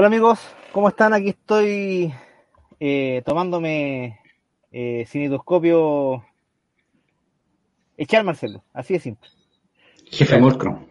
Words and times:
Hola 0.00 0.06
amigos, 0.06 0.40
¿cómo 0.72 0.88
están? 0.88 1.12
Aquí 1.12 1.28
estoy 1.28 2.10
eh, 2.80 3.20
tomándome 3.26 4.18
eh, 4.72 5.04
cinetoscopio 5.06 6.24
echar 7.98 8.24
Marcelo, 8.24 8.64
así 8.72 8.94
de 8.94 9.00
simple. 9.00 9.28
Jefe 10.10 10.38
Molcro. 10.38 10.88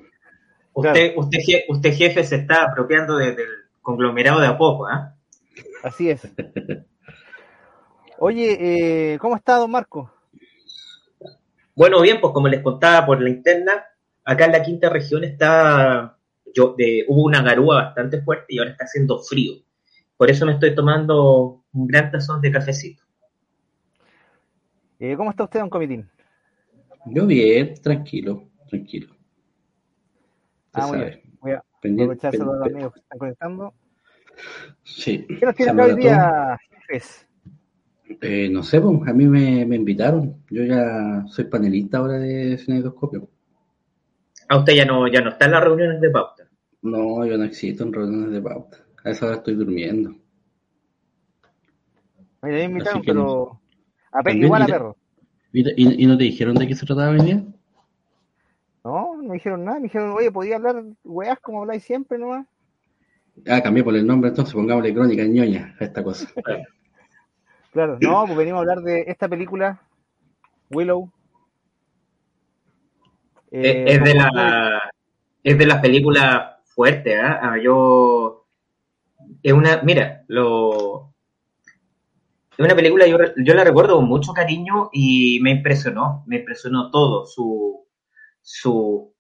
Usted, 0.73 1.13
usted, 1.17 1.39
je- 1.39 1.63
usted, 1.69 1.91
jefe, 1.91 2.23
se 2.23 2.35
está 2.35 2.65
apropiando 2.65 3.17
de- 3.17 3.31
del 3.33 3.47
conglomerado 3.81 4.41
de 4.41 4.45
a 4.45 4.55
poco, 4.55 4.85
¿ah? 4.85 5.15
Así 5.81 6.11
es. 6.11 6.27
Oye, 8.19 9.13
eh, 9.13 9.17
¿cómo 9.17 9.35
está 9.35 9.55
don 9.55 9.71
Marco? 9.71 10.13
Bueno, 11.73 11.99
bien, 12.02 12.21
pues 12.21 12.31
como 12.31 12.47
les 12.47 12.61
contaba 12.61 13.07
por 13.07 13.19
la 13.19 13.30
interna, 13.30 13.85
acá 14.23 14.45
en 14.45 14.52
la 14.52 14.61
quinta 14.61 14.87
región 14.87 15.23
está, 15.23 16.18
yo, 16.55 16.76
de, 16.77 17.05
hubo 17.08 17.23
una 17.26 17.42
garúa 17.42 17.83
bastante 17.83 18.21
fuerte 18.21 18.45
y 18.49 18.60
ahora 18.60 18.71
está 18.71 18.86
haciendo 18.86 19.20
frío. 19.20 19.54
Por 20.17 20.30
eso 20.30 20.45
me 20.45 20.54
estoy 20.54 20.76
tomando 20.76 21.64
un 21.73 21.87
gran 21.87 22.11
tazón 22.11 22.42
de 22.42 22.52
cafecito. 22.52 23.04
Eh, 24.99 25.15
¿Cómo 25.15 25.30
está 25.30 25.45
usted, 25.45 25.59
don 25.61 25.70
Comitín? 25.70 26.09
Yo 27.05 27.26
bien, 27.26 27.73
tranquilo, 27.82 28.49
tranquilo. 28.67 29.15
Ah, 30.73 30.88
muy 30.88 30.98
bien. 30.98 31.21
Voy 31.39 31.52
a 31.52 31.64
pendiente- 31.82 32.04
aprovechar 32.27 32.36
a 32.36 32.38
saludar 32.38 32.55
a 32.55 32.59
los 32.65 32.73
amigos 32.73 32.93
que 32.93 32.99
están 32.99 33.17
conectando. 33.17 33.73
Sí. 34.83 35.26
¿Qué 35.27 35.45
nos 35.45 35.55
tiene 35.55 35.82
hoy 35.82 35.95
día, 35.95 36.58
jefes? 36.88 37.26
Eh, 38.21 38.49
no 38.52 38.64
sé, 38.64 38.82
pues, 38.82 39.08
a 39.08 39.14
mí 39.14 39.26
me, 39.26 39.65
me 39.65 39.76
invitaron. 39.77 40.43
Yo 40.49 40.64
ya 40.64 41.23
soy 41.27 41.45
panelista 41.45 41.99
ahora 41.99 42.14
de 42.20 42.58
cinetoscopio. 42.58 43.30
A 44.49 44.58
usted 44.58 44.73
ya 44.73 44.86
no, 44.86 45.08
ya 45.08 45.21
no 45.21 45.30
está 45.30 45.45
en 45.45 45.52
las 45.52 45.64
reuniones 45.64 46.02
de 46.02 46.10
pauta. 46.10 46.43
No, 46.82 47.23
yo 47.26 47.37
no 47.37 47.43
existo 47.43 47.83
en 47.83 47.93
reuniones 47.93 48.32
de 48.32 48.42
pauta. 48.42 48.77
A 49.04 49.11
esa 49.11 49.27
hora 49.27 49.36
estoy 49.36 49.54
durmiendo. 49.54 50.10
Mira, 52.42 52.58
me 52.58 52.64
invitaron, 52.64 53.04
pero 53.05 53.61
a 54.11 54.23
pe- 54.23 54.33
igual 54.33 54.64
a 54.64 54.67
perro. 54.67 54.98
¿Y, 55.54 56.05
no 56.08 56.17
te 56.17 56.23
dijeron 56.23 56.55
de 56.55 56.67
qué 56.67 56.76
se 56.76 56.86
trataba 56.86 57.14
día? 57.14 57.43
No, 58.83 59.15
no 59.15 59.23
me 59.23 59.33
dijeron 59.36 59.64
nada. 59.64 59.77
Me 59.77 59.83
dijeron, 59.83 60.11
oye, 60.11 60.32
podía 60.32 60.55
hablar 60.55 60.83
weás 61.04 61.39
como 61.39 61.61
habláis 61.61 61.83
siempre 61.83 62.17
nomás. 62.17 62.48
Ah, 63.48 63.61
cambié 63.61 63.83
por 63.83 63.95
el 63.95 64.05
nombre, 64.05 64.30
entonces 64.30 64.54
pongámosle 64.54 64.93
crónica 64.93 65.23
ñoña 65.26 65.76
a 65.80 65.86
esta 65.86 66.04
cosa. 66.04 66.27
Claro, 67.71 67.99
no, 68.02 68.26
pues 68.26 68.36
venimos 68.36 68.58
a 68.58 68.61
hablar 68.61 68.80
de 68.80 69.02
esta 69.02 69.30
película, 69.30 69.80
Willow. 70.71 71.11
Eh, 73.52 73.86
es, 73.87 74.04
de 74.04 74.14
la, 74.14 74.92
es 75.43 75.58
de 75.58 75.65
las 75.65 75.82
películas 75.82 76.58
fuertes, 76.65 77.17
¿ah? 77.20 77.39
Ah, 77.42 77.58
Yo, 77.61 78.45
es 79.42 79.54
una, 79.54 79.82
mira, 79.82 80.23
lo, 80.27 81.14
es 82.58 82.59
una 82.65 82.76
película, 82.76 83.08
yo, 83.08 83.17
yo 83.38 83.54
la 83.54 83.64
recuerdo 83.64 83.95
con 83.95 84.05
mucho 84.05 84.33
cariño 84.33 84.89
y 84.93 85.39
me 85.42 85.52
impresionó, 85.52 86.23
me 86.27 86.38
impresionó 86.38 86.92
todo, 86.92 87.26
su, 87.26 87.88
su 88.42 89.14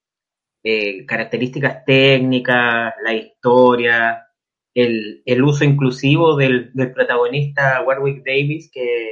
eh, 0.63 1.05
características 1.05 1.85
técnicas, 1.85 2.93
la 3.03 3.13
historia, 3.13 4.27
el, 4.75 5.23
el 5.25 5.43
uso 5.43 5.63
inclusivo 5.63 6.35
del, 6.35 6.71
del 6.73 6.93
protagonista 6.93 7.81
Warwick 7.81 8.23
Davis, 8.25 8.69
que, 8.71 9.09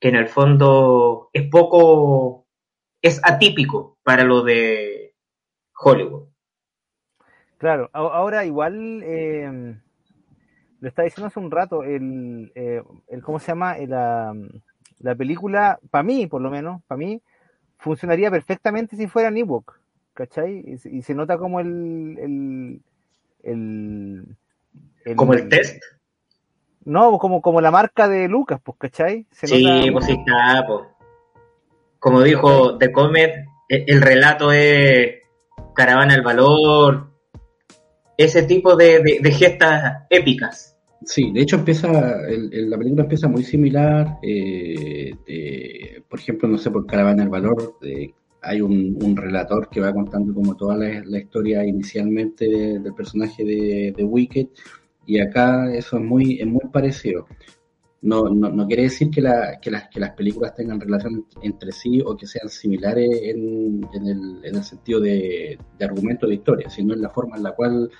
que 0.00 0.08
en 0.08 0.16
el 0.16 0.28
fondo 0.28 1.30
es 1.32 1.48
poco, 1.48 2.46
es 3.02 3.20
atípico 3.22 3.95
para 4.06 4.22
lo 4.22 4.42
de 4.44 5.12
Hollywood. 5.76 6.28
Claro, 7.58 7.90
ahora 7.92 8.44
igual 8.44 9.02
eh, 9.02 9.74
lo 10.78 10.88
estaba 10.88 11.06
diciendo 11.06 11.26
hace 11.26 11.40
un 11.40 11.50
rato, 11.50 11.82
el, 11.82 12.52
eh, 12.54 12.84
el 13.08 13.22
¿cómo 13.22 13.40
se 13.40 13.48
llama? 13.48 13.76
La, 13.78 14.32
la 15.00 15.14
película, 15.16 15.80
para 15.90 16.04
mí 16.04 16.28
por 16.28 16.40
lo 16.40 16.50
menos, 16.50 16.82
para 16.86 16.98
mí, 16.98 17.20
funcionaría 17.78 18.30
perfectamente 18.30 18.94
si 18.96 19.08
fuera 19.08 19.28
en 19.28 19.38
ebook, 19.38 19.76
¿cachai? 20.14 20.62
Y, 20.64 20.78
se- 20.78 20.90
y 20.90 21.02
se 21.02 21.14
nota 21.14 21.36
como 21.36 21.58
el, 21.58 22.16
el, 22.20 22.82
el, 23.42 24.36
el- 25.04 25.16
Como 25.16 25.34
el 25.34 25.48
test. 25.48 25.82
No, 26.84 27.18
como, 27.18 27.42
como 27.42 27.60
la 27.60 27.72
marca 27.72 28.06
de 28.06 28.28
Lucas, 28.28 28.60
pues, 28.62 28.78
¿cachai? 28.78 29.26
Se 29.32 29.48
Sí, 29.48 29.64
nota- 29.64 29.92
pues 29.94 30.04
sí 30.04 30.12
está, 30.12 30.64
pues. 30.64 30.82
Como 31.98 32.22
dijo 32.22 32.78
The 32.78 32.92
Comet, 32.92 33.45
el 33.68 34.00
relato 34.00 34.52
es 34.52 35.22
Caravana 35.74 36.14
al 36.14 36.22
Valor, 36.22 37.10
ese 38.16 38.42
tipo 38.44 38.76
de, 38.76 39.20
de- 39.22 39.30
gestas 39.30 40.04
épicas. 40.10 40.76
Sí, 41.04 41.30
de 41.32 41.42
hecho 41.42 41.56
empieza, 41.56 41.88
el- 42.28 42.70
la 42.70 42.78
película 42.78 43.02
empieza 43.02 43.28
muy 43.28 43.44
similar. 43.44 44.18
eh, 44.22 45.12
eh, 45.26 46.02
por 46.08 46.18
ejemplo, 46.18 46.48
no 46.48 46.58
sé, 46.58 46.70
por 46.70 46.86
Caravana 46.86 47.22
del 47.22 47.28
Valor, 47.28 47.76
eh, 47.82 48.10
hay 48.42 48.60
un, 48.60 49.16
relator 49.16 49.68
que 49.68 49.80
va 49.80 49.92
contando 49.92 50.32
como 50.32 50.56
toda 50.56 50.76
la, 50.76 51.18
historia 51.18 51.64
inicialmente 51.64 52.46
de- 52.48 52.78
del 52.78 52.94
personaje 52.94 53.44
de, 53.44 53.92
de 53.96 54.04
Wicked, 54.04 54.46
y 55.04 55.20
acá 55.20 55.72
eso 55.74 55.98
es 55.98 56.02
muy, 56.02 56.40
es 56.40 56.46
muy 56.46 56.68
parecido. 56.72 57.26
No, 58.02 58.28
no, 58.28 58.50
no 58.50 58.66
quiere 58.66 58.84
decir 58.84 59.10
que, 59.10 59.20
la- 59.20 59.58
que 59.60 59.70
las, 59.70 59.88
que 59.88 59.98
las 59.98 60.10
películas 60.10 60.54
tengan 60.54 60.78
relación 60.80 61.26
entre 61.42 61.72
sí 61.72 62.00
o 62.04 62.16
que 62.16 62.26
sean 62.26 62.48
similares 62.48 63.08
en, 63.22 63.88
en 63.92 64.06
el, 64.06 64.44
en 64.44 64.54
el 64.56 64.62
sentido 64.62 65.00
de, 65.00 65.58
argumento 65.80 66.26
de 66.26 66.34
historia, 66.34 66.70
sino 66.70 66.94
en 66.94 67.02
la 67.02 67.10
forma 67.10 67.36
en 67.36 67.42
la 67.42 67.52
cual 67.52 67.90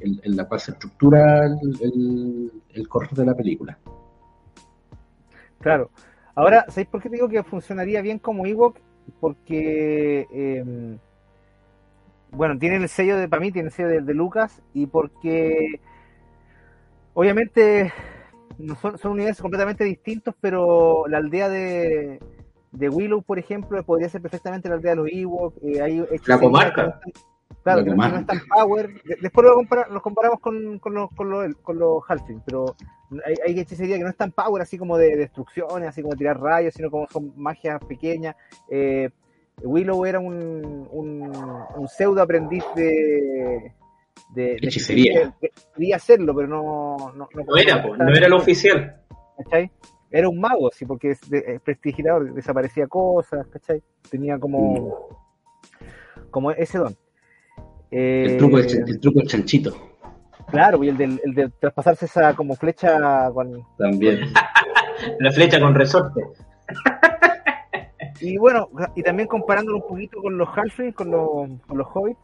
en, 0.00 0.20
en 0.24 0.36
la 0.36 0.48
cual 0.48 0.58
se 0.58 0.72
estructura 0.72 1.46
el, 1.46 2.50
el, 2.74 2.88
de 3.12 3.24
la 3.24 3.34
película. 3.34 3.78
Claro. 5.60 5.90
Ahora, 6.34 6.64
¿sabéis 6.68 6.88
por 6.88 7.02
qué 7.02 7.08
digo 7.08 7.28
que 7.28 7.42
funcionaría 7.44 8.00
bien 8.00 8.18
como 8.18 8.46
Ewok? 8.46 8.78
Porque, 9.20 10.26
eh, 10.32 10.98
bueno, 12.30 12.58
tiene 12.58 12.76
el 12.76 12.88
sello 12.88 13.16
de, 13.16 13.28
para 13.28 13.40
mí, 13.40 13.52
tiene 13.52 13.68
el 13.68 13.72
sello 13.74 13.88
de, 13.88 14.00
de 14.00 14.14
Lucas 14.14 14.60
y 14.74 14.86
porque, 14.86 15.80
obviamente, 17.14 17.92
no 18.58 18.74
son, 18.76 18.98
son 18.98 19.12
universos 19.12 19.42
completamente 19.42 19.84
distintos, 19.84 20.34
pero 20.40 21.04
la 21.08 21.18
aldea 21.18 21.48
de, 21.48 22.20
de 22.72 22.88
Willow, 22.88 23.22
por 23.22 23.38
ejemplo, 23.38 23.82
podría 23.84 24.08
ser 24.08 24.20
perfectamente 24.22 24.68
la 24.68 24.76
aldea 24.76 24.92
de 24.92 24.96
los 24.96 25.08
Ewoks. 25.10 25.56
Eh, 25.62 25.80
hay 25.82 26.04
La 26.26 26.38
comarca. 26.38 27.00
Claro, 27.62 27.80
La 27.82 27.84
que 27.84 27.94
no- 27.94 28.18
están 28.18 28.40
power. 28.48 28.88
De- 29.04 29.16
Después 29.22 29.46
lo 29.46 29.54
compara- 29.54 29.86
los 29.88 30.02
comparamos 30.02 30.40
con, 30.40 30.78
con 30.80 30.94
los, 30.94 31.10
con 31.12 31.30
los, 31.30 31.54
con 31.62 31.78
los 31.78 32.02
Halfling, 32.08 32.42
pero 32.44 32.74
hay, 33.24 33.34
hay 33.46 33.60
hechicería 33.60 33.98
que 33.98 34.02
no 34.04 34.10
es 34.10 34.16
tan 34.16 34.32
power, 34.32 34.62
así 34.62 34.78
como 34.78 34.96
de 34.98 35.16
destrucciones, 35.16 35.88
así 35.88 36.02
como 36.02 36.16
tirar 36.16 36.40
rayos, 36.40 36.74
sino 36.74 36.90
como 36.90 37.06
son 37.08 37.32
magias 37.36 37.80
pequeñas. 37.84 38.34
Eh, 38.68 39.10
Willow 39.62 40.04
era 40.06 40.18
un, 40.18 40.88
un, 40.90 41.30
un 41.76 41.88
pseudo 41.88 42.20
aprendiz 42.22 42.64
de, 42.74 43.72
de, 44.34 44.42
de 44.42 44.58
Hechicería. 44.62 45.34
que 45.40 45.50
Quería 45.74 45.96
hacerlo, 45.96 46.34
pero 46.34 46.48
no, 46.48 47.12
no, 47.14 47.28
No 47.32 47.56
era, 47.56 47.82
po, 47.82 47.96
no 47.96 48.12
era 48.14 48.26
el 48.26 48.32
oficial. 48.32 48.96
¿cachai? 49.38 49.70
Era 50.10 50.28
un 50.28 50.40
mago, 50.40 50.70
sí, 50.72 50.84
porque 50.84 51.12
es, 51.12 51.30
de, 51.30 51.38
es 51.46 51.60
prestidigitador, 51.60 52.34
desaparecía 52.34 52.86
cosas, 52.86 53.46
¿cachai? 53.48 53.82
Tenía 54.10 54.38
como, 54.38 55.08
como 56.30 56.50
ese 56.50 56.78
don. 56.78 56.94
Eh, 57.90 58.26
El 58.30 58.38
truco, 58.38 58.58
del, 58.58 58.88
el 58.88 59.00
truco 59.00 59.18
del 59.18 59.28
chanchito 59.28 59.92
Claro, 60.50 60.82
y 60.84 60.88
el 60.88 60.96
de, 60.96 61.04
el 61.24 61.34
de 61.34 61.50
traspasarse 61.60 62.06
esa 62.06 62.34
como 62.34 62.54
flecha 62.56 63.30
con... 63.32 63.64
también. 63.78 64.20
La 65.18 65.32
flecha 65.32 65.58
con 65.58 65.74
resorte. 65.74 66.20
Y 68.24 68.38
bueno, 68.38 68.68
y 68.94 69.02
también 69.02 69.28
comparándolo 69.28 69.78
un 69.78 69.88
poquito 69.88 70.22
con 70.22 70.38
los 70.38 70.48
Halflings, 70.56 70.94
con 70.94 71.10
los, 71.10 71.48
con 71.66 71.76
los 71.78 71.86
Hobbits, 71.92 72.20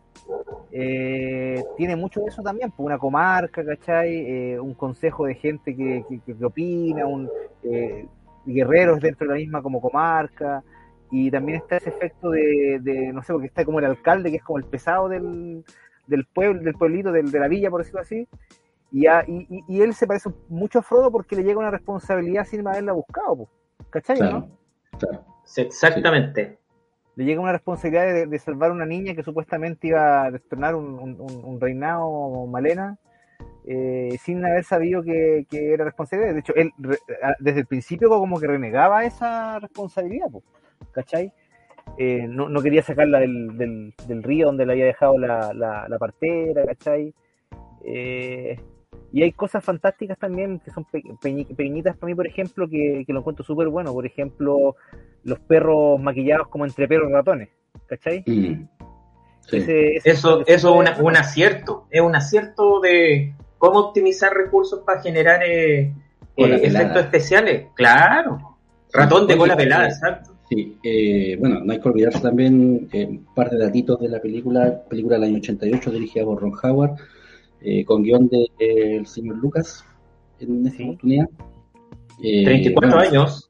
eh, 0.71 1.65
tiene 1.77 1.97
mucho 1.97 2.21
de 2.21 2.27
eso 2.27 2.43
también, 2.43 2.71
pues 2.71 2.87
una 2.87 2.99
comarca, 2.99 3.65
¿cachai? 3.65 4.15
Eh, 4.15 4.61
un 4.61 4.75
consejo 4.75 5.27
de 5.27 5.35
gente 5.35 5.75
que, 5.75 6.05
que, 6.25 6.45
opina, 6.45 7.05
un, 7.07 7.29
eh, 7.65 8.07
guerreros 8.47 9.01
dentro 9.01 9.27
de 9.27 9.35
la 9.35 9.39
misma 9.41 9.61
como 9.63 9.81
comarca, 9.81 10.63
y 11.11 11.31
también 11.31 11.59
está 11.59 11.79
ese 11.79 11.89
efecto 11.89 12.31
de, 12.31 13.11
no 13.13 13.23
sé, 13.23 13.33
porque 13.33 13.49
está 13.49 13.65
como 13.65 13.79
el 13.81 13.87
alcalde, 13.87 14.31
que 14.31 14.37
es 14.37 14.43
como 14.45 14.59
el 14.59 14.65
pesado 14.67 15.09
del, 15.09 15.65
del 16.07 16.25
pueblo, 16.27 16.63
del 16.63 16.75
pueblito, 16.75 17.11
del, 17.13 17.31
de 17.31 17.39
la 17.41 17.49
villa, 17.49 17.71
por 17.71 17.81
decirlo 17.81 18.01
así, 18.03 18.29
y, 18.93 19.07
a- 19.07 19.25
y, 19.27 19.81
él 19.81 19.95
se 19.95 20.07
parece 20.07 20.31
mucho 20.49 20.79
a 20.79 20.83
Frodo 20.83 21.11
porque 21.11 21.35
le 21.37 21.43
llega 21.45 21.59
una 21.59 21.71
responsabilidad 21.71 22.45
sin 22.45 22.67
haberla 22.67 22.93
buscado, 22.93 23.37
pues, 23.37 23.49
¿cachai? 23.91 24.21
no? 24.21 24.27
Claro, 24.29 24.49
claro. 24.99 25.25
Exactamente. 25.57 26.59
le 27.17 27.25
llega 27.25 27.41
una 27.41 27.53
responsabilidad 27.53 28.27
de, 28.29 28.39
salvar 28.39 28.71
a 28.71 28.75
una 28.75 28.87
niña 28.87 29.15
que 29.15 29.23
supuestamente 29.23 29.89
iba 29.89 30.25
a 30.25 30.31
destronar 30.31 30.75
un, 30.75 30.99
un- 31.21 31.61
reinado 31.61 32.47
malena 32.47 32.97
eh, 33.67 34.17
sin 34.23 34.45
haber 34.45 34.65
sabido 34.65 35.03
que, 35.03 35.47
que 35.51 35.73
era 35.73 35.85
responsabilidad. 35.85 36.33
De 36.35 36.41
hecho, 36.41 36.55
él 36.55 36.73
re- 36.79 36.99
desde 37.41 37.61
el 37.61 37.67
principio 37.67 38.09
como 38.09 38.39
que 38.39 38.47
renegaba 38.47 39.05
esa 39.05 39.59
responsabilidad, 39.59 40.31
po, 40.31 40.43
¿cachai? 40.93 41.33
Eh, 41.97 42.27
no, 42.29 42.49
no 42.49 42.63
quería 42.63 42.83
sacarla 42.83 43.19
del, 43.19 43.59
del, 43.59 44.23
río 44.23 44.47
donde 44.47 44.65
le 44.67 44.73
había 44.73 44.85
dejado 44.87 45.19
la, 45.19 45.53
la, 45.53 45.87
la 45.89 45.99
partera, 45.99 46.65
¿cachai? 46.67 47.13
Eh, 47.85 48.61
y 49.13 49.23
hay 49.23 49.33
cosas 49.33 49.65
fantásticas 49.65 50.19
también 50.19 50.61
que 50.61 50.71
son 50.71 50.85
pe- 50.85 51.03
peñi- 51.23 51.47
pequeñitas 51.47 51.97
para 51.97 52.09
mí, 52.11 52.15
por 52.15 52.27
ejemplo, 52.27 52.69
que, 52.69 53.05
que 53.07 53.13
lo 53.13 53.21
encuentro 53.21 53.45
súper 53.45 53.69
bueno. 53.69 53.93
Por 53.93 54.07
ejemplo, 54.07 54.77
los 55.25 55.39
perros 55.41 56.01
maquillados 56.01 56.49
como 56.49 56.65
entre 56.65 56.87
perros 56.89 57.11
ratones, 57.13 57.49
¿cachai? 57.87 58.21
Mm. 58.27 58.67
Sí. 59.49 59.57
Ese- 59.57 59.97
ese- 59.97 60.11
Eso, 60.11 60.43
es 60.47 60.65
una- 60.65 60.97
un 61.01 61.17
acierto. 61.17 61.87
Es 61.91 62.01
un 62.03 62.15
acierto 62.15 62.81
de 62.81 63.35
cómo 63.57 63.79
optimizar 63.81 64.33
recursos 64.35 64.81
para 64.85 65.01
generar 65.03 65.41
eh, 65.43 65.93
eh, 66.37 66.61
efectos 66.63 67.03
especiales. 67.03 67.67
Claro. 67.75 68.57
Ratón 68.93 69.27
de 69.27 69.37
cola 69.37 69.55
oye, 69.55 69.65
pelada, 69.65 69.87
exacto. 69.87 70.33
Sí, 70.49 70.79
eh, 70.83 71.37
bueno, 71.39 71.61
no 71.63 71.73
hay 71.73 71.81
que 71.81 71.89
olvidarse 71.89 72.21
también 72.21 72.89
eh, 72.93 73.07
un 73.07 73.27
par 73.35 73.51
de 73.51 73.59
datitos 73.59 74.01
de 74.01 74.09
la 74.09 74.21
película, 74.21 74.83
película 74.89 75.17
del 75.17 75.25
año 75.25 75.39
88 75.39 75.91
dirigida 75.91 76.25
por 76.25 76.41
Ron 76.41 76.53
Howard, 76.63 76.93
eh, 77.61 77.85
con 77.85 78.03
guion 78.03 78.29
del 78.29 78.47
de, 78.59 78.97
el 78.97 79.07
señor 79.07 79.37
Lucas 79.39 79.85
en 80.41 80.67
esta 80.67 80.77
Sí. 80.79 80.85
oportunidad. 80.85 81.29
Eh, 82.23 82.45
34 82.45 82.91
bueno, 82.91 83.09
años. 83.11 83.49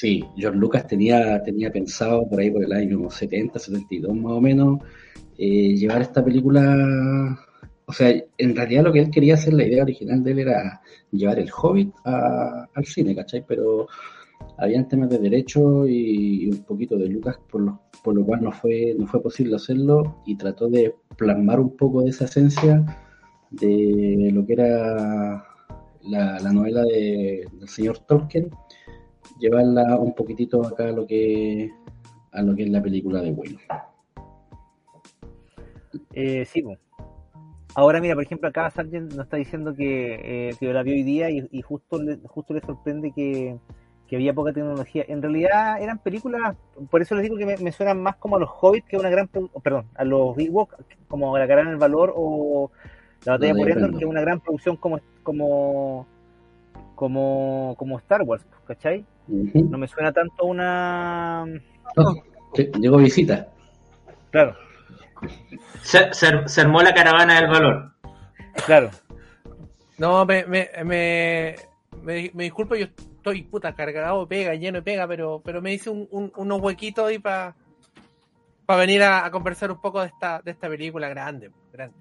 Sí, 0.00 0.24
George 0.36 0.56
Lucas 0.60 0.86
tenía, 0.86 1.42
tenía 1.42 1.72
pensado 1.72 2.28
por 2.28 2.38
ahí 2.38 2.52
por 2.52 2.62
el 2.62 2.72
año 2.72 3.10
70, 3.10 3.58
72 3.58 4.14
más 4.14 4.32
o 4.34 4.40
menos, 4.40 4.78
eh, 5.36 5.74
llevar 5.74 6.02
esta 6.02 6.24
película, 6.24 7.36
o 7.84 7.92
sea, 7.92 8.14
en 8.38 8.54
realidad 8.54 8.84
lo 8.84 8.92
que 8.92 9.00
él 9.00 9.10
quería 9.10 9.34
hacer, 9.34 9.54
la 9.54 9.66
idea 9.66 9.82
original 9.82 10.22
de 10.22 10.30
él 10.30 10.38
era 10.38 10.80
llevar 11.10 11.40
el 11.40 11.50
Hobbit 11.50 11.92
a- 12.04 12.68
al 12.72 12.84
cine, 12.84 13.12
¿cachai? 13.16 13.44
Pero 13.44 13.88
habían 14.58 14.86
temas 14.86 15.10
de 15.10 15.18
derecho 15.18 15.84
y, 15.88 16.48
un 16.48 16.62
poquito 16.62 16.96
de 16.96 17.08
Lucas, 17.08 17.36
por 17.50 17.62
lo, 17.62 17.80
por 18.04 18.14
lo 18.14 18.24
cual 18.24 18.44
no 18.44 18.52
fue, 18.52 18.94
no 18.96 19.04
fue 19.08 19.20
posible 19.20 19.56
hacerlo 19.56 20.22
y 20.24 20.36
trató 20.36 20.68
de 20.68 20.94
plasmar 21.16 21.58
un 21.58 21.76
poco 21.76 22.02
de 22.02 22.10
esa 22.10 22.26
esencia 22.26 22.84
de 23.50 24.30
lo 24.32 24.46
que 24.46 24.52
era 24.52 25.44
la, 26.02 26.38
la 26.38 26.52
novela 26.52 26.82
de- 26.82 27.48
del 27.52 27.68
señor 27.68 27.98
Tolkien 28.06 28.48
llevarla 29.38 29.96
un 29.98 30.14
poquitito 30.14 30.64
acá 30.64 30.88
a 30.88 30.92
lo 30.92 31.06
que 31.06 31.70
a 32.32 32.42
lo 32.42 32.54
que 32.54 32.64
es 32.64 32.70
la 32.70 32.82
película 32.82 33.20
de 33.20 33.30
Willow. 33.30 33.58
Eh, 36.12 36.44
sí, 36.44 36.62
po. 36.62 36.76
Ahora 37.74 38.00
mira, 38.00 38.14
por 38.14 38.24
ejemplo, 38.24 38.48
acá 38.48 38.70
Sargent 38.70 39.12
nos 39.12 39.26
está 39.26 39.36
diciendo 39.36 39.74
que, 39.74 40.48
eh, 40.50 40.54
que 40.58 40.72
la 40.72 40.82
vio 40.82 40.94
hoy 40.94 41.02
día 41.02 41.30
y, 41.30 41.48
y 41.50 41.62
justo, 41.62 42.02
le, 42.02 42.16
justo 42.24 42.52
le 42.54 42.60
sorprende 42.60 43.12
que, 43.12 43.56
que 44.08 44.16
había 44.16 44.34
poca 44.34 44.52
tecnología. 44.52 45.04
En 45.06 45.22
realidad 45.22 45.80
eran 45.80 45.98
películas, 45.98 46.56
por 46.90 47.02
eso 47.02 47.14
les 47.14 47.24
digo 47.24 47.36
que 47.36 47.46
me, 47.46 47.56
me 47.58 47.70
suenan 47.70 48.02
más 48.02 48.16
como 48.16 48.36
a 48.36 48.40
los 48.40 48.50
Hobbits 48.50 48.88
que 48.88 48.96
a 48.96 49.00
una 49.00 49.10
gran, 49.10 49.28
perdón, 49.62 49.86
a 49.94 50.04
los 50.04 50.36
Ewok, 50.38 50.74
como 51.06 51.36
La 51.38 51.46
Cara 51.46 51.60
en 51.60 51.68
el 51.68 51.76
Valor 51.76 52.12
o 52.16 52.70
La 53.24 53.32
Batalla 53.32 53.52
La 53.52 53.58
por 53.58 53.70
Endor. 53.70 53.90
que 53.92 54.04
es 54.04 54.10
una 54.10 54.22
gran 54.22 54.40
producción 54.40 54.76
como 54.76 54.98
como 55.22 56.06
como 56.98 57.76
como 57.78 57.96
Star 57.98 58.22
Wars, 58.22 58.44
¿cachai? 58.66 59.04
No 59.28 59.78
me 59.78 59.86
suena 59.86 60.10
tanto 60.12 60.44
una 60.46 61.44
Oh, 61.96 62.14
sí, 62.54 62.68
llegó 62.80 62.96
visita. 62.96 63.46
claro, 64.32 64.56
Se, 65.82 66.12
se- 66.12 66.48
se 66.48 66.60
armó 66.60 66.82
la 66.82 66.92
caravana 66.92 67.40
del 67.40 67.48
valor. 67.48 67.92
claro. 68.66 68.90
No, 69.96 70.24
me, 70.26 70.44
me, 70.46 70.68
me, 70.84 71.54
me, 72.02 72.30
me 72.34 72.42
disculpo, 72.44 72.74
yo 72.74 72.86
estoy 72.86 73.42
puta 73.42 73.72
cargado 73.76 74.22
de 74.22 74.26
pega, 74.26 74.54
lleno 74.54 74.78
de 74.78 74.82
pega, 74.82 75.06
pero, 75.06 75.40
pero 75.44 75.62
me 75.62 75.72
hice 75.74 75.90
un, 75.90 76.08
un- 76.10 76.32
unos 76.36 76.60
huequitos 76.60 77.06
ahí 77.06 77.20
para 77.20 77.54
venir 78.66 79.02
a, 79.04 79.24
a 79.24 79.30
conversar 79.30 79.70
un 79.70 79.80
poco 79.80 80.00
de 80.00 80.08
esta, 80.08 80.42
de 80.42 80.50
esta 80.50 80.68
película 80.68 81.08
grande, 81.08 81.50
grande. 81.72 81.96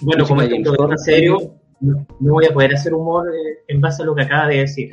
Bueno, 0.00 0.26
como 0.26 0.42
es 0.42 0.50
Bond. 0.76 0.98
serio, 0.98 1.54
no, 1.82 2.06
no 2.20 2.32
voy 2.32 2.46
a 2.46 2.52
poder 2.54 2.74
hacer 2.74 2.94
humor 2.94 3.28
eh, 3.28 3.58
en 3.68 3.80
base 3.80 4.02
a 4.02 4.06
lo 4.06 4.14
que 4.14 4.22
acaba 4.22 4.48
de 4.48 4.58
decir. 4.58 4.90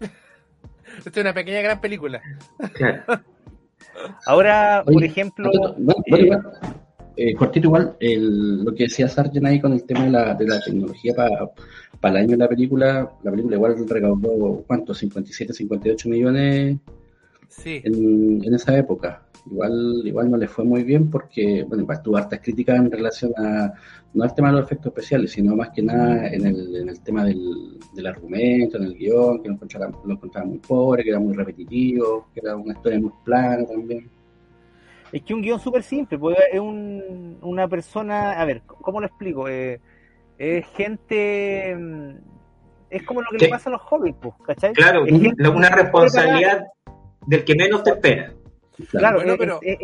Esta 0.98 1.10
es 1.10 1.16
una 1.18 1.32
pequeña 1.32 1.60
gran 1.62 1.80
película. 1.80 2.20
Claro. 2.74 3.02
Ahora, 4.26 4.82
Oye, 4.86 4.94
por 4.94 5.04
ejemplo, 5.04 5.50
Cortito, 5.50 5.74
bueno, 5.78 6.02
bueno, 6.08 6.24
igual, 6.24 6.52
eh, 7.16 7.34
cortito 7.34 7.66
igual, 7.66 7.96
el- 7.98 8.64
lo 8.64 8.72
que 8.74 8.84
decía 8.84 9.08
Sargent 9.08 9.44
ahí 9.46 9.60
con 9.60 9.72
el 9.72 9.82
tema 9.84 10.04
de 10.04 10.10
la, 10.10 10.34
de 10.34 10.46
la 10.46 10.60
tecnología 10.60 11.14
para 12.00 12.14
el 12.14 12.16
año 12.24 12.30
de 12.30 12.36
la 12.36 12.48
película, 12.48 13.10
la 13.24 13.30
película 13.32 13.56
igual 13.56 13.74
recaudó, 13.88 14.62
¿cuánto? 14.68 14.94
57, 14.94 15.52
58 15.52 16.08
millones 16.08 16.76
Sí. 17.48 17.80
en, 17.82 18.44
en 18.44 18.54
esa 18.54 18.76
época. 18.78 19.22
Igual, 19.50 20.02
igual 20.04 20.30
no 20.30 20.36
le 20.36 20.46
fue 20.46 20.64
muy 20.64 20.82
bien 20.84 21.10
porque, 21.10 21.64
bueno, 21.66 21.86
tuvo 22.02 22.16
hartas 22.18 22.40
críticas 22.40 22.76
en 22.76 22.90
relación 22.90 23.32
a, 23.38 23.72
no 24.12 24.24
al 24.24 24.34
tema 24.34 24.48
de 24.48 24.56
los 24.56 24.64
efectos 24.66 24.88
especiales, 24.88 25.32
sino 25.32 25.56
más 25.56 25.70
que 25.70 25.82
nada 25.82 26.28
en 26.28 26.46
el, 26.46 26.76
en 26.76 26.88
el 26.88 27.00
tema 27.00 27.24
del, 27.24 27.78
del 27.94 28.06
argumento, 28.06 28.76
en 28.76 28.84
el 28.84 28.94
guion, 28.94 29.42
que 29.42 29.48
lo 29.48 29.54
encontraba, 29.54 29.90
lo 30.04 30.12
encontraba 30.14 30.46
muy 30.46 30.58
pobre, 30.58 31.02
que 31.02 31.10
era 31.10 31.18
muy 31.18 31.32
repetitivo, 31.34 32.28
que 32.34 32.40
era 32.40 32.56
una 32.56 32.74
historia 32.74 33.00
muy 33.00 33.12
plana 33.24 33.64
también. 33.66 34.10
Es 35.12 35.22
que 35.22 35.32
un 35.32 35.40
guion 35.40 35.58
súper 35.58 35.82
simple, 35.82 36.18
pues 36.18 36.36
es 36.52 36.60
un, 36.60 37.38
una 37.40 37.66
persona, 37.66 38.32
a 38.32 38.44
ver, 38.44 38.62
¿cómo 38.66 39.00
lo 39.00 39.06
explico? 39.06 39.48
Eh, 39.48 39.80
es 40.36 40.66
gente, 40.76 41.74
mm, 41.74 42.10
es 42.90 43.02
como 43.04 43.22
lo 43.22 43.28
que 43.30 43.38
Sí. 43.38 43.44
le 43.46 43.50
pasa 43.50 43.70
a 43.70 43.72
los 43.72 43.82
hobbits, 43.90 44.18
pues, 44.20 44.34
¿cachai? 44.46 44.74
Claro, 44.74 45.06
Es 45.06 45.18
gente 45.20 45.42
la- 45.42 45.50
una 45.50 45.70
responsabilidad 45.70 46.66
del 47.26 47.44
que 47.44 47.54
menos 47.54 47.82
te 47.82 47.90
espera. 47.90 48.32
Claro, 48.90 49.16
Bueno, 49.18 49.32
es, 49.32 49.38
pero- 49.38 49.58
es- 49.62 49.78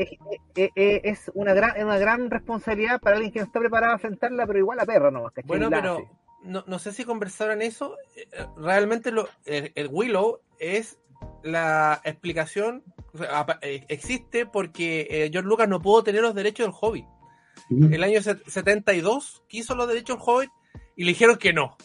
es- 0.54 1.00
es- 1.04 1.30
una 1.34 1.52
gran, 1.54 1.84
una 1.84 1.98
gran 1.98 2.30
responsabilidad 2.30 3.00
para 3.00 3.16
alguien 3.16 3.32
que 3.32 3.40
no 3.40 3.46
está 3.46 3.58
preparado 3.60 3.92
a 3.92 3.96
enfrentarla, 3.96 4.46
pero 4.46 4.58
igual 4.58 4.78
a 4.80 4.86
perra 4.86 5.10
nomás. 5.10 5.32
Bueno, 5.44 5.66
Y 5.66 5.70
pero 5.70 6.08
no, 6.44 6.62
no 6.66 6.78
sé 6.78 6.92
si 6.92 7.04
conversaron 7.04 7.60
eso. 7.62 7.96
eh, 8.16 8.26
Realmente 8.56 9.10
lo, 9.10 9.28
el, 9.46 9.72
el 9.74 9.88
Willow 9.90 10.40
es 10.58 10.98
la 11.42 12.00
explicación, 12.04 12.84
o 13.12 13.18
sea, 13.18 13.40
apa- 13.40 13.58
eh, 13.62 13.84
existe 13.88 14.46
porque 14.46 15.06
eh, 15.10 15.30
George 15.32 15.48
Lucas 15.48 15.68
no 15.68 15.80
pudo 15.82 16.04
tener 16.04 16.22
los 16.22 16.34
derechos 16.34 16.66
del 16.66 16.74
Hobbit. 16.80 17.06
El 17.70 18.04
año 18.04 18.20
set- 18.22 18.42
72 18.46 19.42
quiso 19.48 19.74
los 19.74 19.88
derechos 19.88 20.18
del 20.18 20.24
Hobbit 20.26 20.50
y 20.96 21.04
le 21.04 21.10
dijeron 21.12 21.36
que 21.36 21.52
no. 21.52 21.76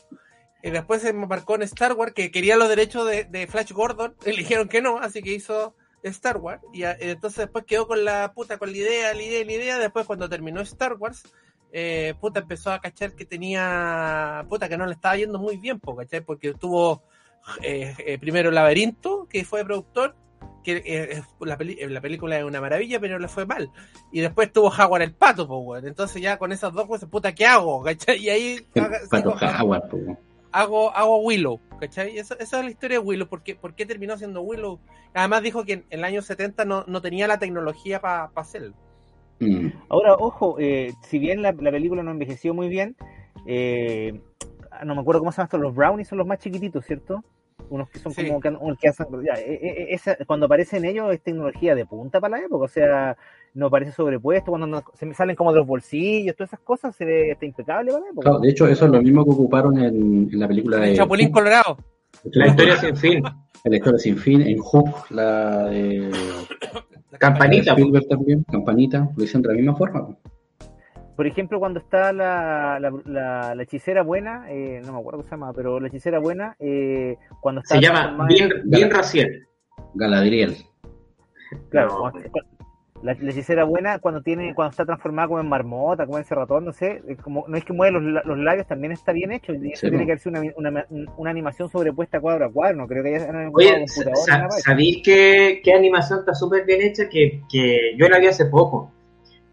Y 0.61 0.71
después 0.71 1.01
se 1.01 1.09
embarcó 1.09 1.55
en 1.55 1.61
Star 1.63 1.93
Wars, 1.93 2.13
que 2.13 2.31
quería 2.31 2.57
los 2.57 2.67
derechos 2.67 3.07
de, 3.07 3.23
de 3.23 3.47
Flash 3.47 3.71
Gordon. 3.71 4.13
Eligieron 4.25 4.67
que 4.67 4.81
no, 4.81 4.97
así 4.99 5.21
que 5.21 5.31
hizo 5.31 5.73
Star 6.03 6.37
Wars. 6.37 6.61
Y 6.73 6.83
entonces 6.83 7.39
después 7.39 7.65
quedó 7.65 7.87
con 7.87 8.03
la 8.05 8.31
puta, 8.33 8.57
con 8.57 8.71
la 8.71 8.77
idea, 8.77 9.13
la 9.13 9.21
idea, 9.21 9.45
la 9.45 9.51
idea. 9.51 9.77
Después 9.79 10.05
cuando 10.05 10.29
terminó 10.29 10.61
Star 10.61 10.93
Wars, 10.93 11.23
eh, 11.71 12.13
puta, 12.19 12.39
empezó 12.39 12.71
a 12.71 12.79
cachar 12.79 13.13
que 13.13 13.25
tenía, 13.25 14.45
puta, 14.49 14.67
que 14.69 14.77
no 14.77 14.85
le 14.85 14.93
estaba 14.93 15.17
yendo 15.17 15.37
muy 15.39 15.57
bien, 15.57 15.79
po, 15.79 15.95
¿cachai? 15.95 16.21
Porque 16.21 16.53
tuvo 16.53 17.03
eh, 17.61 17.95
eh, 17.99 18.17
primero 18.17 18.51
Laberinto, 18.51 19.27
que 19.29 19.45
fue 19.45 19.63
productor, 19.63 20.15
que 20.63 20.81
eh, 20.85 21.21
la, 21.41 21.57
peli- 21.57 21.77
eh, 21.79 21.87
la 21.89 22.01
película 22.01 22.37
es 22.37 22.43
una 22.43 22.59
maravilla, 22.59 22.99
pero 22.99 23.17
le 23.19 23.27
fue 23.27 23.45
mal. 23.45 23.71
Y 24.11 24.19
después 24.21 24.51
tuvo 24.51 24.69
Jaguar 24.69 25.01
el 25.03 25.13
Pato, 25.13 25.47
pues, 25.47 25.59
weón. 25.63 25.87
Entonces 25.87 26.21
ya 26.21 26.37
con 26.37 26.51
esas 26.51 26.73
dos 26.73 26.85
cosas, 26.87 27.09
puta, 27.09 27.33
¿qué 27.33 27.45
hago? 27.45 27.81
¿Cachai? 27.83 28.17
Y 28.17 28.29
ahí 28.29 28.67
El 28.73 29.07
Pato 29.09 29.35
po. 29.89 30.17
Hago, 30.51 30.95
hago 30.95 31.19
Willow, 31.19 31.59
¿cachai? 31.79 32.17
Esa, 32.17 32.35
esa 32.35 32.59
es 32.59 32.65
la 32.65 32.71
historia 32.71 32.99
de 32.99 33.05
Willow, 33.05 33.27
¿por 33.27 33.41
qué, 33.43 33.55
por 33.55 33.73
qué 33.75 33.85
terminó 33.85 34.17
siendo 34.17 34.41
Willow? 34.41 34.79
Además 35.13 35.41
dijo 35.43 35.63
que 35.65 35.73
en 35.73 35.85
el 35.89 36.03
año 36.03 36.21
70 36.21 36.65
no, 36.65 36.83
no 36.87 37.01
tenía 37.01 37.27
la 37.27 37.39
tecnología 37.39 37.99
para 38.01 38.31
hacerlo. 38.35 38.73
Mm. 39.39 39.67
Ahora, 39.89 40.15
ojo, 40.15 40.57
eh, 40.59 40.93
si 41.01 41.17
bien 41.19 41.41
la, 41.41 41.51
la 41.53 41.71
película 41.71 42.03
no 42.03 42.11
envejeció 42.11 42.53
muy 42.53 42.67
bien, 42.69 42.95
eh, 43.45 44.19
no 44.85 44.95
me 44.95 45.01
acuerdo 45.01 45.19
cómo 45.21 45.31
se 45.31 45.37
llaman 45.37 45.47
estos, 45.47 45.59
los 45.61 45.75
brownies 45.75 46.07
son 46.07 46.17
los 46.17 46.27
más 46.27 46.39
chiquititos, 46.39 46.85
¿cierto? 46.85 47.23
Unos 47.69 47.89
que 47.89 47.99
son 47.99 48.11
Sí. 48.13 48.25
como 48.27 48.39
que, 48.39 48.49
unos 48.49 48.77
que 48.77 48.89
hacen, 48.89 49.07
ya, 49.23 49.33
eh, 49.39 49.59
eh, 49.61 49.87
esa- 49.91 50.17
cuando 50.25 50.45
aparecen 50.47 50.85
ellos 50.85 51.13
es 51.13 51.21
tecnología 51.21 51.75
de 51.75 51.85
punta 51.85 52.19
para 52.19 52.37
la 52.37 52.45
época, 52.45 52.65
o 52.65 52.67
sea, 52.67 53.15
no 53.53 53.69
parece 53.69 53.91
sobrepuesto, 53.91 54.51
cuando 54.51 54.67
no- 54.67 54.83
se 54.93 55.05
me 55.05 55.13
salen 55.13 55.35
como 55.35 55.51
de 55.51 55.59
los 55.59 55.67
bolsillos, 55.67 56.35
todas 56.35 56.49
esas 56.49 56.59
cosas, 56.61 56.95
se 56.95 57.05
ve 57.05 57.31
está 57.31 57.45
impecable 57.45 57.91
para 57.91 58.03
la 58.03 58.09
época. 58.11 58.23
Claro, 58.29 58.39
de 58.39 58.49
hecho, 58.49 58.67
eso 58.67 58.85
es 58.85 58.91
lo 58.91 59.01
mismo 59.01 59.23
que 59.25 59.31
ocuparon 59.31 59.77
en, 59.79 60.29
en 60.31 60.39
la 60.39 60.47
película 60.47 60.77
de 60.77 60.93
Chapulín 60.95 61.31
Colorado. 61.31 61.77
La 62.31 62.47
historia 62.47 62.77
sin 62.77 62.95
fin. 62.95 63.23
la 63.65 63.75
historia 63.75 63.99
sin 63.99 64.17
fin, 64.17 64.41
en 64.41 64.57
Hook, 64.59 64.89
la 65.11 65.65
de 65.65 66.11
Campanita. 67.17 67.73
po. 67.75 67.79
Spielberg 67.79 68.07
también, 68.07 68.43
Campanita, 68.51 69.09
lo 69.15 69.23
hicieron 69.23 69.41
de 69.43 69.47
la 69.49 69.53
misma 69.55 69.75
forma. 69.75 70.07
po. 70.07 70.17
Por 71.15 71.27
ejemplo, 71.27 71.59
cuando 71.59 71.79
está 71.79 72.13
la, 72.13 72.79
la, 72.79 72.93
la- 73.05 73.53
la 73.55 73.63
hechicera 73.63 74.03
buena, 74.03 74.45
eh, 74.49 74.81
no 74.85 74.93
me 74.93 74.99
acuerdo 74.99 75.17
cómo 75.19 75.23
se 75.23 75.31
llama, 75.31 75.51
pero 75.53 75.79
la 75.79 75.87
hechicera 75.89 76.17
buena, 76.19 76.55
eh, 76.59 77.17
cuando 77.41 77.59
está 77.61 77.75
Se 77.75 77.81
llama 77.81 78.25
Bien, 78.27 78.49
en- 78.51 78.69
bien 78.69 78.89
Raciel. 78.89 79.45
Galadriel. 79.95 80.55
Claro, 81.69 81.89
No. 81.89 81.99
cuando- 81.99 82.19
la, 83.01 83.15
la 83.19 83.31
hechicera 83.31 83.63
buena 83.63 83.99
cuando 83.99 84.21
tiene, 84.21 84.53
cuando 84.53 84.71
está 84.71 84.85
transformada 84.85 85.27
como 85.29 85.39
en 85.39 85.47
marmota, 85.47 86.05
como 86.05 86.17
en 86.17 86.25
cerratón, 86.25 86.65
no 86.65 86.73
sé, 86.73 87.01
es 87.07 87.17
como, 87.17 87.45
no 87.47 87.57
es 87.57 87.63
que 87.63 87.73
mueve 87.73 87.99
los, 87.99 88.25
los 88.25 88.37
labios, 88.37 88.67
también 88.67 88.91
está 88.91 89.11
bien 89.11 89.31
hecho, 89.31 89.53
y 89.53 89.75
Sí, 89.75 89.89
tiene 89.89 90.05
que 90.05 90.13
hacer 90.13 90.31
una, 90.31 90.41
una, 90.57 90.85
una 91.17 91.29
animación 91.29 91.69
sobrepuesta 91.69 92.19
cuadro 92.19 92.45
a 92.45 92.51
cuadro, 92.51 92.77
no 92.77 92.87
creo 92.87 93.03
que 93.03 93.15
haya 93.15 93.29
una 93.29 93.49
Oye, 93.53 93.85
computadora. 93.85 94.49
¿sabéis 94.51 95.01
qué, 95.03 95.61
qué 95.63 95.73
animación 95.73 96.19
está 96.19 96.33
súper 96.33 96.65
bien 96.65 96.81
hecha? 96.81 97.07
Que, 97.09 97.41
que 97.51 97.95
yo 97.97 98.09
la 98.09 98.19
vi 98.19 98.27
hace 98.27 98.45
poco. 98.45 98.91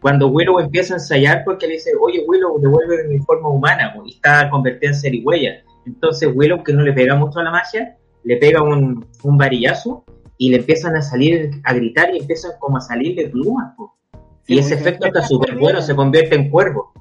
Cuando 0.01 0.27
Willow 0.27 0.59
empieza 0.59 0.93
a 0.93 0.97
ensayar 0.97 1.43
porque 1.43 1.67
le 1.67 1.73
dice, 1.73 1.91
oye 1.99 2.23
Willow, 2.27 2.59
devuelve 2.59 3.07
mi 3.07 3.19
forma 3.19 3.49
humana, 3.49 3.95
y 4.05 4.11
está 4.11 4.49
convertida 4.49 4.91
en 4.91 4.95
serigüeya. 4.95 5.63
Entonces 5.85 6.29
Willow, 6.35 6.63
que 6.63 6.73
no 6.73 6.81
le 6.81 6.93
pega 6.93 7.15
mucho 7.15 7.39
a 7.39 7.43
la 7.43 7.51
magia, 7.51 7.97
le 8.23 8.37
pega 8.37 8.61
un, 8.61 9.05
un 9.23 9.37
varillazo 9.37 10.03
y 10.37 10.49
le 10.51 10.57
empiezan 10.57 10.95
a 10.95 11.01
salir, 11.01 11.51
a 11.63 11.73
gritar 11.73 12.13
y 12.13 12.19
empiezan 12.19 12.51
como 12.59 12.77
a 12.77 12.81
salir 12.81 13.15
de 13.15 13.29
plumas. 13.29 13.73
po. 13.75 13.95
Sí, 14.43 14.53
y 14.55 14.59
ese 14.59 14.75
efecto 14.75 15.07
está 15.07 15.21
súper 15.23 15.55
bueno, 15.57 15.81
se 15.81 15.95
convierte 15.95 16.35
en 16.35 16.49
cuervo. 16.49 16.93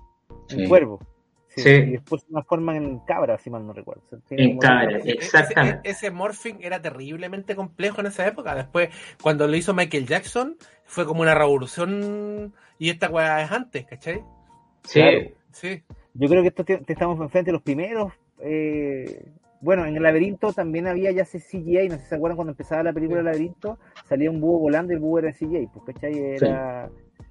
En 0.51 0.61
Sí. 0.61 0.67
cuervo. 0.69 0.99
Sí, 1.49 1.63
Sí. 1.63 1.71
Y 1.71 1.91
después 1.93 2.23
se 2.23 2.29
transforman 2.29 2.77
en 2.77 2.99
cabra, 3.01 3.39
si 3.39 3.49
mal 3.51 3.67
no 3.67 3.73
recuerdo. 3.73 4.03
En 4.31 4.59
cabra, 4.59 4.99
Exactamente. 4.99 5.89
Ese, 5.89 6.07
ese 6.07 6.11
morphing 6.11 6.57
era 6.61 6.83
terriblemente 6.83 7.57
complejo 7.57 8.01
en 8.01 8.09
esa 8.09 8.27
época. 8.27 8.55
Después, 8.55 8.91
cuando 9.23 9.47
lo 9.49 9.57
hizo 9.57 9.73
Michael 9.73 10.07
Jackson, 10.07 10.57
fue 10.85 11.07
como 11.07 11.23
una 11.23 11.35
revolución. 11.35 12.53
Y 12.79 12.91
esta 12.91 13.09
weá 13.09 13.43
es 13.43 13.51
antes, 13.53 13.87
¿cachai? 13.87 14.23
Sí. 14.85 15.01
Claro. 15.01 15.21
Sí. 15.53 15.83
Yo 16.15 16.29
creo 16.29 16.43
que 16.43 16.49
esto 16.49 16.65
te, 16.65 16.77
te 16.79 16.93
estamos 16.93 17.19
enfrente 17.21 17.49
de 17.51 17.53
los 17.55 17.63
primeros. 17.63 18.13
eh, 18.41 19.25
bueno, 19.61 19.85
en 19.87 19.97
el 19.97 20.03
laberinto 20.03 20.53
también 20.53 20.87
había 20.87 21.11
ya 21.13 21.23
ese 21.23 21.39
CGI, 21.41 21.89
no 21.89 21.97
sé 21.97 22.03
si 22.03 22.09
se 22.09 22.15
acuerdan 22.15 22.37
cuando 22.37 22.53
empezaba 22.53 22.83
la 22.83 22.93
película 22.93 23.19
del 23.19 23.27
laberinto, 23.27 23.79
salía 24.05 24.31
un 24.31 24.41
búho 24.41 24.59
volando 24.59 24.93
y 24.93 24.97
el 24.97 25.01
búho 25.01 25.19
era 25.19 25.33
CGI, 25.33 25.69
pues 25.73 25.85
¿cachai? 25.95 26.19
Era 26.19 26.89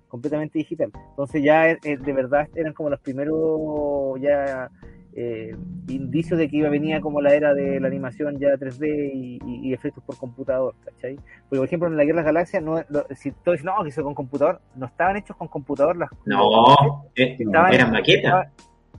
completamente 0.08 0.58
digital. 0.60 0.92
Entonces 1.12 1.44
ya 1.44 1.70
eh, 1.72 1.80
de 1.84 2.14
verdad 2.14 2.48
eran 2.56 2.74
como 2.74 2.90
los 2.90 3.00
primeros 3.00 4.20
ya 4.22 4.70
eh, 5.18 5.56
indicios 5.88 6.38
de 6.38 6.50
que 6.50 6.58
iba 6.58 6.70
venía 6.70 7.00
como 7.00 7.22
la 7.22 7.34
era 7.34 7.54
de 7.54 7.80
la 7.80 7.88
animación 7.88 8.38
ya 8.38 8.50
3D 8.58 9.12
y, 9.14 9.40
y- 9.46 9.70
y 9.70 9.74
efectos 9.74 10.04
por 10.04 10.18
computador, 10.18 10.74
¿cachai? 10.84 11.16
Porque 11.16 11.58
por 11.58 11.66
ejemplo 11.66 11.88
en 11.88 11.96
la 11.98 12.04
Guerra 12.04 12.18
de 12.20 12.24
las 12.24 12.34
Galaxias, 12.34 12.62
no, 12.64 12.84
lo- 12.90 13.06
si 13.16 13.32
todos 13.32 13.58
dicen, 13.58 13.66
no, 13.68 13.82
que 13.84 13.90
eso 13.90 14.04
con 14.04 14.14
computador, 14.14 14.60
no 14.76 14.88
estaban 14.88 15.16
hechos 15.18 15.38
con 15.38 15.48
computador 15.48 15.96
las 15.96 16.10
No, 16.26 16.76
eh, 17.16 17.36
Estaban- 17.40 17.74
eran 17.74 17.92
maquetas. 17.92 18.52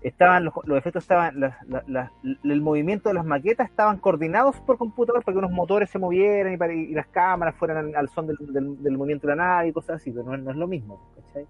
Estaba- 0.08 0.38
estaban 0.38 0.44
los, 0.44 0.54
los 0.64 0.78
efectos 0.78 1.04
estaban 1.04 1.40
las- 1.40 1.56
las- 1.68 1.88
las- 1.88 2.10
el 2.44 2.60
movimiento 2.60 3.08
de 3.08 3.14
las 3.14 3.24
maquetas 3.24 3.68
estaban 3.68 3.98
coordinados 3.98 4.56
por 4.60 4.78
computador 4.78 5.22
para 5.24 5.34
que 5.34 5.38
unos 5.38 5.50
motores 5.52 5.90
se 5.90 5.98
movieran 5.98 6.52
y, 6.52 6.56
para, 6.56 6.72
y 6.74 6.92
las 6.94 7.06
cámaras 7.08 7.54
fueran 7.56 7.78
al, 7.88 7.94
al 7.96 8.08
son 8.08 8.26
del, 8.26 8.36
del- 8.52 8.82
del 8.82 8.96
movimiento 8.98 9.26
de 9.26 9.36
la 9.36 9.42
nave 9.44 9.68
y 9.68 9.72
cosas 9.72 9.96
así 10.00 10.10
pero 10.12 10.24
no, 10.24 10.34
es- 10.34 10.40
no 10.42 10.50
es 10.50 10.56
lo 10.56 10.66
mismo 10.66 11.12
¿cachai? 11.16 11.46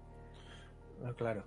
Ah, 1.05 1.11
claro. 1.15 1.43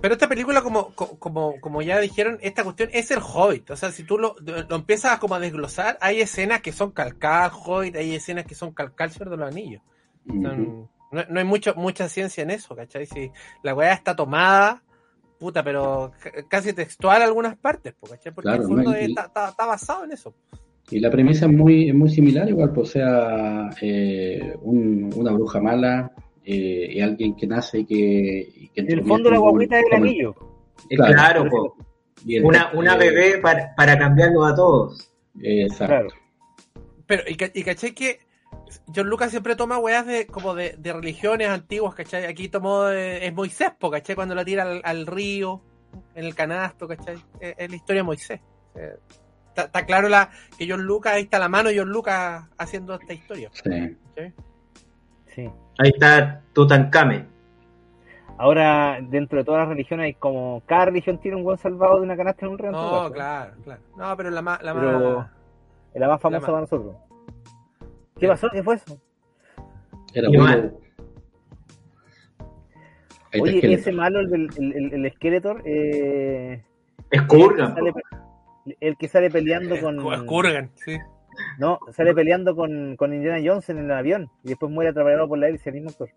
Pero 0.00 0.14
esta 0.14 0.28
película, 0.28 0.62
como, 0.62 0.94
co- 0.94 1.18
como, 1.18 1.60
como 1.60 1.82
ya 1.82 1.98
dijeron, 1.98 2.38
esta 2.40 2.62
cuestión 2.62 2.88
es 2.92 3.10
el 3.10 3.18
Hobbit. 3.20 3.68
O 3.72 3.76
sea, 3.76 3.90
si 3.90 4.04
tú 4.04 4.16
lo, 4.16 4.36
lo 4.40 4.76
empiezas 4.76 5.18
como 5.18 5.34
a 5.34 5.40
desglosar, 5.40 5.98
hay 6.00 6.20
escenas 6.20 6.60
que 6.60 6.70
son 6.70 6.92
calcadas 6.92 7.52
Hobbit, 7.52 7.96
hay 7.96 8.14
escenas 8.14 8.44
que 8.46 8.54
son 8.54 8.72
calcadas 8.72 9.14
Señor 9.14 9.30
de 9.30 9.36
los 9.38 9.48
Anillos. 9.48 9.82
Son- 10.28 10.60
Ujú. 10.62 10.88
no, 11.10 11.24
no 11.28 11.38
hay 11.40 11.44
mucho, 11.44 11.74
mucha 11.74 12.08
ciencia 12.08 12.42
en 12.44 12.50
eso, 12.52 12.76
¿cachai? 12.76 13.06
Si 13.06 13.32
la 13.64 13.74
weá 13.74 13.92
está 13.92 14.14
tomada, 14.14 14.84
puta, 15.38 15.62
pero 15.62 16.12
casi 16.48 16.72
textual 16.72 17.22
algunas 17.22 17.56
partes, 17.56 17.94
¿cachai? 18.08 18.32
Porque 18.34 18.48
Claro, 18.48 18.62
en 18.64 18.68
el 18.70 18.74
fondo 18.76 18.90
no, 18.92 19.00
y- 19.00 19.04
está, 19.04 19.22
está- 19.26 19.48
está 19.50 19.66
basado 19.66 20.04
en 20.04 20.12
eso. 20.12 20.34
Y 20.90 21.00
la 21.00 21.10
premisa 21.10 21.46
es 21.46 21.52
muy, 21.52 21.88
es 21.90 21.94
muy 21.94 22.08
similar, 22.10 22.48
igual, 22.48 22.72
pues, 22.72 22.88
o 22.88 22.92
sea, 22.92 23.70
eh, 23.82 24.54
un- 24.62 25.10
una 25.14 25.32
bruja 25.32 25.60
mala 25.60 26.10
eh, 26.44 26.92
y 26.94 27.00
alguien 27.00 27.36
que 27.36 27.46
nace 27.46 27.80
y 27.80 27.84
que. 27.84 28.48
y 28.56 28.68
que 28.68 28.80
en 28.80 28.90
el 28.92 29.04
fondo 29.04 29.30
la 29.30 29.36
guaguita 29.38 29.76
del 29.76 29.92
anillo 29.92 30.34
Claro. 30.88 31.12
Claro, 31.14 31.50
po. 31.50 31.76
y 32.24 32.36
el- 32.36 32.44
una, 32.44 32.70
una 32.72 32.94
eh, 32.94 32.98
bebé 32.98 33.38
para, 33.38 33.74
para 33.76 33.98
cambiarlo 33.98 34.44
a 34.44 34.54
todos. 34.54 35.12
eh, 35.42 35.64
exacto. 35.64 35.86
claro 35.94 36.08
Pero, 37.06 37.22
y, 37.28 37.34
ca- 37.36 37.50
y 37.54 37.62
caché 37.62 37.94
que 37.94 38.20
John 38.94 39.08
Lucas 39.08 39.30
siempre 39.30 39.56
toma 39.56 39.78
weas 39.78 40.06
de, 40.06 40.26
como 40.26 40.54
de, 40.54 40.74
de 40.78 40.92
religiones 40.92 41.48
antiguas, 41.48 41.94
¿cachai? 41.94 42.26
Aquí 42.26 42.48
tomó, 42.48 42.88
eh, 42.88 43.26
es 43.26 43.34
Moisés, 43.34 43.70
po, 43.78 43.90
¿cachai? 43.90 44.14
Cuando 44.14 44.34
la 44.34 44.44
tira 44.44 44.62
al, 44.64 44.82
al 44.84 45.06
río, 45.06 45.62
en 46.14 46.24
el 46.24 46.34
canasto, 46.34 46.86
¿cachai? 46.86 47.16
Es, 47.40 47.54
es 47.56 47.70
la 47.70 47.76
historia 47.76 48.00
de 48.00 48.06
Moisés. 48.06 48.40
Está, 49.48 49.62
está 49.64 49.86
claro 49.86 50.08
la, 50.08 50.30
que 50.58 50.66
John 50.68 50.82
Lucas, 50.82 51.14
ahí 51.14 51.22
está 51.22 51.38
la 51.38 51.48
mano 51.48 51.70
de 51.70 51.78
John 51.78 51.88
Lucas 51.90 52.44
haciendo 52.58 52.94
esta 52.94 53.12
historia. 53.12 53.50
Sí. 53.52 53.96
¿cachai? 54.14 54.34
sí 55.34 55.50
Ahí 55.78 55.90
está 55.90 56.42
Tutankamen. 56.52 57.26
ahora 58.36 58.98
dentro 59.00 59.38
de 59.38 59.44
todas 59.44 59.60
las 59.60 59.68
religiones 59.68 60.04
hay 60.04 60.14
como 60.14 60.62
cada 60.66 60.86
religión 60.86 61.18
tiene 61.18 61.36
un 61.36 61.44
buen 61.44 61.56
salvado 61.58 61.96
de 61.96 62.02
una 62.02 62.16
canasta 62.16 62.44
en 62.46 62.52
un 62.52 62.58
río 62.58 62.70
No, 62.72 63.10
claro, 63.12 63.52
claro. 63.64 63.80
No, 63.96 64.16
pero 64.16 64.30
la 64.30 64.42
más... 64.42 64.62
La 64.62 64.74
Pero- 64.74 65.18
más 65.20 65.26
es 65.94 66.00
la 66.00 66.08
más 66.08 66.20
famosa 66.20 66.40
La 66.40 66.46
para 66.46 66.60
nosotros 66.60 66.96
¿qué 68.18 68.26
pasó? 68.28 68.48
¿qué 68.52 68.62
fue 68.62 68.74
eso? 68.76 69.00
Era. 70.14 70.28
Ahí 73.30 73.40
está 73.40 73.42
oye 73.42 73.74
ese 73.74 73.92
malo 73.92 74.20
el, 74.20 74.30
del- 74.30 74.48
el, 74.56 74.72
el, 74.94 75.04
el 75.04 75.12
Skeletor 75.12 75.62
eh, 75.66 76.62
Es 77.10 77.22
Kurgan. 77.22 77.74
el 78.80 78.96
que 78.96 79.08
sale 79.08 79.30
peleando 79.30 79.78
con 79.80 79.96
Cu- 80.02 80.24
Kurgan, 80.26 80.70
sí. 80.76 80.96
no 81.58 81.78
sale 81.92 82.14
peleando 82.14 82.56
con, 82.56 82.96
con 82.96 83.12
Indiana 83.12 83.38
Jones 83.44 83.68
en 83.68 83.78
el 83.78 83.90
avión 83.92 84.30
y 84.44 84.48
después 84.48 84.72
muere 84.72 84.90
atropellado 84.90 85.28
por 85.28 85.38
la 85.38 85.48
hélice 85.48 85.68
el 85.70 85.74
mismo 85.76 85.90
actor 85.90 86.08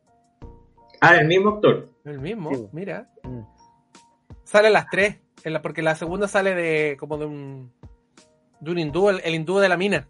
Ah, 1.03 1.15
el 1.17 1.27
mismo 1.27 1.50
actor. 1.50 1.89
El 2.05 2.20
mismo, 2.20 2.53
Sí. 2.53 2.67
mira. 2.74 3.10
Mm. 3.24 3.39
Sale 4.43 4.67
a 4.67 4.72
las 4.72 4.86
tres, 4.88 5.17
en 5.43 5.53
la, 5.53 5.62
porque 5.63 5.81
la 5.81 5.96
segunda 5.96 6.27
sale 6.27 6.53
de 6.53 6.96
como 7.00 7.17
de 7.17 7.25
un... 7.25 7.72
De 8.60 8.70
un 8.72 8.77
hindú, 8.77 9.10
el, 9.10 9.20
el 9.24 9.34
hindú 9.34 9.58
de 9.58 9.67
la 9.67 9.77
mina. 9.77 10.08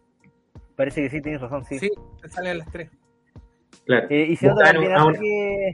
Parece 0.81 1.01
que 1.03 1.09
sí 1.09 1.21
tienes 1.21 1.39
razón 1.41 1.63
sí, 1.65 1.79
Sí, 1.79 1.89
sale 2.29 2.49
a 2.49 2.53
las 2.55 2.71
tres. 2.71 2.89
Claro. 3.85 4.07
Eh, 4.09 4.27
y 4.29 4.35
se 4.35 4.47
nota 4.47 4.71
también 4.73 4.93
un- 5.01 5.13
que, 5.13 5.71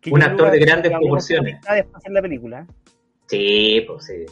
que 0.00 0.10
un 0.10 0.20
John 0.20 0.30
actor 0.30 0.50
de 0.50 0.58
grandes 0.58 0.92
proporciones. 0.92 1.60
después 1.74 2.04
en 2.06 2.14
la 2.14 2.22
película 2.22 2.66
Sí, 3.26 3.84
pues 3.86 4.04
sí. 4.06 4.24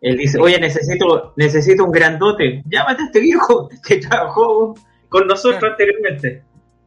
Él 0.00 0.16
dice, 0.18 0.38
oye, 0.38 0.58
necesito, 0.60 1.32
necesito 1.36 1.84
un 1.84 1.90
grandote. 1.92 2.62
Llámate 2.66 3.02
a 3.02 3.06
este 3.06 3.20
viejo 3.20 3.68
que 3.86 3.96
trabajó 4.08 4.74
con 5.08 5.26
nosotros 5.26 5.58
Claro. 5.60 5.72
anteriormente. 5.74 6.42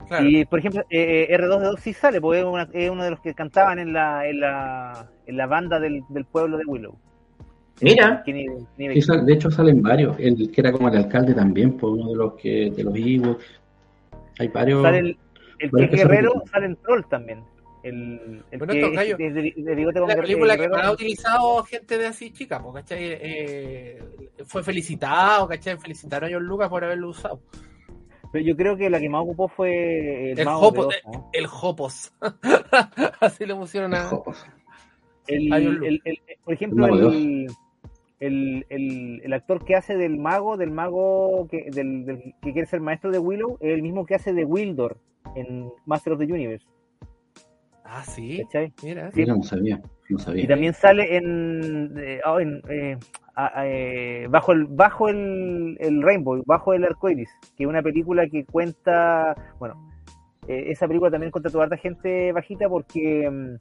Claro. 0.07 0.25
Y 0.25 0.45
por 0.45 0.59
ejemplo, 0.59 0.83
eh, 0.89 1.27
R2D2 1.37 1.77
sí 1.79 1.93
sale, 1.93 2.21
porque 2.21 2.39
es, 2.39 2.45
una- 2.45 2.69
es 2.73 2.89
uno 2.89 3.03
de 3.03 3.09
los 3.11 3.19
que 3.21 3.33
cantaban 3.33 3.79
en 3.79 3.91
la, 3.93 4.27
en 4.27 4.39
la, 4.39 5.09
en 5.25 5.35
la 5.37 5.47
banda 5.47 5.79
del, 5.79 6.01
del 6.09 6.25
pueblo 6.25 6.57
de 6.57 6.63
Willow. 6.65 6.97
Mira, 7.81 8.23
que 8.25 8.33
ni- 8.33 8.47
ni- 8.77 8.93
Sí, 8.95 9.01
sal- 9.01 9.25
de 9.25 9.33
hecho 9.33 9.51
salen 9.51 9.81
varios. 9.81 10.15
El 10.19 10.51
que 10.51 10.61
era 10.61 10.71
como 10.71 10.89
el 10.89 10.97
alcalde 10.97 11.33
también, 11.33 11.77
pues 11.77 11.93
uno 11.93 12.09
de 12.09 12.15
los 12.15 12.33
que 12.33 12.71
de 12.75 12.83
los 12.83 12.95
Ewoks. 12.95 13.45
Hay 14.39 14.47
varios. 14.49 14.81
Sale 14.83 14.99
el, 14.99 15.17
el 15.59 15.71
que 15.71 15.87
se 15.97 16.03
guerrero, 16.03 16.33
repite. 16.33 16.49
sale 16.51 16.65
en 16.65 16.75
Troll 16.77 17.03
también. 17.09 17.43
El, 17.83 18.43
el 18.51 18.57
Bueno, 18.57 18.73
que 18.73 18.79
estos 18.81 19.01
es 19.03 19.33
de, 19.33 19.53
de- 19.55 19.75
de 19.75 20.07
la 20.07 20.15
película 20.15 20.57
que 20.57 20.65
ha 20.73 20.91
utilizado 20.91 21.63
gente 21.63 21.97
de 21.97 22.07
así 22.07 22.31
chica, 22.31 22.61
pues, 22.61 22.75
¿cachai? 22.83 22.99
Eh, 23.01 24.03
fue 24.45 24.63
felicitado, 24.63 25.47
¿cachai? 25.47 25.77
Felicitaron 25.77 26.29
a 26.29 26.33
John 26.33 26.43
Lucas 26.45 26.69
por 26.69 26.83
haberlo 26.83 27.09
usado. 27.09 27.39
Pero 28.33 28.43
yo 28.43 28.57
creo 28.57 28.75
que 28.75 28.89
la 28.89 28.99
que 28.99 29.07
más 29.07 29.21
ocupó 29.21 29.47
fue 29.47 30.31
el, 30.31 30.39
El 30.39 30.45
mago 30.45 30.67
Hopo- 30.67 30.87
de 30.87 30.95
Oz, 31.05 31.13
¿no? 31.13 31.29
El 31.31 31.45
Hopos. 31.61 32.11
así 33.21 33.45
le 33.45 33.55
pusieron 33.55 33.93
a. 33.93 34.03
Jopos. 34.05 34.45
El- 35.27 35.53
El- 35.53 35.83
el- 35.85 36.01
el- 36.03 36.19
por 36.43 36.53
ejemplo, 36.53 36.85
El 37.11 37.47
el, 38.19 38.65
el, 38.69 39.21
el- 39.23 39.33
actor 39.33 39.63
que 39.63 39.75
hace 39.75 39.95
del 39.95 40.17
mago, 40.17 40.57
del 40.57 40.71
mago 40.71 41.47
que, 41.49 41.69
del, 41.71 42.05
del- 42.05 42.33
que 42.41 42.53
quiere 42.53 42.65
ser 42.67 42.81
maestro 42.81 43.11
de 43.11 43.19
Willow, 43.19 43.57
es 43.59 43.73
el 43.73 43.81
mismo 43.81 44.05
que 44.05 44.15
hace 44.15 44.33
de 44.33 44.45
Wildor 44.45 44.97
en 45.35 45.69
Master 45.85 46.13
of 46.13 46.19
the 46.19 46.25
Universe. 46.25 46.65
Ah, 47.83 48.03
sí. 48.03 48.41
¿cachai? 48.43 48.73
Mira. 48.83 49.11
Sí. 49.11 49.21
Mira, 49.21 49.35
no 49.35 49.43
sabía. 49.43 49.81
No 50.09 50.19
sabía. 50.19 50.43
Y 50.43 50.47
también 50.47 50.73
sale 50.73 51.15
en, 51.17 51.93
eh, 51.97 52.19
ah, 52.25 52.37
en, 52.41 52.61
eh, 52.69 52.97
a- 53.35 53.59
a- 53.61 53.67
eh, 53.67 54.27
bajo 54.29 54.51
el 54.51 54.65
bajo 54.65 55.09
el, 55.09 55.77
el 55.79 56.01
Rainbow, 56.01 56.41
bajo 56.45 56.73
el 56.73 56.83
arco 56.83 57.09
iris, 57.09 57.29
que 57.55 57.63
es 57.63 57.69
una 57.69 57.81
película 57.83 58.27
que 58.27 58.45
cuenta, 58.45 59.35
bueno, 59.59 59.89
eh, 60.47 60.65
esa 60.71 60.87
película 60.87 61.11
también 61.11 61.31
contrató 61.31 61.59
a 61.61 61.63
harta 61.65 61.77
gente 61.77 62.31
bajita 62.31 62.67
porque 62.67 63.29
mm, 63.29 63.55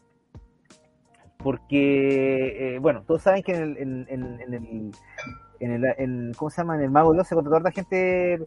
porque 1.46 2.74
eh, 2.74 2.78
bueno, 2.80 3.04
todos 3.06 3.22
saben 3.22 3.44
que 3.44 3.54
en 3.54 3.62
el, 3.62 4.08
en, 4.08 4.92
el, 5.60 6.34
¿cómo 6.36 6.50
se 6.50 6.56
llama? 6.60 6.74
En 6.74 6.82
el 6.82 6.90
Mago 6.90 7.14
de 7.14 7.22
se 7.22 7.36
contrató 7.36 7.70
gente 7.70 8.44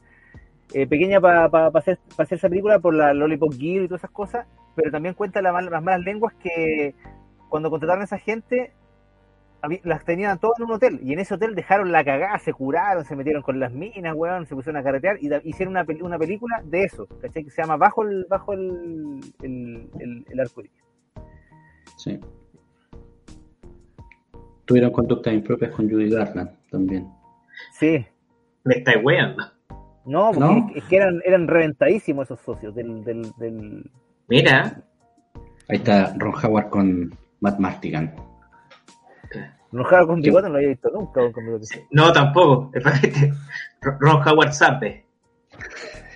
eh, 0.73 0.85
pequeña 0.85 1.21
para 1.21 1.45
hacer, 1.45 1.97
pa 2.17 2.23
hacer 2.23 2.39
esa 2.39 2.49
película 2.49 2.79
por 2.79 2.93
la 2.93 3.13
Lollipop 3.13 3.53
Gear 3.53 3.83
y 3.83 3.87
todas 3.87 4.01
esas 4.01 4.11
cosas, 4.11 4.47
pero 4.75 4.91
también 4.91 5.13
cuenta 5.13 5.41
la 5.41 5.53
las 5.61 5.81
malas 5.81 6.01
lenguas 6.01 6.33
que 6.43 6.93
cuando 7.47 7.69
contrataron 7.69 8.01
a 8.01 8.03
esa 8.03 8.17
gente 8.17 8.73
las 9.83 10.03
tenían 10.03 10.37
todas 10.37 10.59
en 10.59 10.65
un 10.65 10.71
hotel 10.73 10.99
y 11.01 11.13
en 11.13 11.19
ese 11.19 11.35
hotel 11.35 11.55
dejaron 11.55 11.93
la 11.93 12.03
cagada, 12.03 12.37
se 12.39 12.51
curaron, 12.51 13.05
se 13.05 13.15
metieron 13.15 13.43
con 13.43 13.61
las 13.61 13.71
minas, 13.71 14.13
weón, 14.13 14.45
se 14.45 14.55
pusieron 14.55 14.81
a 14.81 14.83
carretear 14.83 15.19
y 15.21 15.29
hicieron 15.47 15.71
una, 15.71 15.85
película 15.85 16.61
de 16.65 16.83
eso, 16.83 17.07
¿cachai? 17.21 17.45
Que 17.45 17.49
se 17.49 17.61
llama 17.61 17.77
Bajo 17.77 18.03
el, 18.03 18.25
bajo 18.29 18.51
el, 18.51 19.21
el. 19.41 19.89
Sí. 21.95 22.19
Tuvieron 24.69 24.91
conductas 24.91 25.33
impropias 25.33 25.71
con 25.71 25.89
Judy 25.89 26.11
Garland 26.11 26.51
también. 26.69 27.11
Sí, 27.73 28.05
me 28.63 28.75
estáis 28.75 29.03
weando. 29.03 29.43
no, 30.05 30.31
porque 30.31 30.39
¿No? 30.39 30.71
Es, 30.75 30.83
que 30.83 30.97
eran, 30.97 31.19
eran 31.25 31.47
reventadísimos 31.47 32.27
esos 32.27 32.39
socios 32.41 32.75
del, 32.75 33.03
del, 33.03 33.23
del... 33.39 33.89
Mira, 34.27 34.83
Ahí 35.69 35.77
está 35.77 36.13
Ron 36.17 36.33
Howard 36.43 36.69
con 36.69 37.17
Matt 37.41 37.59
Martigan. 37.59 38.15
Enojado 39.71 40.07
con 40.07 40.21
bigote 40.21 40.43
no 40.47 40.53
lo 40.53 40.57
había 40.57 40.69
visto 40.69 40.89
nunca 40.91 41.31
con 41.31 41.45
bigote. 41.45 41.87
no 41.89 42.11
tampoco. 42.11 42.71
Ron 43.81 44.27
Howard 44.27 44.51
sabe. 44.51 45.05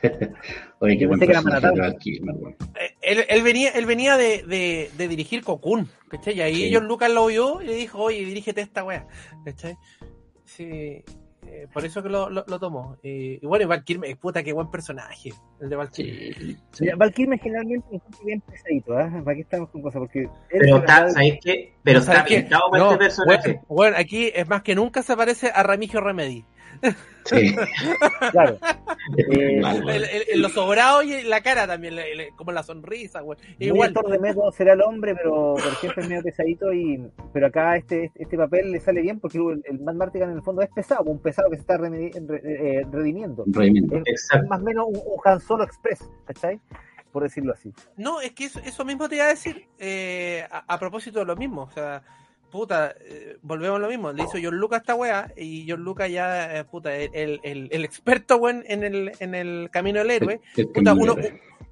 Oye, 0.79 0.98
qué 0.98 1.07
buen 1.07 1.19
pensé 1.19 1.31
que 1.33 1.39
era 1.39 1.41
personaje 1.41 1.43
Manhattan. 1.43 1.74
de 1.75 1.81
Val 1.81 1.98
Kilmer, 1.98 2.36
weón. 2.36 2.55
Eh, 2.75 2.92
Él, 3.03 3.25
él 3.27 3.43
venía, 3.43 3.69
él 3.72 3.86
venía 3.86 4.17
de, 4.17 4.43
de, 4.43 4.89
de 4.98 5.07
dirigir 5.07 5.43
Cocoon, 5.43 5.89
¿cachai? 6.10 6.36
Y 6.38 6.41
ahí 6.41 6.55
Sí. 6.55 6.74
John 6.74 6.88
Lucas 6.88 7.12
lo 7.12 7.25
vio 7.27 7.62
y 7.62 7.65
le 7.65 7.75
dijo, 7.75 8.00
oye, 8.00 8.24
dirígete 8.25 8.62
esta 8.62 8.83
wea, 8.83 9.05
¿cachai? 9.45 9.75
Sí, 10.45 11.03
eh, 11.45 11.67
por 11.74 11.83
eso 11.86 12.01
que 12.01 12.10
lo, 12.10 12.29
lo, 12.29 12.45
lo 12.48 12.60
tomó. 12.60 12.98
Eh, 13.03 13.39
y 13.41 13.45
bueno, 13.45 13.63
y 13.63 13.67
Val 13.67 13.83
Kilmer, 13.83 14.17
puta, 14.17 14.43
qué 14.43 14.53
buen 14.53 14.69
personaje, 14.72 15.33
el 15.60 15.69
de 15.69 15.75
Val 15.75 15.89
Kilmer. 15.91 16.36
Sí, 16.36 16.57
sí. 16.72 16.88
Val 16.95 17.13
Kilmer 17.13 17.39
generalmente 17.39 17.86
me 17.89 17.95
encuentro 17.98 18.25
bien 18.25 18.42
pesadito, 18.42 18.98
¿ah? 18.98 19.22
¿Para 19.24 19.35
qué 19.35 19.42
estamos 19.42 19.70
con 19.70 19.81
cosas? 19.81 20.00
Porque 20.00 20.29
Pero 20.50 20.77
está, 20.77 21.09
¿sabéis 21.09 21.39
qué? 21.44 21.74
Pero 21.83 22.01
¿Sabes 22.01 22.20
está 22.20 22.27
qué? 22.29 22.39
pintado 22.42 22.70
No, 22.72 22.85
este 22.94 22.98
personaje. 22.98 23.48
Bueno, 23.50 23.66
bueno, 23.68 23.98
aquí 23.98 24.31
es 24.33 24.48
más 24.48 24.63
que 24.63 24.75
nunca 24.75 25.03
se 25.03 25.16
parece 25.18 25.51
a 25.53 25.63
Ramigio 25.63 26.00
Remedy. 26.01 26.46
Sí. 27.25 27.55
Claro. 28.31 28.57
Eh, 29.17 29.61
Mal. 29.61 29.89
El, 29.89 30.03
el- 30.03 30.46
y 31.05 31.13
en 31.13 31.29
la 31.29 31.41
cara 31.41 31.65
también, 31.65 31.96
le- 31.96 32.15
le- 32.15 32.29
como 32.35 32.51
la 32.51 32.63
sonrisa, 32.63 33.22
güey. 33.22 33.37
Igual. 33.59 33.93
de 33.93 34.19
método 34.19 34.51
será 34.51 34.74
el 34.74 34.81
hombre, 34.81 35.15
pero 35.15 35.53
por 35.55 35.75
siempre 35.77 36.03
es 36.03 36.09
medio 36.09 36.24
pesadito 36.24 36.74
y 36.74 37.01
pero 37.31 37.48
acá 37.48 37.77
este 37.77 38.11
este 38.15 38.37
papel 38.37 38.72
le 38.72 38.79
sale 38.79 39.01
bien 39.01 39.19
porque 39.19 39.37
el, 39.37 39.63
el 39.65 39.79
Matt 39.79 39.96
Martigan 39.96 40.29
en 40.31 40.37
el 40.37 40.41
fondo 40.43 40.61
es 40.61 40.69
pesado, 40.69 41.03
un 41.03 41.19
pesado 41.22 41.50
que 41.50 41.55
se 41.57 41.61
está 41.61 41.77
remedi- 41.77 42.11
re- 42.27 42.41
eh, 42.79 42.85
redimiendo. 42.91 43.43
Redimiendo. 43.48 43.96
Es, 43.98 44.03
Exacto. 44.05 44.43
es 44.43 44.50
más 44.50 44.59
o 44.61 44.63
menos 44.63 44.85
un, 44.87 44.96
un 44.98 45.19
Han 45.24 45.39
Solo 45.39 45.63
Express, 45.63 46.09
¿cachai? 46.25 46.59
Por 47.11 47.24
decirlo 47.24 47.53
así. 47.53 47.72
No, 47.96 48.19
es 48.22 48.31
que 48.33 48.46
eso, 48.46 48.59
eso 48.65 48.83
mismo 48.83 49.07
te 49.07 49.15
iba 49.15 49.25
a 49.25 49.29
decir 49.29 49.67
eh, 49.79 50.46
a, 50.51 50.74
a 50.74 50.79
propósito 50.79 51.19
de 51.19 51.25
lo 51.25 51.35
mismo. 51.35 51.61
O 51.63 51.69
sea, 51.72 52.03
puta, 52.53 52.96
eh, 53.01 53.39
volvemos 53.42 53.77
a 53.77 53.79
lo 53.79 53.89
mismo. 53.89 54.13
Le 54.13 54.24
hizo 54.24 54.37
John 54.42 54.55
Lucas 54.57 54.81
esta 54.81 54.94
wea 54.94 55.33
y 55.35 55.68
John 55.68 55.83
Lucas 55.83 56.09
ya, 56.11 56.59
eh, 56.59 56.63
puta, 56.63 56.96
el, 56.96 57.39
el, 57.44 57.68
el 57.72 57.83
experto 57.83 58.37
weón, 58.37 58.63
en, 58.68 58.83
el, 58.83 59.11
en 59.20 59.33
el 59.33 59.70
camino 59.72 59.98
del 59.98 60.11
héroe. 60.11 60.39
El 60.55 60.70
Puta, 60.70 60.94
uno, 60.94 61.16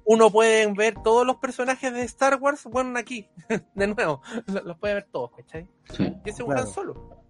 uno 0.04 0.30
puede 0.30 0.66
ver 0.72 0.94
todos 1.04 1.24
los 1.24 1.36
personajes 1.36 1.94
de 1.94 2.02
Star 2.02 2.36
Wars, 2.40 2.64
bueno, 2.64 2.98
aquí, 2.98 3.28
de 3.76 3.86
nuevo. 3.86 4.22
Los 4.64 4.76
puede 4.76 4.94
ver 4.94 5.06
todos, 5.10 5.30
¿cachai? 5.36 5.68
Sí. 5.84 6.02
Y 6.24 6.30
ese 6.30 6.30
es 6.30 6.40
un 6.40 6.46
Claro. 6.46 6.66
Solo. 6.66 7.21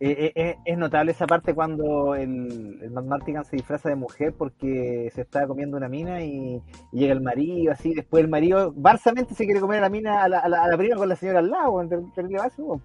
Eh, 0.00 0.14
eh, 0.26 0.32
eh, 0.36 0.56
es 0.64 0.78
notable 0.78 1.10
esa 1.10 1.26
parte 1.26 1.54
cuando 1.54 2.14
el, 2.14 2.78
el 2.82 2.90
Matt 2.92 3.06
Martigan 3.06 3.44
se 3.44 3.56
disfraza 3.56 3.88
de 3.88 3.96
mujer 3.96 4.32
porque 4.38 5.10
se 5.12 5.22
está 5.22 5.44
comiendo 5.48 5.76
una 5.76 5.88
mina 5.88 6.22
y, 6.22 6.62
y 6.92 6.98
llega 7.00 7.12
el 7.14 7.20
marido, 7.20 7.72
así. 7.72 7.94
Después 7.94 8.22
el 8.22 8.30
marido, 8.30 8.72
barsamente 8.76 9.34
se 9.34 9.44
quiere 9.44 9.60
comer 9.60 9.78
a 9.78 9.82
la 9.82 9.90
mina, 9.90 10.22
a 10.22 10.28
la, 10.28 10.38
a 10.38 10.48
la, 10.48 10.62
a 10.62 10.68
la 10.68 10.76
prima 10.78 10.94
con 10.96 11.08
la 11.08 11.16
señora 11.16 11.40
al 11.40 11.50
lado, 11.50 11.72
vaso. 11.74 12.80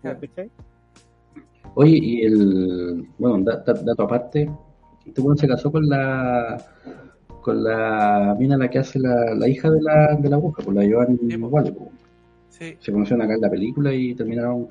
Oye, 1.76 1.99
y 2.02 2.21
el. 2.26 3.08
Bueno, 3.19 3.43
da- 3.43 3.63
da- 3.65 3.73
dato 3.84 4.04
aparte. 4.04 4.49
Este 5.06 5.21
weón 5.21 5.38
se 5.38 5.47
casó 5.47 5.71
con 5.71 5.88
la. 5.88 6.58
Con 7.41 7.63
la 7.63 8.36
mina 8.39 8.58
la 8.58 8.69
que 8.69 8.80
hace 8.80 8.99
la, 8.99 9.36
la 9.36 9.47
hija 9.47 9.69
de 9.69 9.82
la, 9.82 10.15
de 10.15 10.30
la 10.30 10.38
bruja, 10.38 10.63
con 10.63 10.76
la 10.76 10.82
Joan 10.89 11.19
Sí, 11.30 11.38
po. 11.73 11.91
Sí. 12.49 12.78
Se 12.80 12.91
conocieron 12.91 13.23
acá 13.23 13.34
en 13.36 13.41
la 13.41 13.49
película 13.49 13.93
y 13.93 14.15
terminaron 14.15 14.67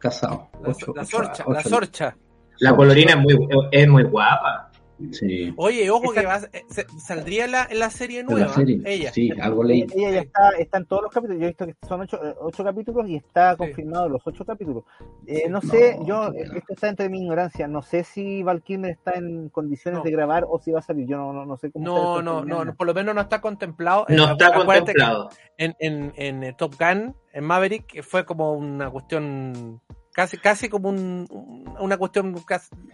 casados. 0.00 0.40
La, 0.62 0.70
Ocho- 0.70 0.92
la 0.96 1.02
ocho- 1.02 1.10
sorcha, 1.18 1.44
la 1.46 1.58
ocho- 1.60 1.68
sorcha. 1.68 2.16
La 2.58 2.74
colorina 2.76 3.12
es 3.12 3.18
muy, 3.18 3.48
es 3.70 3.88
muy 3.88 4.02
guapa. 4.02 4.69
Sí. 5.12 5.52
Oye, 5.56 5.90
ojo 5.90 6.12
que 6.12 6.24
va, 6.26 6.36
eh, 6.52 6.62
se- 6.68 6.86
saldría 6.98 7.46
la, 7.46 7.66
en 7.70 7.78
la 7.78 7.90
serie 7.90 8.22
nueva. 8.22 8.48
la 8.48 8.52
serie. 8.52 8.80
Ella. 8.84 9.12
Sí, 9.12 9.30
algo 9.40 9.64
leí. 9.64 9.86
Ella, 9.94 10.10
ya 10.10 10.20
está, 10.20 10.50
está 10.58 10.78
en 10.78 10.86
todos 10.86 11.02
los 11.04 11.12
capítulos. 11.12 11.40
Yo 11.40 11.44
he 11.46 11.48
visto 11.48 11.66
que 11.66 11.74
son 11.86 12.00
ocho, 12.02 12.18
eh, 12.24 12.34
ocho 12.40 12.64
capítulos 12.64 13.08
y 13.08 13.16
está 13.16 13.52
Sí. 13.52 13.58
confirmado 13.58 14.08
los 14.08 14.22
ocho 14.26 14.44
capítulos. 14.44 14.84
Eh, 15.26 15.48
no 15.48 15.60
No, 15.60 15.70
sé, 15.70 15.98
yo, 16.06 16.32
esto 16.34 16.72
está 16.72 16.88
entre 16.88 17.08
mi 17.08 17.20
ignorancia. 17.22 17.66
No 17.68 17.82
sé 17.82 18.04
si 18.04 18.42
Val 18.42 18.62
Kilmer 18.62 18.90
está 18.92 19.12
en 19.12 19.48
condiciones 19.48 19.98
No. 19.98 20.04
de 20.04 20.10
grabar 20.10 20.44
o 20.48 20.58
si 20.58 20.70
va 20.70 20.78
a 20.80 20.82
salir. 20.82 21.06
Yo 21.06 21.16
no, 21.16 21.32
no, 21.32 21.44
no 21.46 21.56
sé 21.56 21.70
cómo 21.70 21.84
No, 21.84 22.22
no, 22.22 22.44
no, 22.44 22.74
por 22.74 22.86
lo 22.86 22.94
menos 22.94 23.14
no 23.14 23.20
está 23.20 23.40
contemplado. 23.40 24.06
No 24.08 24.28
Eh, 24.28 24.32
está 24.32 24.52
contemplado. 24.52 25.30
En, 25.56 25.74
en, 25.78 26.12
en 26.16 26.54
Top 26.56 26.74
Gun, 26.78 27.14
en 27.32 27.44
Maverick, 27.44 27.86
que 27.86 28.02
fue 28.02 28.24
como 28.24 28.52
una 28.52 28.90
cuestión, 28.90 29.80
casi, 30.12 30.36
casi 30.38 30.68
como 30.68 30.88
un- 30.88 31.26
un- 31.30 31.74
una 31.80 31.96
cuestión 31.96 32.34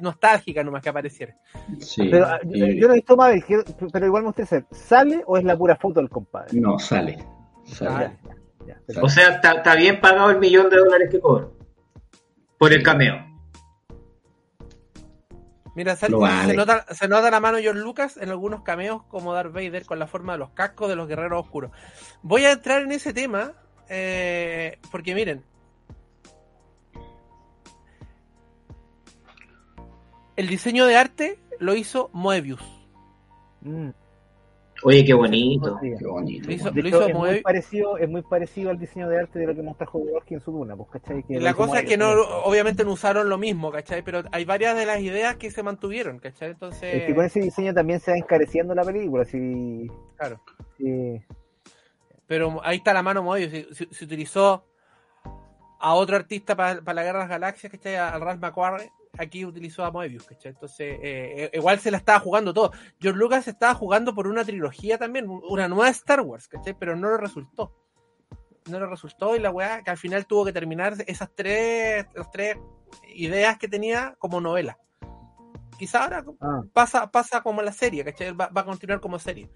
nostálgica 0.01 0.63
nomás 0.63 0.83
que 0.83 0.89
apareciera. 0.89 1.35
Sí. 1.81 2.09
Pero 2.11 2.27
ah, 2.27 2.39
yo, 2.45 2.67
y- 2.67 2.81
yo 2.81 2.87
no 2.89 2.95
he 2.95 2.97
visto 2.97 3.17
Maverick, 3.17 3.47
pero 3.93 4.07
igual 4.07 4.23
me 4.23 4.29
gustaría 4.29 4.49
saber, 4.49 4.67
¿sale 4.71 5.23
o 5.27 5.37
es 5.39 5.45
la 5.45 5.57
pura 5.57 5.77
foto 5.77 6.01
del 6.01 6.09
compadre? 6.11 6.59
No, 6.61 6.79
sale. 6.79 7.19
Sale. 7.65 8.07
Ah, 8.07 8.13
Ya, 8.25 8.37
ya, 8.67 8.81
Sale. 8.95 9.01
O 9.07 9.09
sea, 9.09 9.29
está, 9.41 9.75
bien 9.77 10.01
pagado 10.01 10.31
el 10.31 10.39
millón 10.39 10.69
de 10.71 10.77
dólares 10.79 11.09
que 11.11 11.21
cobra. 11.21 11.49
Por 12.59 12.73
el 12.73 12.83
cameo. 12.83 13.25
Mira, 15.75 15.95
vale. 16.11 16.47
se, 16.53 16.57
nota, 16.57 16.87
se 16.95 17.07
nota 17.07 17.31
la 17.31 17.39
mano 17.39 17.59
de 17.59 17.65
George 17.65 17.83
Lucas 17.83 18.17
en 18.17 18.31
algunos 18.31 18.63
cameos 18.63 19.03
como 19.09 19.35
Darth 19.35 19.53
Vader 19.53 19.85
con 19.85 19.99
la 19.99 20.07
forma 20.07 20.33
de 20.33 20.39
los 20.39 20.51
cascos 20.51 20.89
de 20.89 20.97
los 20.97 21.07
guerreros 21.07 21.45
oscuros. 21.45 21.71
Voy 22.23 22.45
a 22.47 22.53
entrar 22.53 22.81
en 22.83 22.93
ese 22.93 23.13
tema 23.13 23.53
eh, 23.91 24.79
porque 24.91 25.15
miren, 25.15 25.45
el 30.37 30.47
diseño 30.49 30.87
de 30.87 30.97
arte 30.97 31.39
lo 31.59 31.75
hizo 31.75 32.11
Moebius. 32.13 32.61
Mm, 33.63 33.91
Oye, 34.83 35.05
qué 35.07 35.15
bonito. 35.15 35.79
sí. 35.81 35.91
Qué 35.99 36.07
bonito. 36.07 36.47
Lo 36.47 36.53
hizo- 36.53 36.65
weón. 36.65 36.75
De 36.75 36.83
lo 36.83 36.89
hecho, 36.89 36.99
hizo 36.99 37.07
es 37.09 37.15
muy, 37.15 37.21
Moebius. 37.21 37.43
parecido, 37.43 37.97
es 37.99 38.09
muy 38.11 38.23
parecido 38.23 38.71
al 38.71 38.79
diseño 38.79 39.09
de 39.09 39.19
arte 39.21 39.39
de 39.39 39.47
lo 39.47 39.55
que 39.55 39.63
nos 39.63 39.77
trajo 39.79 39.99
Borowski 39.99 40.35
en 40.35 40.41
su 40.41 40.53
duna, 40.53 40.77
pues, 40.77 40.91
¿cachai? 40.91 41.23
Que 41.23 41.41
la 41.41 41.55
cosa 41.55 41.81
es 41.81 41.89
que 41.89 41.97
no, 41.97 42.11
obviamente 42.45 42.85
no 42.85 42.93
usaron 42.93 43.29
lo 43.31 43.39
mismo, 43.39 43.71
¿cachai? 43.73 44.03
Pero 44.03 44.23
hay 44.33 44.45
varias 44.45 44.77
de 44.77 44.85
las 44.85 45.01
ideas 45.01 45.37
que 45.37 45.51
se 45.51 45.63
mantuvieron, 45.63 46.19
¿cachai? 46.19 46.49
Es 46.51 46.55
Entonces, 46.55 47.07
que 47.07 47.15
con 47.15 47.25
ese 47.25 47.41
diseño 47.41 47.73
también 47.73 48.01
se 48.01 48.11
va 48.11 48.19
encareciendo 48.19 48.75
la 48.75 48.85
película, 48.85 49.25
sí, 49.25 49.91
claro. 50.19 50.41
sí. 50.77 51.23
Pero 52.27 52.61
ahí 52.63 52.77
está 52.79 52.93
la 52.93 53.03
mano 53.03 53.23
Moebius. 53.23 53.51
Se, 53.53 53.75
se- 53.75 53.95
se 53.95 54.05
utilizó 54.05 54.65
a 55.81 55.95
otro 55.95 56.17
artista 56.17 56.55
para 56.57 56.81
la 56.83 57.03
Guerra 57.03 57.21
de 57.21 57.25
las 57.25 57.29
Galaxias, 57.31 57.73
¿cachai? 57.73 57.97
Al 57.97 58.21
Ralph 58.21 58.41
McQuarrie, 58.43 58.91
aquí 59.19 59.45
utilizó 59.45 59.85
a 59.85 59.91
Moebius, 59.91 60.25
¿cachai? 60.25 60.53
Entonces, 60.53 60.99
eh, 61.03 61.45
eh, 61.45 61.51
igual 61.55 61.79
se 61.81 61.91
la 61.91 61.97
estaba 61.99 62.21
jugando 62.21 62.53
todo. 62.55 62.73
George 63.01 63.19
Lucas 63.19 63.49
estaba 63.49 63.75
jugando 63.75 64.15
por 64.15 64.27
una 64.27 64.45
trilogía 64.45 64.99
también, 64.99 65.27
una 65.29 65.69
nueva 65.69 65.89
Star 65.91 66.21
Wars, 66.21 66.49
¿cachai? 66.49 66.75
Pero 66.79 66.97
no 66.97 67.11
le 67.11 67.17
resultó. 67.19 67.75
No 68.71 68.81
le 68.81 68.87
resultó 68.87 69.37
y 69.37 69.39
la 69.39 69.51
weá 69.51 69.83
que 69.83 69.91
al 69.91 69.97
final 69.99 70.27
tuvo 70.27 70.45
que 70.45 70.53
terminar 70.53 70.95
esas 71.07 71.31
tres, 71.35 72.07
las 72.15 72.31
tres 72.31 72.57
ideas 73.15 73.59
que 73.59 73.69
tenía 73.69 74.17
como 74.19 74.41
novela. 74.41 74.79
Quizá 75.79 76.05
ahora 76.05 76.25
Ah. 76.41 76.63
pasa, 76.73 77.11
pasa 77.11 77.43
como 77.43 77.63
la 77.63 77.73
serie, 77.73 78.05
¿cachai? 78.05 78.33
Va, 78.33 78.49
va 78.49 78.63
a 78.63 78.65
continuar 78.65 79.01
como 79.01 79.19
serie. 79.19 79.51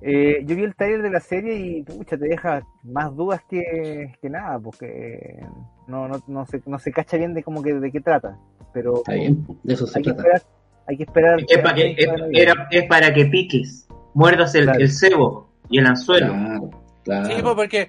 Eh, 0.00 0.42
yo 0.44 0.54
vi 0.54 0.62
el 0.62 0.76
trailer 0.76 1.02
de 1.02 1.10
la 1.10 1.20
serie 1.20 1.54
y 1.56 1.82
pucha, 1.82 2.16
te 2.16 2.28
deja 2.28 2.62
más 2.84 3.14
dudas 3.16 3.40
que, 3.50 4.14
que 4.22 4.30
nada, 4.30 4.58
porque 4.60 5.44
no, 5.88 6.06
no, 6.08 6.22
no, 6.28 6.46
se, 6.46 6.62
no 6.66 6.78
se 6.78 6.92
cacha 6.92 7.16
bien 7.16 7.34
de 7.34 7.42
cómo 7.42 7.62
que 7.62 7.74
de 7.74 7.90
qué 7.90 8.00
trata. 8.00 8.38
Pero 8.72 8.98
Está 8.98 9.14
bien, 9.14 9.44
de 9.64 9.74
eso 9.74 9.86
se 9.86 9.98
hay 9.98 10.04
que 10.04 10.12
trata. 10.12 10.22
esperar, 10.36 10.42
hay 10.86 10.96
que 10.96 11.02
esperar. 11.02 11.40
Es, 11.48 11.58
pa- 11.58 11.70
es- 11.72 11.98
es- 11.98 12.08
era- 12.32 12.68
es 12.70 12.84
para 12.84 13.12
que 13.12 13.24
piques, 13.26 13.88
muerdas 14.14 14.54
el, 14.54 14.64
Claro. 14.64 14.78
el 14.80 14.90
cebo 14.90 15.48
y 15.68 15.78
el 15.78 15.86
anzuelo. 15.86 16.28
Claro, 16.32 16.70
claro. 17.04 17.26
Sí, 17.26 17.42
pues, 17.42 17.54
porque, 17.54 17.88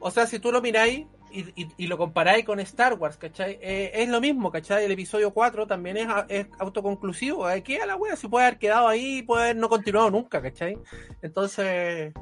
o 0.00 0.10
sea, 0.10 0.26
si 0.26 0.38
tú 0.40 0.50
lo 0.50 0.60
miráis 0.60 1.06
y, 1.32 1.62
y- 1.62 1.68
y 1.76 1.86
lo 1.86 1.96
comparáis 1.98 2.44
con 2.44 2.60
Star 2.60 2.94
Wars, 2.94 3.16
¿cachai? 3.16 3.58
Eh, 3.60 3.90
es 3.94 4.08
lo 4.08 4.20
mismo, 4.20 4.50
¿cachai? 4.50 4.84
El 4.84 4.92
episodio 4.92 5.32
4 5.32 5.66
también 5.66 5.96
es, 5.96 6.06
es 6.28 6.46
autoconclusivo. 6.58 7.46
Aquí 7.46 7.76
a 7.76 7.86
la 7.86 7.96
wea 7.96 8.16
se 8.16 8.28
puede 8.28 8.46
haber 8.46 8.58
quedado 8.58 8.88
ahí, 8.88 9.22
puede 9.22 9.44
haber 9.44 9.56
no 9.56 9.68
continuado 9.68 10.10
nunca, 10.10 10.40
¿cachai? 10.42 10.78
Entonces, 11.22 12.12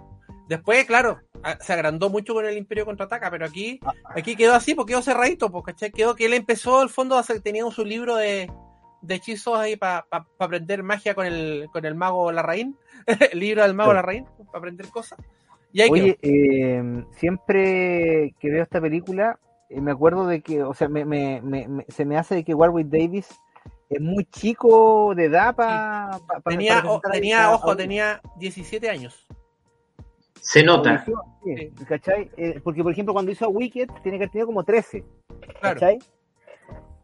después, 0.48 0.84
claro, 0.86 1.20
se 1.60 1.72
agrandó 1.72 2.10
mucho 2.10 2.34
con 2.34 2.46
el 2.46 2.56
Imperio 2.56 2.84
Contraataca, 2.84 3.30
pero 3.30 3.46
aquí, 3.46 3.80
aquí 4.14 4.36
quedó 4.36 4.54
así, 4.54 4.74
porque 4.74 4.92
quedó 4.92 5.02
cerradito, 5.02 5.50
pues, 5.50 5.64
¿cachai? 5.64 5.90
Quedó 5.90 6.14
que 6.14 6.26
él 6.26 6.34
empezó, 6.34 6.80
al 6.80 6.90
fondo, 6.90 7.20
tenía 7.42 7.64
su 7.70 7.84
libro 7.84 8.16
de, 8.16 8.50
de 9.02 9.14
hechizos 9.14 9.58
ahí 9.58 9.76
para 9.76 10.06
aprender 10.38 10.82
magia 10.82 11.14
con 11.14 11.26
el, 11.26 11.68
con 11.72 11.84
el 11.84 11.94
mago 11.94 12.32
Larraín, 12.32 12.76
el 13.32 13.38
libro 13.38 13.62
del 13.62 13.74
mago 13.74 13.90
Claro. 13.90 13.96
Larraín, 14.06 14.24
para 14.46 14.58
aprender 14.58 14.88
cosas. 14.88 15.18
Y 15.72 15.82
ahí 15.82 15.90
quedó. 15.90 16.04
Oye, 16.04 16.18
eh, 16.22 17.04
siempre 17.12 18.34
que 18.40 18.50
veo 18.50 18.62
esta 18.62 18.80
película, 18.80 19.38
eh, 19.70 19.80
me 19.80 19.90
acuerdo 19.92 20.26
de 20.26 20.40
que, 20.40 20.62
o 20.62 20.74
sea, 20.74 20.88
me, 20.88 21.04
me- 21.04 21.40
me- 21.42 21.68
me- 21.68 21.84
se 21.88 22.04
me 22.04 22.16
hace 22.16 22.34
de 22.36 22.44
que 22.44 22.54
Warwick 22.54 22.88
Davis 22.88 23.28
es 23.90 24.00
muy 24.00 24.24
chico 24.26 25.14
de 25.14 25.24
edad 25.26 25.54
para. 25.54 26.10
Tenía, 26.44 26.82
o- 26.86 27.00
tenía 27.00 27.50
ojo, 27.52 27.76
tenía 27.76 28.20
17 28.38 28.88
años. 28.90 29.26
Se 30.40 30.62
nota. 30.62 31.04
Sí, 31.44 31.70
¿cachai? 31.86 32.30
Eh, 32.36 32.60
porque, 32.62 32.82
por 32.82 32.92
ejemplo, 32.92 33.12
cuando 33.12 33.30
hizo 33.32 33.44
a 33.44 33.48
Wicked, 33.48 33.88
tiene 34.02 34.18
que 34.18 34.24
haber 34.24 34.30
tenido 34.30 34.46
como 34.46 34.64
13. 34.64 35.04
Claro. 35.60 35.74
¿cachai? 35.80 35.98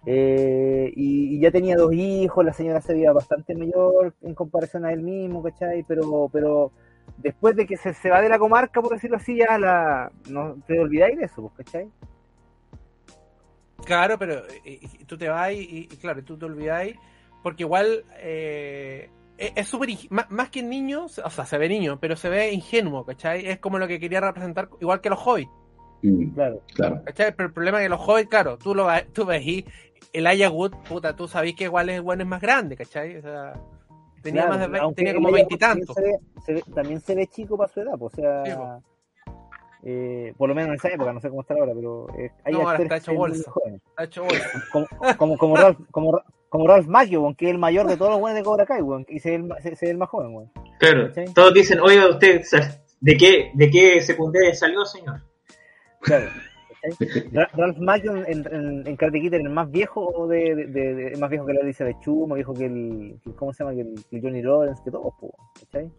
Eh, 0.06 0.92
y, 0.94 1.36
y 1.36 1.40
ya 1.40 1.50
tenía 1.50 1.76
dos 1.76 1.92
hijos, 1.94 2.44
la 2.44 2.52
señora 2.52 2.80
se 2.80 2.92
veía 2.92 3.12
bastante 3.12 3.54
mayor 3.54 4.14
en 4.22 4.34
comparación 4.34 4.84
a 4.84 4.92
él 4.92 5.02
mismo, 5.02 5.42
¿cachai? 5.42 5.82
Pero, 5.84 6.28
pero 6.32 6.72
después 7.18 7.56
de 7.56 7.66
que 7.66 7.76
se, 7.76 7.94
se 7.94 8.10
va 8.10 8.20
de 8.20 8.28
la 8.28 8.38
comarca, 8.38 8.80
por 8.82 8.92
decirlo 8.92 9.16
así, 9.16 9.36
ya 9.36 9.58
la, 9.58 10.10
no 10.28 10.56
te 10.66 10.78
olvidáis 10.78 11.18
de 11.18 11.24
eso, 11.26 11.42
pues, 11.42 11.66
¿cachai? 11.66 11.88
Claro, 13.84 14.18
pero 14.18 14.42
eh, 14.64 14.80
y 14.82 15.04
tú 15.04 15.16
te 15.18 15.28
vas 15.28 15.52
y, 15.52 15.58
y- 15.58 15.88
y 15.92 15.96
claro, 15.98 16.22
tú 16.24 16.38
te 16.38 16.46
olvidáis, 16.46 16.96
porque 17.42 17.64
igual 17.64 18.04
eh, 18.16 19.10
es 19.36 19.52
es 19.56 19.68
súper, 19.68 19.90
más, 20.10 20.30
más 20.30 20.48
que 20.48 20.62
niño, 20.62 21.04
o 21.04 21.08
sea, 21.30 21.44
se 21.44 21.58
ve 21.58 21.68
niño, 21.68 21.98
pero 22.00 22.16
se 22.16 22.28
ve 22.30 22.52
ingenuo, 22.52 23.04
¿cachai? 23.04 23.46
Es 23.46 23.58
como 23.58 23.78
lo 23.78 23.86
que 23.86 24.00
quería 24.00 24.20
representar, 24.20 24.68
igual 24.80 25.00
que 25.00 25.10
los 25.10 25.18
hobbits, 25.24 25.50
Mm, 26.02 26.34
Claro. 26.34 26.60
claro. 26.74 27.02
¿cachai? 27.04 27.34
Pero 27.34 27.46
el 27.48 27.54
problema 27.54 27.78
es 27.78 27.84
que 27.86 27.88
los 27.88 28.00
hobbits, 28.06 28.28
claro, 28.28 28.58
tú 28.58 28.74
lo 28.74 28.86
tú 29.14 29.24
ves 29.24 29.42
y 29.46 29.64
el 30.12 30.26
Aya 30.26 30.50
Wood, 30.50 30.72
puta, 30.86 31.16
tú 31.16 31.26
sabés 31.28 31.54
que 31.54 31.64
igual 31.64 31.88
es 31.88 32.02
bueno 32.02 32.22
es 32.22 32.28
más 32.28 32.42
grande, 32.42 32.76
¿cachai? 32.76 33.16
O 33.16 33.22
sea, 33.22 33.54
tenía 34.24 34.42
Claro, 34.42 34.48
más 34.50 34.60
de 34.60 34.66
20, 34.66 34.78
aunque 34.84 34.96
tenía 34.96 35.14
como 35.14 35.28
ella 35.28 35.36
veintitantos. 35.36 35.94
También, 35.94 36.18
se 36.18 36.52
ve- 36.52 36.60
se 36.62 36.68
ve- 36.70 36.74
también 36.74 37.00
se 37.00 37.14
ve 37.14 37.26
chico 37.28 37.56
para 37.56 37.72
su 37.72 37.80
edad, 37.80 37.92
pues, 37.98 38.12
o 38.14 38.16
sea, 38.16 38.44
Sí, 38.44 38.50
po. 38.52 38.82
eh, 39.84 40.34
por 40.36 40.48
lo 40.48 40.54
menos 40.54 40.70
en 40.70 40.74
esa 40.76 40.88
época, 40.88 41.12
no 41.12 41.20
sé 41.20 41.28
cómo 41.28 41.42
está 41.42 41.54
ahora, 41.54 41.72
pero 41.74 42.06
eh, 42.18 42.30
hay 42.44 42.52
No, 42.52 42.60
ahora 42.60 42.70
actores 42.72 42.92
está 42.92 42.96
hecho 43.12 43.18
bolsa. 43.18 43.50
jóvenes. 43.50 43.80
Ha 43.96 44.04
hecho 44.04 44.24
bolsa. 44.24 44.48
como, 44.72 44.86
como, 45.18 45.38
como, 45.38 45.56
Ralph, 45.56 45.78
como, 45.90 46.20
como 46.48 46.66
Ralph 46.66 46.86
Macchio, 46.86 47.34
que 47.36 47.46
es 47.46 47.50
el 47.52 47.58
mayor 47.58 47.86
de 47.86 47.96
todos 47.96 48.10
los 48.12 48.20
buenos 48.20 48.38
de 48.38 48.44
Cobra 48.44 48.64
Kai, 48.66 48.80
weón, 48.82 49.04
y 49.08 49.20
se 49.20 49.30
ve 49.30 49.36
el, 49.36 49.52
se, 49.62 49.76
se 49.76 49.86
ve 49.86 49.92
el 49.92 49.98
más 49.98 50.08
joven, 50.08 50.34
weón. 50.34 50.50
Claro. 50.78 51.08
¿Cachai? 51.08 51.32
Todos 51.34 51.52
dicen, 51.54 51.80
oiga, 51.80 52.08
usted, 52.08 52.42
¿de 53.00 53.16
qué, 53.16 53.50
de 53.54 53.70
qué 53.70 54.00
secundaria 54.02 54.54
salió, 54.54 54.84
señor? 54.84 55.20
Claro. 56.00 56.28
Ra- 57.32 57.50
Ralph 57.54 57.78
Macchio 57.78 58.14
en, 58.26 58.46
en, 58.52 58.86
en 58.86 58.96
Karate 58.96 59.20
Kid 59.20 59.34
era 59.34 59.42
el 59.44 59.50
más 59.50 59.70
viejo 59.70 60.26
de, 60.28 60.54
de, 60.54 60.66
de- 60.66 60.94
de- 60.94 61.16
más 61.18 61.30
viejo 61.30 61.46
que 61.46 61.54
la 61.54 61.60
Alicia 61.62 61.86
de 61.86 61.96
Chu, 62.00 62.26
más 62.26 62.36
viejo 62.36 62.52
que 62.54 62.66
el, 62.66 63.16
que- 63.24 63.32
¿cómo 63.34 63.52
se 63.52 63.64
llama? 63.64 63.74
Que 63.74 63.82
el, 63.82 63.94
que 64.10 64.16
el 64.16 64.22
Johnny 64.22 64.42
Lawrence, 64.42 64.82
que 64.84 64.90
todos, 64.90 65.12
¿cachai? 65.60 65.90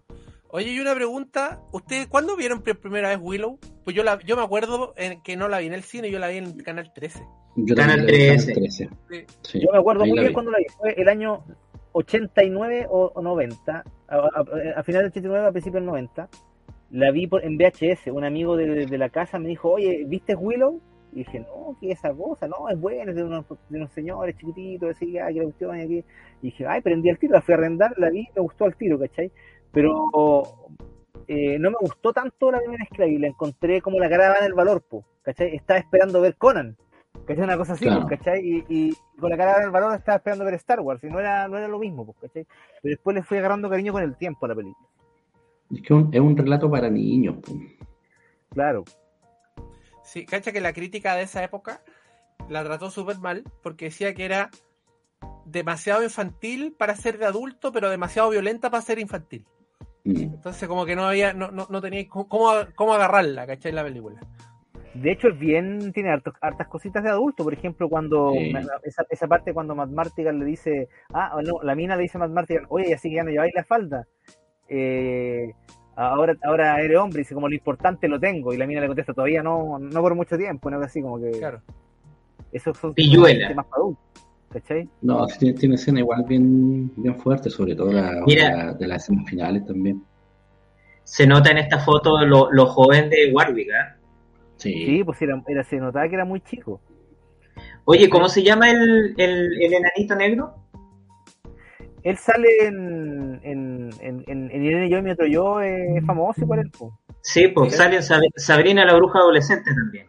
Oye, 0.49 0.71
y 0.71 0.79
una 0.79 0.95
pregunta, 0.95 1.59
¿ustedes 1.73 2.07
cuándo 2.07 2.37
vieron 2.37 2.61
por 2.61 2.77
primera 2.79 3.09
vez 3.09 3.19
Willow? 3.21 3.59
Pues 3.83 3.95
yo 3.95 4.03
la, 4.03 4.19
yo 4.25 4.37
me 4.37 4.43
acuerdo 4.43 4.93
en, 4.95 5.21
que 5.21 5.35
no 5.35 5.47
la 5.49 5.59
vi 5.59 5.67
en 5.67 5.73
el 5.73 5.83
cine, 5.83 6.09
yo 6.09 6.19
la 6.19 6.29
vi 6.29 6.37
en 6.37 6.57
Canal 6.59 6.93
13. 6.93 7.21
Yo 7.57 7.75
Canal 7.75 7.97
también 7.97 8.19
le- 8.19 8.27
13. 8.35 8.53
13. 8.53 8.89
Sí. 9.09 9.25
Sí, 9.41 9.59
Yo 9.61 9.71
me 9.73 9.79
acuerdo 9.79 10.05
muy 10.05 10.13
bien 10.19 10.27
vi. 10.27 10.33
cuando 10.33 10.51
la 10.51 10.59
vi, 10.59 10.65
fue 10.77 10.93
el 11.01 11.09
año 11.09 11.43
89 11.99 12.87
o, 12.89 13.11
o 13.15 13.21
90, 13.21 13.83
a, 14.07 14.15
a, 14.15 14.19
a 14.77 14.83
final 14.83 15.01
del 15.03 15.11
89, 15.11 15.47
a 15.47 15.51
principios 15.51 15.81
del 15.81 15.85
90, 15.85 16.29
la 16.91 17.11
vi 17.11 17.27
por, 17.27 17.43
en 17.43 17.57
VHS, 17.57 18.07
un 18.11 18.23
amigo 18.23 18.55
de, 18.55 18.85
de 18.85 18.97
la 18.97 19.09
casa 19.09 19.39
me 19.39 19.49
dijo, 19.49 19.71
oye, 19.71 20.03
¿viste 20.07 20.35
Willow? 20.35 20.81
Y 21.11 21.19
dije, 21.19 21.39
no, 21.39 21.77
¿qué 21.79 21.91
es 21.91 21.99
esa 21.99 22.13
cosa? 22.13 22.47
No, 22.47 22.69
es 22.69 22.79
buena, 22.79 23.11
es 23.11 23.15
de 23.15 23.23
unos, 23.23 23.45
de 23.69 23.77
unos 23.77 23.91
señores 23.91 24.35
chiquititos, 24.37 24.89
así, 24.95 25.17
ah, 25.17 25.27
que 25.27 25.35
la 25.39 25.43
cuestión 25.45 25.77
y 25.77 25.81
aquí. 25.81 25.97
Y 26.41 26.47
dije, 26.47 26.67
ay, 26.67 26.81
prendí 26.81 27.09
el 27.09 27.17
tiro, 27.17 27.33
la 27.33 27.41
fui 27.41 27.53
a 27.53 27.57
arrendar, 27.57 27.93
la 27.97 28.09
vi, 28.09 28.27
me 28.35 28.41
gustó 28.41 28.65
al 28.65 28.75
tiro, 28.75 28.99
¿cachai? 28.99 29.31
Pero 29.71 30.09
eh, 31.27 31.57
no 31.57 31.71
me 31.71 31.77
gustó 31.79 32.11
tanto 32.11 32.51
la 32.51 32.59
primera 32.59 32.83
vez 32.83 32.89
que 32.89 33.01
la 33.01 33.07
vi, 33.07 33.17
la 33.17 33.27
encontré 33.27 33.81
como 33.81 33.97
la 33.99 34.09
cara 34.09 34.37
en 34.39 34.45
el 34.45 34.53
valor, 34.53 34.81
po, 34.81 35.05
¿cachai? 35.21 35.55
Estaba 35.55 35.79
esperando 35.79 36.19
ver 36.19 36.35
Conan, 36.35 36.75
¿cachai? 37.25 37.43
Una 37.45 37.57
cosa 37.57 37.73
así, 37.73 37.85
Claro. 37.85 38.07
¿cachai? 38.07 38.41
Y, 38.45 38.65
y 38.67 38.93
con 39.17 39.29
la 39.29 39.37
cara 39.37 39.57
en 39.59 39.63
el 39.63 39.71
valor 39.71 39.95
estaba 39.95 40.17
esperando 40.17 40.43
ver 40.43 40.55
Star 40.55 40.81
Wars, 40.81 41.01
y 41.03 41.07
no 41.07 41.19
era, 41.19 41.47
no 41.47 41.57
era 41.57 41.69
lo 41.69 41.79
mismo, 41.79 42.13
¿cachai? 42.19 42.45
Pero 42.81 42.91
después 42.91 43.15
le 43.15 43.23
fui 43.23 43.37
agarrando 43.37 43.69
cariño 43.69 43.93
con 43.93 44.03
el 44.03 44.17
tiempo 44.17 44.45
a 44.45 44.49
la 44.49 44.55
película. 44.55 44.87
Es 45.73 45.81
que 45.81 45.93
un- 45.93 46.13
es 46.13 46.19
un 46.21 46.37
relato 46.37 46.69
para 46.69 46.89
niños. 46.89 47.37
po. 47.37 47.53
Claro, 48.51 48.83
Sí, 50.03 50.23
cacha 50.25 50.51
que 50.51 50.61
la 50.61 50.71
crítica 50.71 51.15
de 51.15 51.23
esa 51.23 51.43
época 51.43 51.81
la 52.47 52.63
trató 52.63 52.91
súper 52.91 53.17
mal 53.17 53.43
porque 53.63 53.85
decía 53.85 54.13
que 54.13 54.23
era 54.23 54.51
demasiado 55.45 56.03
infantil 56.03 56.75
para 56.77 56.95
ser 56.95 57.17
de 57.17 57.25
adulto, 57.25 57.71
pero 57.71 57.89
demasiado 57.89 58.29
violenta 58.29 58.69
para 58.69 58.83
ser 58.83 58.99
infantil. 58.99 59.45
Mm. 60.03 60.17
Entonces 60.35 60.67
como 60.69 60.85
que 60.85 60.95
no 60.95 61.05
había, 61.07 61.33
no, 61.33 61.49
no, 61.49 61.65
no 61.71 61.81
tenía 61.81 62.07
cómo, 62.07 62.51
cómo 62.75 62.93
agarrarla, 62.93 63.47
¿cachai? 63.47 63.71
La 63.71 63.83
película. 63.83 64.19
De 64.93 65.11
hecho, 65.11 65.27
es 65.29 65.39
bien, 65.39 65.91
tiene 65.91 66.11
hartos- 66.11 66.37
hartas 66.39 66.67
cositas 66.67 67.03
de 67.03 67.09
adulto. 67.09 67.43
Por 67.43 67.53
ejemplo, 67.53 67.89
cuando 67.89 68.31
Sí. 68.31 68.53
esa, 68.83 69.05
esa 69.09 69.27
parte 69.27 69.53
cuando 69.55 69.73
Matt 69.75 69.89
Martigan 69.89 70.37
le 70.39 70.45
dice, 70.45 70.87
ah, 71.13 71.35
no, 71.43 71.63
la 71.63 71.73
mina 71.75 71.95
le 71.95 72.03
dice 72.03 72.17
a 72.17 72.21
Matt 72.21 72.31
Martigan, 72.31 72.65
oye, 72.69 72.93
así 72.93 73.09
que 73.09 73.15
ya 73.15 73.23
no 73.23 73.31
lleváis 73.31 73.53
la 73.55 73.63
falda. 73.63 74.07
Eh, 74.69 75.53
ahora, 75.95 76.35
ahora 76.43 76.81
eres 76.81 76.97
hombre, 76.97 77.19
dice 77.19 77.33
como 77.33 77.47
lo 77.47 77.55
importante 77.55 78.07
lo 78.07 78.19
tengo. 78.19 78.53
Y 78.53 78.57
la 78.57 78.65
mina 78.67 78.81
le 78.81 78.87
contesta, 78.87 79.13
todavía 79.13 79.41
no, 79.43 79.77
no 79.79 80.01
por 80.01 80.15
mucho 80.15 80.37
tiempo, 80.37 80.69
no 80.69 80.79
así 80.79 81.01
como 81.01 81.19
que 81.19 81.31
Claro. 81.31 81.61
esos 82.51 82.77
son 82.77 82.93
temas 82.95 83.65
para 83.65 83.81
adultos. 83.81 84.03
¿Cachai? 84.51 84.87
No, 85.01 85.27
tiene, 85.27 85.57
tiene 85.59 85.75
escena 85.75 85.99
igual 85.99 86.23
bien, 86.27 86.89
bien 86.95 87.15
fuerte, 87.17 87.49
sobre 87.49 87.75
todo 87.75 87.91
la, 87.91 88.21
Mira. 88.25 88.55
la- 88.67 88.73
de 88.73 88.87
las 88.87 89.03
escenas 89.03 89.29
finales 89.29 89.65
también. 89.65 90.01
Se 91.03 91.27
nota 91.27 91.51
en 91.51 91.57
esta 91.57 91.79
foto 91.79 92.25
lo, 92.25 92.49
lo 92.51 92.65
joven 92.67 93.09
de 93.09 93.31
Warwick, 93.33 93.69
¿ah? 93.73 93.97
Sí. 94.55 94.71
Sí, 94.85 95.03
pues 95.03 95.21
era, 95.21 95.41
era, 95.47 95.63
se 95.65 95.75
notaba 95.75 96.07
que 96.07 96.15
era 96.15 96.23
muy 96.25 96.39
chico. 96.41 96.79
Oye, 97.83 98.09
¿cómo 98.09 98.29
se 98.29 98.41
llama 98.43 98.71
el, 98.71 99.13
el, 99.17 99.61
el 99.61 99.73
enanito 99.73 100.15
negro? 100.15 100.55
Él 102.05 102.17
sale 102.17 102.47
en, 102.61 103.39
en, 103.43 103.89
en, 103.99 104.23
en, 104.27 104.51
en 104.51 104.63
Irene 104.63 104.89
Yo 104.89 104.99
y 104.99 105.01
mi 105.01 105.09
otro 105.11 105.25
yo, 105.27 105.59
es 105.59 106.05
famoso 106.05 106.39
igual 106.41 106.59
él, 106.59 106.71
po. 106.71 106.97
Sí, 107.21 107.47
pues 107.49 107.71
Sí. 107.71 107.77
sale 107.77 107.95
en 107.97 108.01
Sab- 108.03 108.31
Sabrina 108.37 108.85
la 108.85 108.95
bruja 108.95 109.19
adolescente 109.19 109.73
también. 109.73 110.07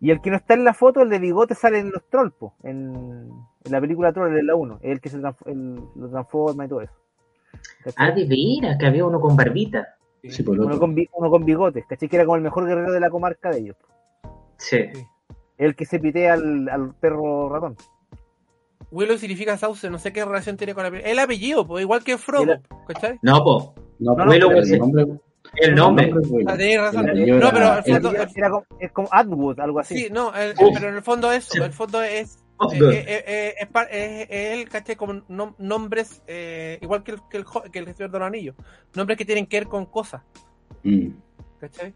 Y 0.00 0.10
el 0.10 0.20
que 0.20 0.30
no 0.30 0.36
está 0.36 0.54
en 0.54 0.64
la 0.64 0.74
foto, 0.74 1.00
el 1.02 1.08
de 1.10 1.20
bigote, 1.20 1.54
sale 1.54 1.78
en 1.78 1.90
los 1.90 2.02
Trolls, 2.10 2.32
po, 2.34 2.54
en, 2.64 3.30
en 3.64 3.70
la 3.72 3.80
película 3.80 4.12
Troll, 4.12 4.36
en 4.36 4.46
la 4.48 4.56
1, 4.56 4.80
el 4.82 5.00
que 5.00 5.08
se 5.10 5.18
transf- 5.20 5.46
el- 5.46 5.80
lo 5.94 6.10
transforma 6.10 6.64
y 6.64 6.68
todo 6.68 6.80
eso. 6.82 6.92
¿Cachai? 7.84 7.94
Ah, 8.08 8.10
de 8.10 8.24
veras, 8.26 8.76
que 8.78 8.86
había 8.86 9.04
uno 9.06 9.20
con 9.20 9.36
barbita. 9.36 9.94
Sí, 10.24 10.42
por 10.42 10.58
uno, 10.58 10.76
con, 10.78 10.96
uno 11.14 11.30
con 11.30 11.44
bigotes, 11.44 11.84
¿cachai? 11.86 12.08
Que 12.08 12.16
era 12.16 12.24
como 12.24 12.36
el 12.36 12.42
mejor 12.42 12.66
guerrero 12.66 12.90
de 12.92 13.00
la 13.00 13.10
comarca 13.10 13.50
de 13.50 13.58
ellos. 13.60 13.76
Sí. 14.56 14.88
El 15.58 15.76
que 15.76 15.84
se 15.84 16.00
pitea 16.00 16.34
al, 16.34 16.68
al 16.68 16.94
perro 16.94 17.48
ratón. 17.48 17.76
Willow 18.92 19.16
significa 19.18 19.56
sauce, 19.58 19.88
no 19.90 19.98
sé 19.98 20.12
qué 20.12 20.24
relación 20.24 20.56
tiene 20.56 20.74
con 20.74 20.84
la 20.84 20.90
película. 20.90 21.10
El 21.10 21.18
apellido, 21.18 21.66
pues 21.66 21.82
igual 21.82 22.04
que 22.04 22.16
Frodo, 22.18 22.52
El- 22.52 22.60
¿cachai? 22.86 23.18
No, 23.22 23.42
po. 23.42 23.74
No, 23.98 24.10
No, 24.12 24.16
pero 24.16 24.26
no, 24.26 24.32
el 24.32 24.40
nombre, 24.78 25.06
El 25.56 25.74
nombre. 25.74 26.06
es 26.22 26.28
bueno. 26.30 26.50
Ah, 26.50 26.56
tenés 26.56 26.78
razón. 26.80 27.04
El 27.04 27.10
apellido 27.10 27.38
No, 27.38 27.50
pero 27.50 27.74
el 27.78 27.84
fondo- 27.84 28.10
Era, 28.12 28.28
era 28.34 28.50
como, 28.50 28.64
es 28.78 28.92
como 28.92 29.08
Atwood, 29.10 29.60
algo 29.60 29.80
así. 29.80 29.96
Sí, 29.98 30.08
no, 30.12 30.34
el- 30.34 30.54
pero 30.74 30.88
en 30.88 30.94
el 30.96 31.02
fondo 31.02 31.32
es, 31.32 31.44
Sí. 31.44 31.58
el 31.60 31.72
fondo 31.72 32.02
es, 32.02 32.38
Of 32.58 32.74
eh, 32.74 32.78
eh, 32.80 33.24
eh, 33.26 33.54
es, 33.58 33.68
es- 33.90 34.26
es 34.30 34.58
él, 34.60 34.68
¿cachai? 34.68 34.94
Como 34.96 35.14
nom- 35.28 35.54
nombres, 35.58 36.22
eh, 36.26 36.78
igual 36.82 37.02
que 37.02 37.12
el, 37.12 37.18
que, 37.30 37.36
el, 37.38 37.44
que 37.72 37.78
el 37.80 37.84
de 37.86 38.08
los 38.18 38.22
Anillos, 38.22 38.54
nombres 38.94 39.16
que 39.18 39.24
tienen 39.24 39.46
que 39.46 39.58
ver 39.60 39.68
con 39.68 39.86
cosas, 39.86 40.22
Mm. 40.84 41.08
¿cachai? 41.60 41.94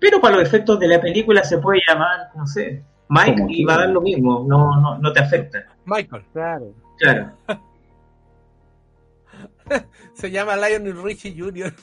Pero 0.00 0.20
para 0.20 0.36
los 0.36 0.48
efectos 0.48 0.78
de 0.80 0.88
la 0.88 1.00
película 1.00 1.44
se 1.44 1.58
puede 1.58 1.80
llamar, 1.88 2.30
no 2.34 2.46
sé, 2.46 2.82
Mike 3.14 3.44
y 3.48 3.64
va 3.64 3.74
a 3.74 3.78
dar 3.80 3.88
lo 3.90 4.00
mismo, 4.00 4.44
no, 4.48 4.80
no, 4.80 4.98
no 4.98 5.12
te 5.12 5.20
afecta. 5.20 5.58
Michael, 5.84 6.24
Claro. 6.32 6.72
Claro. 6.98 7.32
se 10.14 10.30
llama 10.30 10.56
Lionel 10.56 11.02
Richie 11.02 11.34
Jr. 11.38 11.74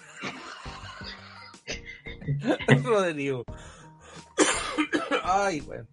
Rodrigo. 2.84 3.44
Ay, 5.24 5.62
bueno. 5.62 5.86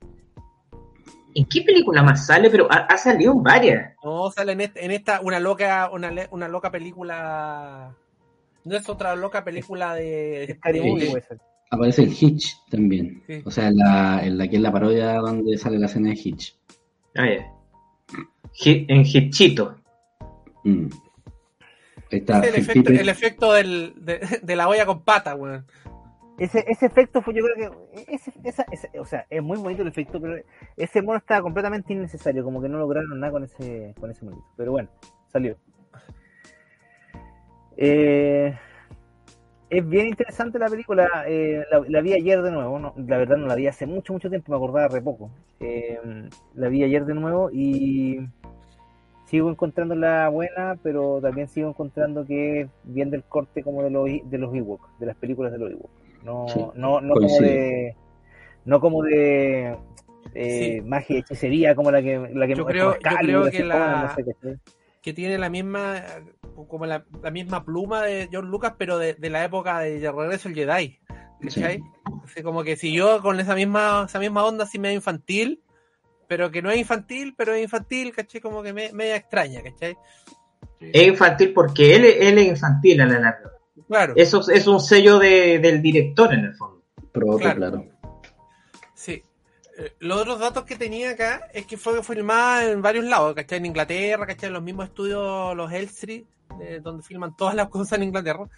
¿En 1.34 1.44
qué 1.46 1.62
película 1.62 2.02
más 2.02 2.26
sale? 2.26 2.48
Pero 2.50 2.66
ha, 2.70 2.76
ha 2.86 2.96
salido 2.96 3.32
en 3.32 3.42
varias. 3.42 3.94
No, 4.02 4.30
sale 4.30 4.52
en, 4.52 4.60
este- 4.62 4.84
en 4.84 4.90
esta 4.90 5.20
una 5.20 5.38
loca, 5.38 5.90
una, 5.92 6.10
le- 6.10 6.28
una 6.30 6.48
loca 6.48 6.70
película. 6.70 7.94
No 8.64 8.76
es 8.76 8.88
otra 8.88 9.14
loca 9.16 9.44
película 9.44 9.94
de. 9.94 10.58
De- 10.64 11.22
ser. 11.26 11.38
Aparece 11.70 12.02
en 12.04 12.10
Hitch 12.10 12.54
también. 12.70 13.22
Sí. 13.26 13.42
O 13.44 13.50
sea, 13.50 13.68
en 13.68 13.76
la, 13.76 14.24
en 14.24 14.38
la 14.38 14.48
que 14.48 14.56
es 14.56 14.62
la 14.62 14.72
parodia 14.72 15.14
donde 15.16 15.58
sale 15.58 15.78
la 15.78 15.86
escena 15.86 16.10
de 16.10 16.20
Hitch. 16.22 16.56
Ah, 17.16 17.26
ya. 17.28 17.52
En 18.64 19.00
Hitchito. 19.04 19.76
Mm. 20.64 20.86
Está. 22.10 22.40
el, 22.40 22.54
efecto, 22.54 22.90
el 22.90 23.08
efecto 23.08 23.52
del, 23.52 23.94
de, 23.96 24.20
de 24.42 24.56
la 24.56 24.68
olla 24.68 24.86
con 24.86 25.02
pata, 25.02 25.34
weón. 25.34 25.66
Ese, 26.38 26.64
ese 26.68 26.86
efecto 26.86 27.22
fue, 27.22 27.34
yo 27.34 27.42
creo 27.42 27.70
que. 27.92 28.14
Ese, 28.14 28.32
esa, 28.44 28.64
ese- 28.70 28.90
o 29.00 29.04
sea, 29.04 29.26
es 29.30 29.42
muy 29.42 29.58
bonito 29.58 29.82
el 29.82 29.88
efecto, 29.88 30.20
pero 30.20 30.36
ese 30.76 31.02
mono 31.02 31.18
estaba 31.18 31.42
completamente 31.42 31.92
innecesario. 31.94 32.44
Como 32.44 32.60
que 32.62 32.68
no 32.68 32.78
lograron 32.78 33.18
nada 33.18 33.32
con 33.32 33.44
ese, 33.44 33.94
con 33.98 34.10
ese 34.10 34.24
monito. 34.24 34.44
Pero 34.56 34.70
bueno, 34.72 34.88
salió. 35.32 35.56
Eh, 37.76 38.56
es 39.70 39.88
bien 39.88 40.06
interesante 40.06 40.58
la 40.58 40.68
película. 40.68 41.08
eh, 41.26 41.64
la, 41.70 41.82
la 41.88 42.00
vi 42.00 42.12
ayer 42.12 42.42
de 42.42 42.50
nuevo. 42.52 42.78
no- 42.78 42.94
la 42.96 43.18
verdad, 43.18 43.36
no 43.36 43.46
la 43.46 43.54
vi 43.54 43.66
hace 43.66 43.86
mucho, 43.86 44.12
mucho 44.12 44.28
tiempo. 44.28 44.50
Me 44.52 44.56
acordaba 44.56 44.88
re 44.88 45.00
poco. 45.02 45.30
Eh, 45.60 45.98
la 46.54 46.68
vi 46.68 46.82
ayer 46.84 47.04
de 47.04 47.14
nuevo 47.14 47.50
y. 47.52 48.20
Sigo 49.26 49.50
encontrándola 49.50 50.28
buena, 50.28 50.78
pero 50.84 51.18
también 51.20 51.48
sigo 51.48 51.68
encontrando 51.68 52.24
que 52.24 52.60
es 52.60 52.68
bien 52.84 53.10
del 53.10 53.24
corte 53.24 53.64
como 53.64 53.82
de 53.82 53.90
los, 53.90 54.08
de 54.30 54.38
los 54.38 54.54
Ewoks, 54.54 54.88
de 55.00 55.06
las 55.06 55.16
películas 55.16 55.50
de 55.50 55.58
los 55.58 55.72
Ewoks. 55.72 55.90
No, 56.22 56.46
Sí, 56.48 56.60
no, 56.76 57.00
no 57.00 57.14
como 57.14 57.40
de 57.40 57.96
no 58.66 58.80
como 58.80 59.02
de 59.02 59.76
eh, 60.34 60.76
Sí. 60.76 60.80
magia 60.88 61.16
y 61.16 61.18
hechicería 61.20 61.74
como 61.74 61.90
la 61.90 62.02
que 62.02 62.18
la 62.34 62.46
que 62.46 62.54
Yo 62.54 62.64
creo- 62.66 62.94
yo 62.94 63.00
creo 63.00 63.50
que 63.50 63.64
la- 63.64 64.02
no 64.02 64.14
sé 64.14 64.24
qué 64.24 64.32
sé. 64.40 64.58
Que 65.06 65.12
tiene 65.14 65.38
la 65.38 65.48
misma. 65.48 66.02
Como 66.68 66.84
la, 66.84 67.04
la 67.22 67.30
misma 67.30 67.64
pluma 67.64 68.02
de 68.02 68.26
George 68.28 68.50
Lucas, 68.50 68.74
pero 68.76 68.98
de, 68.98 69.14
de 69.14 69.30
la 69.30 69.44
época 69.44 69.78
de 69.78 70.10
Regreso 70.10 70.48
el 70.48 70.54
Jedi. 70.56 70.98
¿Cachai? 71.40 71.80
Así 72.24 72.42
como 72.42 72.64
que 72.64 72.74
siguió 72.74 73.22
con 73.22 73.38
esa 73.38 73.54
misma, 73.54 74.06
esa 74.08 74.18
misma 74.18 74.44
onda 74.44 74.64
así 74.64 74.80
medio 74.80 74.96
infantil, 74.96 75.62
pero 76.26 76.50
que 76.50 76.60
no 76.60 76.70
es 76.72 76.78
infantil, 76.78 77.34
pero 77.38 77.54
es 77.54 77.62
infantil, 77.62 78.12
¿cachai? 78.12 78.40
Como 78.40 78.64
que 78.64 78.72
me, 78.72 78.92
media 78.92 79.14
extraña, 79.14 79.62
¿cachai? 79.62 79.96
Es 80.80 81.06
infantil 81.06 81.52
porque 81.52 81.94
él, 81.94 82.04
él 82.04 82.38
es 82.38 82.48
infantil 82.48 83.00
a 83.02 83.06
la 83.06 83.20
larga. 83.20 83.50
Claro. 83.86 84.14
Eso 84.16 84.40
es- 84.50 84.66
un 84.66 84.80
sello 84.80 85.20
de- 85.20 85.60
del 85.60 85.80
director 85.82 86.34
en 86.34 86.40
el 86.46 86.54
fondo. 86.56 86.82
Claro. 87.38 87.84
Eh, 89.78 89.92
los 90.00 90.20
otros 90.22 90.38
datos 90.38 90.64
que 90.64 90.76
tenía 90.76 91.10
acá 91.10 91.48
es 91.52 91.66
que 91.66 91.76
fue 91.76 92.02
filmada 92.02 92.70
en 92.70 92.80
varios 92.82 93.04
lados, 93.04 93.34
¿cachai? 93.34 93.58
En 93.58 93.66
Inglaterra, 93.66 94.26
¿cachai? 94.26 94.46
En 94.48 94.54
los 94.54 94.62
mismos 94.62 94.86
estudios, 94.86 95.54
los 95.56 95.70
Elstree, 95.72 96.24
eh, 96.60 96.80
donde 96.82 97.02
filman 97.02 97.36
todas 97.36 97.54
las 97.54 97.68
cosas 97.68 97.98
en 97.98 98.04
Inglaterra. 98.04 98.48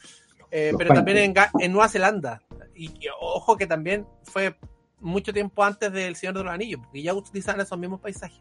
Eh, 0.50 0.72
pero 0.78 0.94
también 0.94 1.18
en, 1.18 1.34
en 1.60 1.72
Nueva 1.72 1.88
Zelanda. 1.88 2.40
Y, 2.74 2.86
y 2.86 3.08
ojo 3.20 3.56
que 3.56 3.66
también 3.66 4.06
fue 4.22 4.54
mucho 5.00 5.32
tiempo 5.32 5.62
antes 5.64 5.92
del 5.92 6.16
Señor 6.16 6.36
de 6.38 6.44
los 6.44 6.52
Anillos, 6.52 6.80
porque 6.82 7.02
ya 7.02 7.12
utilizaban 7.14 7.60
esos 7.60 7.78
mismos 7.78 8.00
paisajes. 8.00 8.40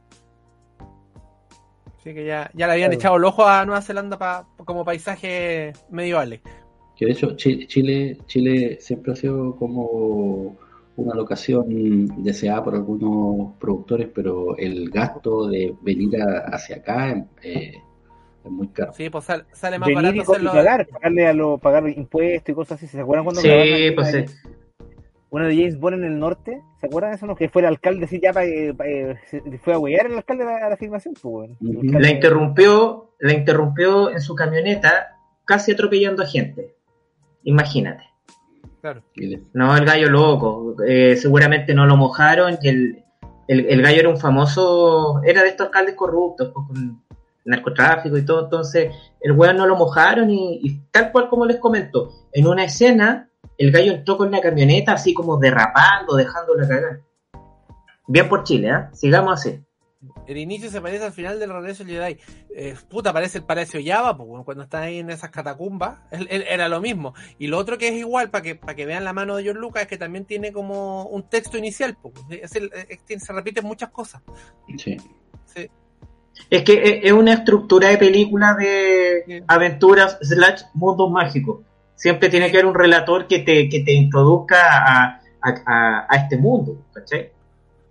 Así 1.99 2.13
que 2.13 2.25
ya, 2.25 2.49
ya 2.53 2.67
le 2.67 2.73
habían 2.73 2.89
Claro. 2.91 2.99
echado 2.99 3.15
el 3.17 3.25
ojo 3.25 3.45
a 3.47 3.65
Nueva 3.65 3.81
Zelanda 3.81 4.17
pa- 4.17 4.47
como 4.65 4.85
paisaje 4.85 5.73
medievales. 5.89 6.41
Que 6.95 7.05
de 7.05 7.11
hecho 7.11 7.35
Chi- 7.35 7.67
Chile, 7.67 8.17
Chile 8.27 8.77
siempre 8.79 9.13
ha 9.13 9.15
sido 9.15 9.55
como 9.55 10.55
una 10.97 11.13
locación 11.15 12.07
deseada 12.23 12.63
por 12.63 12.75
algunos 12.75 13.53
productores, 13.59 14.09
pero 14.13 14.57
el 14.57 14.89
gasto 14.89 15.47
de 15.47 15.73
venir 15.81 16.21
a- 16.21 16.39
hacia 16.55 16.77
acá 16.77 17.25
eh, 17.43 17.71
es 18.43 18.51
muy 18.51 18.67
caro. 18.69 18.93
Sí, 18.93 19.09
pues 19.09 19.23
sal- 19.25 19.45
sale 19.53 19.77
más 19.79 19.87
Venir 19.87 20.03
barato 20.03 20.21
y, 20.21 20.25
co- 20.25 20.33
y 20.33 20.35
hacerlo. 20.35 20.51
pagar, 20.51 20.87
pagarle 20.87 21.27
a 21.27 21.33
lo, 21.33 21.57
pagar 21.57 21.87
impuestos 21.89 22.49
y 22.49 22.53
cosas 22.55 22.77
así. 22.83 22.87
¿Se 22.87 22.99
acuerdan 23.01 23.25
cuando 23.25 23.41
Sí, 23.41 23.49
pues 23.95 24.07
sí. 24.07 24.17
de- 24.17 24.29
una 25.29 25.45
de 25.47 25.55
James 25.57 25.77
Bond 25.79 25.97
en 25.97 26.03
el 26.05 26.19
norte? 26.19 26.61
¿Se 26.79 26.87
acuerdan 26.87 27.11
de 27.11 27.17
eso? 27.17 27.25
No? 27.27 27.35
Que 27.35 27.49
fue 27.49 27.61
el 27.61 27.67
alcalde 27.67 28.05
así 28.05 28.19
ya 28.21 28.33
para 28.33 28.45
eh, 28.47 28.73
se- 29.29 29.41
fue 29.59 29.73
a 29.73 29.79
huear 29.79 30.07
el 30.07 30.15
alcalde 30.15 30.43
a 30.43 30.47
la, 30.47 30.65
a 30.65 30.69
la 30.69 30.77
filmación, 30.77 31.13
pues 31.21 31.31
bueno. 31.31 31.57
Alcalde- 31.61 31.99
La 31.99 32.09
interrumpió, 32.09 33.11
la 33.19 33.33
interrumpió 33.33 34.09
en 34.09 34.21
su 34.21 34.33
camioneta, 34.35 35.17
casi 35.45 35.73
atropellando 35.73 36.23
a 36.23 36.25
gente. 36.25 36.75
Imagínate. 37.43 38.03
Claro. 38.81 39.03
No, 39.53 39.75
el 39.75 39.85
gallo 39.85 40.09
loco. 40.09 40.75
Eh, 40.85 41.15
seguramente 41.15 41.73
no 41.73 41.85
lo 41.85 41.97
mojaron 41.97 42.57
y 42.61 42.67
el, 42.67 43.03
el, 43.47 43.81
gallo 43.81 43.99
era 43.99 44.09
un 44.09 44.19
famoso, 44.19 45.21
era 45.23 45.43
de 45.43 45.49
estos 45.49 45.67
alcaldes 45.67 45.95
corruptos, 45.95 46.51
pues, 46.53 46.67
con 46.67 47.03
narcotráfico 47.45 48.17
y 48.17 48.25
todo. 48.25 48.43
Entonces, 48.45 48.93
el 49.21 49.31
weón 49.31 49.57
no 49.57 49.65
lo 49.65 49.75
mojaron 49.75 50.29
y, 50.29 50.81
tal 50.91 51.11
cual 51.11 51.29
como 51.29 51.45
les 51.45 51.57
comento, 51.57 52.11
en 52.33 52.47
una 52.47 52.65
escena, 52.65 53.29
el 53.57 53.71
gallo 53.71 53.93
entró 53.93 54.17
con 54.17 54.31
la 54.31 54.41
camioneta 54.41 54.93
así 54.93 55.13
como 55.13 55.37
derrapando, 55.37 56.15
dejándola 56.15 56.67
cagar. 56.67 57.01
Bien 58.07 58.29
por 58.29 58.43
Chile, 58.43 58.69
¿eh? 58.69 58.87
Sigamos 58.93 59.33
así. 59.33 59.59
El 60.27 60.37
inicio 60.37 60.69
se 60.69 60.81
parece 60.81 61.05
al 61.05 61.11
final 61.11 61.39
del 61.39 61.51
regreso 61.51 61.83
del 61.83 61.93
Jedi. 61.97 62.17
Eh, 62.55 62.75
puta, 62.89 63.13
parece 63.13 63.39
el 63.39 63.43
Palacio 63.43 63.79
Java, 63.83 64.17
pues, 64.17 64.43
cuando 64.45 64.63
está 64.63 64.81
ahí 64.81 64.99
en 64.99 65.09
esas 65.09 65.29
catacumbas, 65.29 65.99
él- 66.11 66.27
él- 66.29 66.45
era 66.47 66.67
lo 66.69 66.81
mismo. 66.81 67.13
Y 67.37 67.47
lo 67.47 67.57
otro 67.57 67.77
que 67.77 67.87
es 67.89 67.93
igual, 67.95 68.29
para 68.29 68.41
que, 68.41 68.55
para 68.55 68.75
que 68.75 68.85
vean 68.85 69.03
la 69.03 69.13
mano 69.13 69.35
de 69.35 69.43
George 69.43 69.59
Lucas, 69.61 69.83
es 69.83 69.87
que 69.87 69.97
también 69.97 70.25
tiene 70.25 70.51
como 70.51 71.03
un 71.05 71.23
texto 71.29 71.57
inicial, 71.57 71.97
pues, 72.01 72.13
es 72.29 72.55
el- 72.55 72.71
es- 72.73 73.03
tiene- 73.05 73.19
se 73.19 73.33
repiten 73.33 73.65
muchas 73.65 73.89
cosas. 73.89 74.21
sí. 74.77 74.97
Sí. 75.45 75.69
Es 76.51 76.61
que 76.63 76.73
es- 76.83 76.99
es 77.05 77.11
una 77.13 77.33
estructura 77.33 77.87
de 77.89 77.97
película 77.97 78.53
de 78.53 79.23
Sí. 79.25 79.43
aventuras 79.47 80.19
slash 80.21 80.61
mundos 80.75 81.09
mágicos. 81.09 81.61
Siempre 81.95 82.29
tiene 82.29 82.51
que 82.51 82.57
haber 82.57 82.67
un 82.67 82.75
relator 82.75 83.27
que 83.27 83.39
te, 83.39 83.67
que 83.67 83.79
te 83.79 83.93
introduzca 83.93 84.55
a, 84.71 85.21
a- 85.41 85.63
a- 85.65 86.05
a 86.07 86.15
este 86.15 86.37
mundo, 86.37 86.85
¿cachai? 86.93 87.31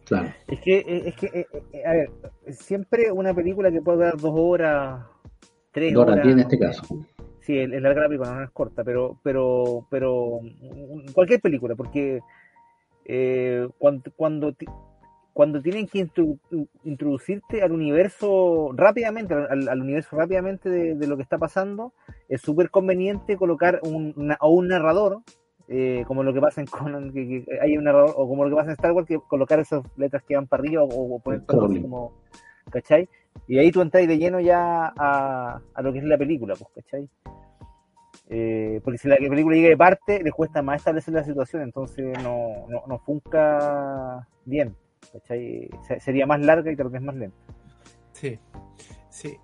Claro. 0.07 0.29
Es 0.49 0.61
que, 0.61 0.79
eh, 0.79 1.03
es 1.07 1.15
que, 1.17 1.27
eh, 1.27 1.47
eh, 1.73 1.85
a 1.85 1.93
ver, 1.93 2.11
siempre 2.53 3.11
una 3.11 3.35
película 3.35 3.71
que 3.71 3.83
puede 3.83 3.99
durar 3.99 4.17
dos 4.17 4.33
horas, 4.35 5.05
tres 5.73 5.93
Dora 5.93 6.13
horas. 6.13 6.25
tiene 6.27 6.43
este 6.43 6.59
caso. 6.59 6.83
Sí, 7.41 7.59
es 7.59 7.69
larga 7.69 8.03
la 8.03 8.09
película, 8.09 8.35
no 8.35 8.43
es 8.45 8.51
corta, 8.51 8.83
pero, 8.85 9.19
pero, 9.23 9.87
pero 9.91 10.41
cualquier 11.15 11.41
película, 11.41 11.75
porque 11.77 12.21
eh, 13.05 13.69
cuando, 13.79 14.11
cuando, 14.17 14.53
cuando 15.33 15.63
tienen 15.63 15.87
que 15.87 16.09
introducirte 16.85 17.63
al 17.63 17.71
universo 17.73 18.71
rápidamente, 18.75 19.35
al, 19.35 19.69
al 19.69 19.81
universo 19.81 20.17
rápidamente 20.17 20.69
de, 20.69 20.95
de 20.97 21.07
lo 21.07 21.17
que 21.17 21.23
está 21.23 21.39
pasando, 21.39 21.93
es 22.29 22.41
súper 22.41 22.71
conveniente 22.71 23.37
colocar 23.37 23.81
un, 23.83 24.13
una- 24.17 24.39
un 24.41 24.69
narrador, 24.69 25.21
eh, 25.69 26.05
como 26.07 26.23
lo 26.23 26.33
que 26.33 26.41
pasa 26.41 26.61
en 26.61 26.67
Conan, 26.67 27.13
que, 27.13 27.27
que 27.45 27.59
hay 27.61 27.77
un 27.77 27.85
narrador, 27.85 28.15
o 28.17 28.29
como 28.29 28.45
lo 28.45 28.51
que 28.51 28.57
pasa 28.57 28.71
en 28.71 28.75
Star 28.77 28.93
Wars, 28.93 29.07
que 29.07 29.19
colocar 29.29 29.59
esas 29.61 29.83
letras 29.97 30.23
que 30.23 30.35
van 30.37 30.47
para 30.47 30.63
arriba 30.63 30.83
o, 30.85 31.17
o 31.17 31.19
poner 31.21 31.43
todo 31.43 31.67
así 31.67 31.81
como, 31.83 32.13
¿cachai? 32.71 33.09
Y 33.49 33.59
ahí 33.59 33.71
tú 33.71 33.81
entras 33.83 34.07
de 34.07 34.17
lleno 34.19 34.41
ya 34.41 34.93
a, 34.97 35.61
a 35.75 35.83
lo 35.83 35.93
que 35.93 35.99
es 35.99 36.05
la 36.05 36.17
película, 36.19 36.55
pues, 36.55 36.71
¿cachai? 36.75 37.09
Eh, 38.29 38.81
porque 38.83 38.99
si 38.99 39.07
la 39.09 39.17
película 39.17 39.55
llega 39.55 39.69
de 39.69 39.77
parte, 39.77 40.23
les 40.23 40.33
cuesta 40.33 40.61
más 40.63 40.79
establecer 40.79 41.15
la 41.15 41.23
situación, 41.23 41.63
entonces 41.63 42.17
no, 42.23 42.67
no, 42.69 42.83
no 42.87 42.99
funca 42.99 44.27
bien, 44.45 44.75
¿cachai? 45.13 45.69
Se- 45.87 46.01
Sería 46.01 46.27
más 46.27 46.41
larga 46.41 46.73
y 46.73 46.77
tal 46.77 46.89
vez 46.89 47.03
más 47.03 47.15
lenta. 47.15 47.37
Sí, 48.13 48.39
sí. 49.11 49.37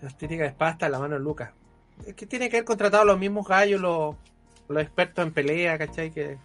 La 0.00 0.08
estética 0.08 0.42
de 0.44 0.48
espada 0.50 0.72
está 0.72 0.86
en 0.86 0.92
la 0.92 0.98
mano 1.00 1.14
de 1.14 1.20
Lucas. 1.20 1.50
Es 2.06 2.14
que 2.14 2.26
tiene 2.26 2.48
que 2.48 2.56
haber 2.56 2.64
contratado 2.64 3.02
a 3.02 3.06
los 3.06 3.18
mismos 3.18 3.46
gallos, 3.46 3.80
los, 3.80 4.16
los 4.68 4.82
expertos 4.82 5.26
en 5.26 5.32
pelea, 5.32 5.78
¿cachai? 5.78 6.10
Que 6.10 6.38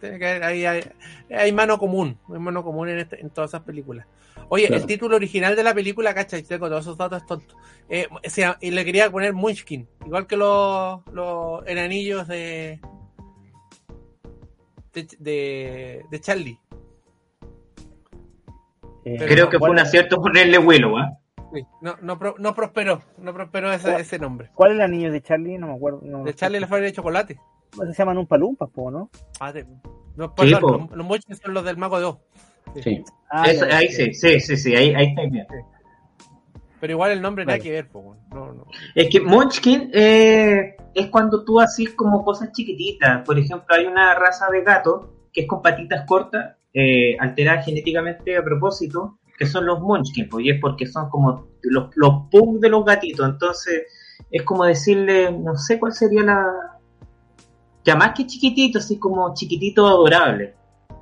tiene 0.00 0.18
que 0.18 0.26
haber, 0.28 0.44
ahí 0.44 0.64
hay, 0.66 0.82
hay 1.30 1.52
mano 1.52 1.78
común, 1.78 2.18
hay 2.32 2.38
mano 2.38 2.62
común 2.62 2.88
en, 2.90 2.98
este- 2.98 3.20
en 3.20 3.30
todas 3.30 3.50
esas 3.50 3.62
películas. 3.62 4.06
Oye, 4.48 4.66
Claro. 4.66 4.82
el 4.82 4.86
título 4.86 5.16
original 5.16 5.56
de 5.56 5.64
la 5.64 5.74
película, 5.74 6.14
¿cachai? 6.14 6.42
Tengo 6.42 6.68
todos 6.68 6.82
esos 6.84 6.98
datos 6.98 7.24
tontos. 7.26 7.56
Eh, 7.88 8.06
o 8.10 8.30
sea, 8.30 8.58
y 8.60 8.70
le 8.70 8.84
quería 8.84 9.10
poner 9.10 9.32
Munchkin, 9.32 9.88
igual 10.04 10.26
que 10.26 10.36
los, 10.36 11.00
los 11.12 11.66
enanillos 11.66 12.28
de, 12.28 12.78
de, 14.92 15.08
de, 15.18 16.04
de 16.10 16.20
Charlie. 16.20 16.58
Eh, 19.04 19.16
Pero 19.18 19.26
Creo 19.26 19.46
que 19.48 19.58
fue 19.58 19.68
¿cuál- 19.68 19.70
un 19.72 19.78
acierto 19.78 20.20
ponerle 20.20 20.58
Willow, 20.58 20.98
¿ah? 20.98 21.18
Sí, 21.54 21.64
No, 21.80 21.94
no, 22.02 22.18
pro- 22.18 22.34
no 22.38 22.54
prosperó, 22.54 23.02
no 23.18 23.32
prosperó 23.32 23.72
ese, 23.72 23.96
ese 24.00 24.18
nombre. 24.18 24.50
¿Cuál 24.54 24.72
es 24.72 24.76
la 24.78 24.88
niña 24.88 25.10
de 25.10 25.20
Charlie? 25.22 25.58
No 25.58 25.68
me 25.68 25.74
acuerdo. 25.74 26.00
No, 26.02 26.24
De 26.24 26.34
Charlie 26.34 26.60
la 26.60 26.66
fábrica 26.66 26.86
de 26.86 26.92
chocolate. 26.92 27.40
Se 27.72 27.92
llaman 27.92 28.18
un 28.18 28.26
palumpas, 28.26 28.70
po, 28.70 28.90
¿no? 28.90 29.10
Ah, 29.40 29.52
no, 30.16 30.32
Sí, 30.38 30.54
po. 30.60 30.70
los, 30.70 30.90
los 30.90 31.06
Munchkin 31.06 31.36
son 31.36 31.54
los 31.54 31.64
del 31.64 31.76
Mago 31.76 32.20
de. 32.74 32.82
Sí. 32.82 33.04
Ah, 33.30 33.50
ya, 33.52 33.76
ahí 33.76 33.88
sí, 33.88 34.12
sí, 34.12 34.40
sí, 34.40 34.56
sí, 34.56 34.74
ahí, 34.74 34.94
ahí 34.94 35.06
está 35.08 35.22
bien. 35.22 35.46
Pero 36.80 36.92
igual 36.92 37.10
el 37.12 37.22
nombre 37.22 37.44
nada 37.44 37.54
Vale. 37.56 37.62
que 37.64 37.70
ver, 37.72 37.88
po, 37.88 38.16
no, 38.32 38.52
no. 38.52 38.66
Es 38.94 39.08
que 39.10 39.20
Munchkin 39.20 39.90
eh, 39.94 40.76
es 40.94 41.06
cuando 41.08 41.44
tú 41.44 41.58
haces 41.60 41.90
como 41.94 42.22
cosas 42.24 42.52
chiquititas. 42.52 43.24
Por 43.24 43.38
ejemplo, 43.38 43.74
hay 43.74 43.86
una 43.86 44.14
raza 44.14 44.48
de 44.50 44.62
gato 44.62 45.12
que 45.32 45.42
es 45.42 45.46
con 45.48 45.62
patitas 45.62 46.04
cortas, 46.06 46.56
eh, 46.74 47.16
alterada 47.18 47.62
genéticamente 47.62 48.36
a 48.36 48.42
propósito, 48.44 49.18
que 49.38 49.46
son 49.46 49.66
los 49.66 49.80
Munchkin, 49.80 50.28
pues, 50.28 50.46
y 50.46 50.50
es 50.50 50.60
porque 50.60 50.86
son 50.86 51.08
como 51.10 51.46
los, 51.62 51.90
los 51.96 52.60
de 52.60 52.68
los 52.68 52.84
gatitos. 52.84 53.28
Entonces, 53.28 53.84
es 54.30 54.42
como 54.42 54.64
decirle, 54.64 55.30
no 55.32 55.56
sé 55.56 55.78
cuál 55.78 55.92
sería 55.92 56.22
la. 56.22 56.78
Que 57.84 57.94
más 57.94 58.14
que 58.14 58.26
chiquitito, 58.26 58.78
así 58.78 58.98
como 58.98 59.34
chiquitito 59.34 59.86
adorable. 59.86 60.54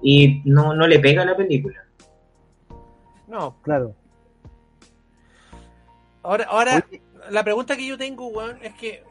Y 0.02 0.42
no, 0.44 0.74
no 0.74 0.86
le 0.86 0.98
pega 0.98 1.22
a 1.22 1.26
la 1.26 1.36
película. 1.36 1.82
No, 3.26 3.56
Claro. 3.62 3.94
ahora, 6.22 6.44
ahora 6.50 6.84
Oye, 6.90 7.02
la 7.30 7.42
pregunta 7.42 7.76
que 7.76 7.86
yo 7.86 7.96
tengo, 7.98 8.26
weón, 8.28 8.58
es 8.62 8.74
que 8.74 9.02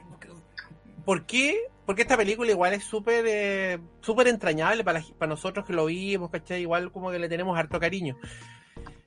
¿por 1.05 1.25
qué? 1.25 1.57
Porque 1.85 2.03
esta 2.03 2.15
película 2.15 2.49
igual 2.51 2.73
es 2.73 2.83
súper 2.85 3.25
eh, 3.27 3.79
súper 4.01 4.27
entrañable 4.27 4.83
para, 4.83 4.99
la- 4.99 5.05
para 5.17 5.29
nosotros 5.29 5.65
que 5.65 5.73
lo 5.73 5.85
vimos, 5.85 6.29
¿cachai? 6.29 6.61
Igual 6.61 6.91
como 6.91 7.11
que 7.11 7.19
le 7.19 7.27
tenemos 7.27 7.57
harto 7.57 7.79
cariño. 7.79 8.15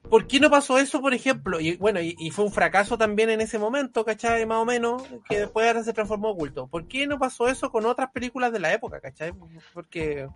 ¿Por 0.09 0.27
qué 0.27 0.38
no 0.38 0.51
pasó 0.51 0.79
eso, 0.79 1.01
por 1.01 1.14
ejemplo? 1.14 1.59
Y 1.61 1.77
bueno, 1.77 2.01
y, 2.01 2.14
y 2.19 2.31
fue 2.31 2.45
un 2.45 2.53
fracaso 2.53 2.97
también 2.97 3.31
en 3.31 3.40
ese 3.40 3.59
momento, 3.59 4.05
¿cachai? 4.05 4.47
Más 4.47 4.59
o 4.59 4.64
menos, 4.64 5.03
que 5.29 5.40
después 5.40 5.66
ahora 5.66 5.83
se 5.83 5.92
transformó 5.92 6.31
en 6.31 6.37
culto. 6.37 6.66
¿Por 6.69 6.87
qué 6.87 7.07
no 7.07 7.19
pasó 7.19 7.49
eso 7.49 7.71
con 7.71 7.87
otras 7.87 8.11
películas 8.12 8.53
de 8.53 8.61
la 8.61 8.73
época, 8.73 9.01
¿cachai? 9.01 9.33
Porque, 9.75 10.29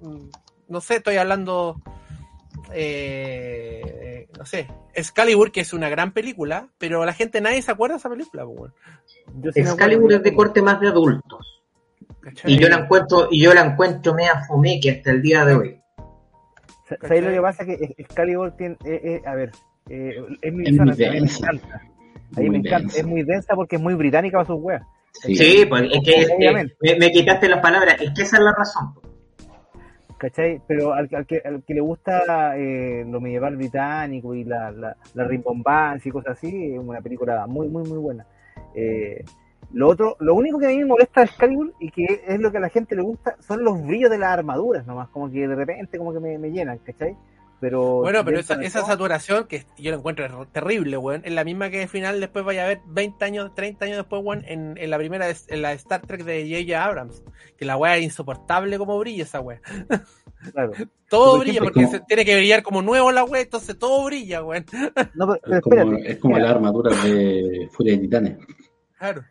mm, 0.00 0.28
no 0.68 0.80
sé, 0.80 0.96
estoy 0.96 1.16
hablando, 1.16 1.80
eh, 2.72 4.28
no 4.38 4.46
sé, 4.46 4.68
Excalibur, 4.94 5.50
que 5.50 5.60
es 5.60 5.72
una 5.72 5.88
gran 5.88 6.12
película, 6.12 6.68
pero 6.78 7.04
la 7.04 7.12
gente 7.12 7.40
nadie 7.40 7.62
se 7.62 7.72
acuerda 7.72 7.94
de 7.94 7.98
esa 7.98 8.10
película, 8.10 8.46
pues, 8.46 8.72
Excalibur 9.56 10.12
es 10.12 10.22
de 10.22 10.34
corte 10.34 10.62
más 10.62 10.80
de 10.80 10.88
adultos. 10.88 11.62
¿cachai? 12.20 12.52
Y 12.52 12.58
yo 12.58 12.68
la 12.68 12.76
encuentro, 12.76 13.28
y 13.30 13.42
yo 13.42 13.54
la 13.54 13.62
encuentro 13.62 14.14
media 14.14 14.44
fumeque 14.46 14.90
hasta 14.90 15.10
el 15.10 15.22
día 15.22 15.44
de 15.44 15.54
hoy. 15.54 15.79
Sa- 16.90 17.08
¿Sabes 17.08 17.24
lo 17.24 17.30
que 17.30 17.40
pasa? 17.40 17.64
Que 17.64 17.94
Excalibur 17.96 18.50
tiene. 18.56 18.76
eh, 18.84 19.00
eh, 19.04 19.22
a 19.24 19.34
ver, 19.34 19.50
eh, 19.88 20.14
es 20.42 20.52
mi 20.52 20.64
Es 20.64 20.70
visión, 20.70 20.88
muy 20.88 20.92
a 20.92 20.96
mí 20.96 21.14
me 21.14 21.20
densa. 21.20 21.38
encanta. 21.46 21.76
A 21.76 22.40
mí 22.40 22.46
Muy 22.46 22.50
me 22.50 22.58
encanta. 22.58 22.78
densa. 22.80 22.98
Es 23.00 23.06
muy 23.06 23.22
densa 23.22 23.54
porque 23.54 23.76
es 23.76 23.82
muy 23.82 23.94
británica 23.94 24.36
para 24.38 24.46
sus 24.46 24.60
weas. 24.60 24.82
Sí. 25.12 25.34
Sí, 25.34 25.66
pues 25.66 25.82
es 25.90 26.00
que 26.04 26.20
es 26.82 26.98
me 26.98 27.10
quitaste 27.10 27.48
las 27.48 27.60
palabras, 27.60 27.96
es 28.00 28.10
que 28.14 28.22
esa 28.22 28.36
es 28.36 28.42
la 28.42 28.52
razón. 28.52 28.94
pues. 28.94 29.06
¿Cachai? 30.18 30.60
Pero 30.68 30.92
al, 30.92 31.08
al 31.14 31.26
que, 31.26 31.40
al 31.44 31.62
que 31.64 31.72
le 31.74 31.80
gusta 31.80 32.54
eh, 32.58 33.04
lo 33.08 33.20
medieval 33.22 33.56
británico 33.56 34.34
y 34.34 34.44
la, 34.44 34.70
la, 34.70 34.94
la 35.14 35.24
rimbombancia 35.24 36.08
y 36.08 36.12
cosas 36.12 36.36
así, 36.36 36.74
es 36.74 36.78
una 36.78 37.00
película 37.00 37.46
muy, 37.46 37.68
muy, 37.68 37.88
muy 37.88 37.96
buena. 37.98 38.26
Eh, 38.74 39.24
lo 39.72 39.88
otro, 39.88 40.16
lo 40.20 40.34
único 40.34 40.58
que 40.58 40.66
a 40.66 40.70
mí 40.70 40.78
me 40.78 40.84
molesta 40.86 41.20
de 41.20 41.26
Excalibur 41.26 41.72
y 41.80 41.90
que 41.90 42.22
es 42.26 42.40
lo 42.40 42.50
que 42.50 42.58
a 42.58 42.60
la 42.60 42.68
gente 42.70 42.94
le 42.96 43.02
gusta 43.02 43.36
son 43.40 43.62
los 43.64 43.80
brillos 43.86 44.10
de 44.10 44.18
las 44.18 44.30
armaduras 44.30 44.86
nomás, 44.86 45.08
como 45.10 45.30
que 45.30 45.46
de 45.46 45.54
repente 45.54 45.98
como 45.98 46.12
que 46.12 46.20
me, 46.20 46.38
me 46.38 46.50
llenan, 46.50 46.78
¿cachai? 46.78 47.16
Pero 47.60 47.96
Bueno, 47.96 48.24
pero 48.24 48.40
esa, 48.40 48.54
esa 48.62 48.86
saturación, 48.86 49.46
que 49.46 49.66
yo 49.76 49.90
la 49.90 49.98
encuentro 49.98 50.24
er- 50.24 50.46
terrible, 50.50 50.96
weón, 50.96 51.20
es 51.26 51.32
la 51.32 51.44
misma 51.44 51.68
que 51.68 51.82
al 51.82 51.88
final 51.90 52.18
después 52.18 52.42
vaya 52.42 52.64
a 52.64 52.68
ver 52.68 52.80
20 52.86 53.22
años, 53.22 53.54
30 53.54 53.84
años 53.84 53.96
después, 53.98 54.22
weón, 54.24 54.42
en, 54.48 54.78
en 54.78 54.88
la 54.88 54.96
primera, 54.96 55.26
en 55.28 55.60
la 55.62 55.72
Star 55.74 56.00
Trek 56.00 56.24
de 56.24 56.48
J.J. 56.50 56.82
Abrams, 56.82 57.22
que 57.58 57.66
la 57.66 57.76
weá 57.76 57.98
es 57.98 58.02
insoportable 58.04 58.78
como 58.78 58.98
brilla 58.98 59.24
esa 59.24 59.40
weá. 59.40 59.60
claro. 60.52 60.72
Todo 61.10 61.32
Por 61.32 61.40
brilla 61.40 61.58
ejemplo, 61.58 61.72
porque 61.74 61.84
como- 61.84 61.98
se- 61.98 62.04
tiene 62.08 62.24
que 62.24 62.36
brillar 62.36 62.62
como 62.62 62.80
nuevo 62.80 63.12
la 63.12 63.24
weá, 63.24 63.42
entonces 63.42 63.78
todo 63.78 64.04
brilla, 64.06 64.42
weón. 64.42 64.64
No, 65.14 65.26
pero, 65.28 65.40
pero 65.44 65.56
Es 65.56 65.60
como, 65.62 65.96
es 65.98 66.16
como 66.18 66.38
la 66.38 66.50
armadura 66.50 66.96
de 67.04 67.68
Furia 67.72 67.92
de 67.92 67.98
Titanes. 67.98 68.38
Claro. 68.98 69.22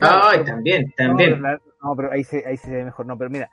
Ay, 0.00 0.44
también, 0.44 0.84
No, 0.86 0.92
pero, 0.96 1.08
también. 1.08 1.42
no, 1.82 1.96
pero 1.96 2.12
ahí 2.12 2.24
se, 2.24 2.44
ahí 2.46 2.56
se 2.56 2.70
ve 2.70 2.84
mejor. 2.84 3.06
No, 3.06 3.16
pero 3.16 3.30
mira, 3.30 3.50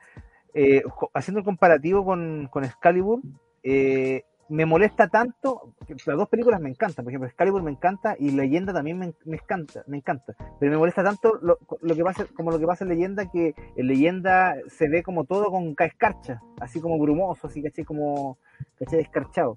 eh, 0.53 0.81
haciendo 1.13 1.39
el 1.39 1.45
comparativo 1.45 2.03
con, 2.03 2.47
con 2.51 2.63
Excalibur, 2.63 3.21
eh, 3.63 4.23
me 4.49 4.65
molesta 4.65 5.07
tanto, 5.07 5.73
que 5.85 5.93
las 6.07 6.17
dos 6.17 6.27
películas 6.27 6.59
me 6.59 6.69
encantan, 6.69 7.05
por 7.05 7.11
ejemplo, 7.11 7.27
Excalibur 7.27 7.61
me 7.61 7.69
encanta 7.69 8.15
y 8.17 8.31
Leyenda 8.31 8.73
también 8.73 8.97
me, 8.97 9.13
me 9.25 9.35
encanta, 9.37 9.83
me 9.85 9.97
encanta, 9.97 10.33
pero 10.59 10.71
me 10.71 10.77
molesta 10.79 11.03
tanto 11.03 11.35
lo, 11.43 11.59
lo 11.81 11.95
que 11.95 12.03
pasa, 12.03 12.25
como 12.35 12.49
lo 12.49 12.57
que 12.57 12.65
pasa 12.65 12.83
en 12.83 12.89
Leyenda, 12.89 13.29
que 13.29 13.53
en 13.75 13.87
Leyenda 13.87 14.55
se 14.67 14.89
ve 14.89 15.03
como 15.03 15.25
todo 15.25 15.51
con 15.51 15.75
ca- 15.75 15.85
escarcha, 15.85 16.41
así 16.59 16.81
como 16.81 16.97
brumoso, 16.97 17.45
así, 17.45 17.61
¿cachai? 17.61 17.85
Como, 17.85 18.39
¿cachai? 18.79 19.01
Escarchado. 19.01 19.55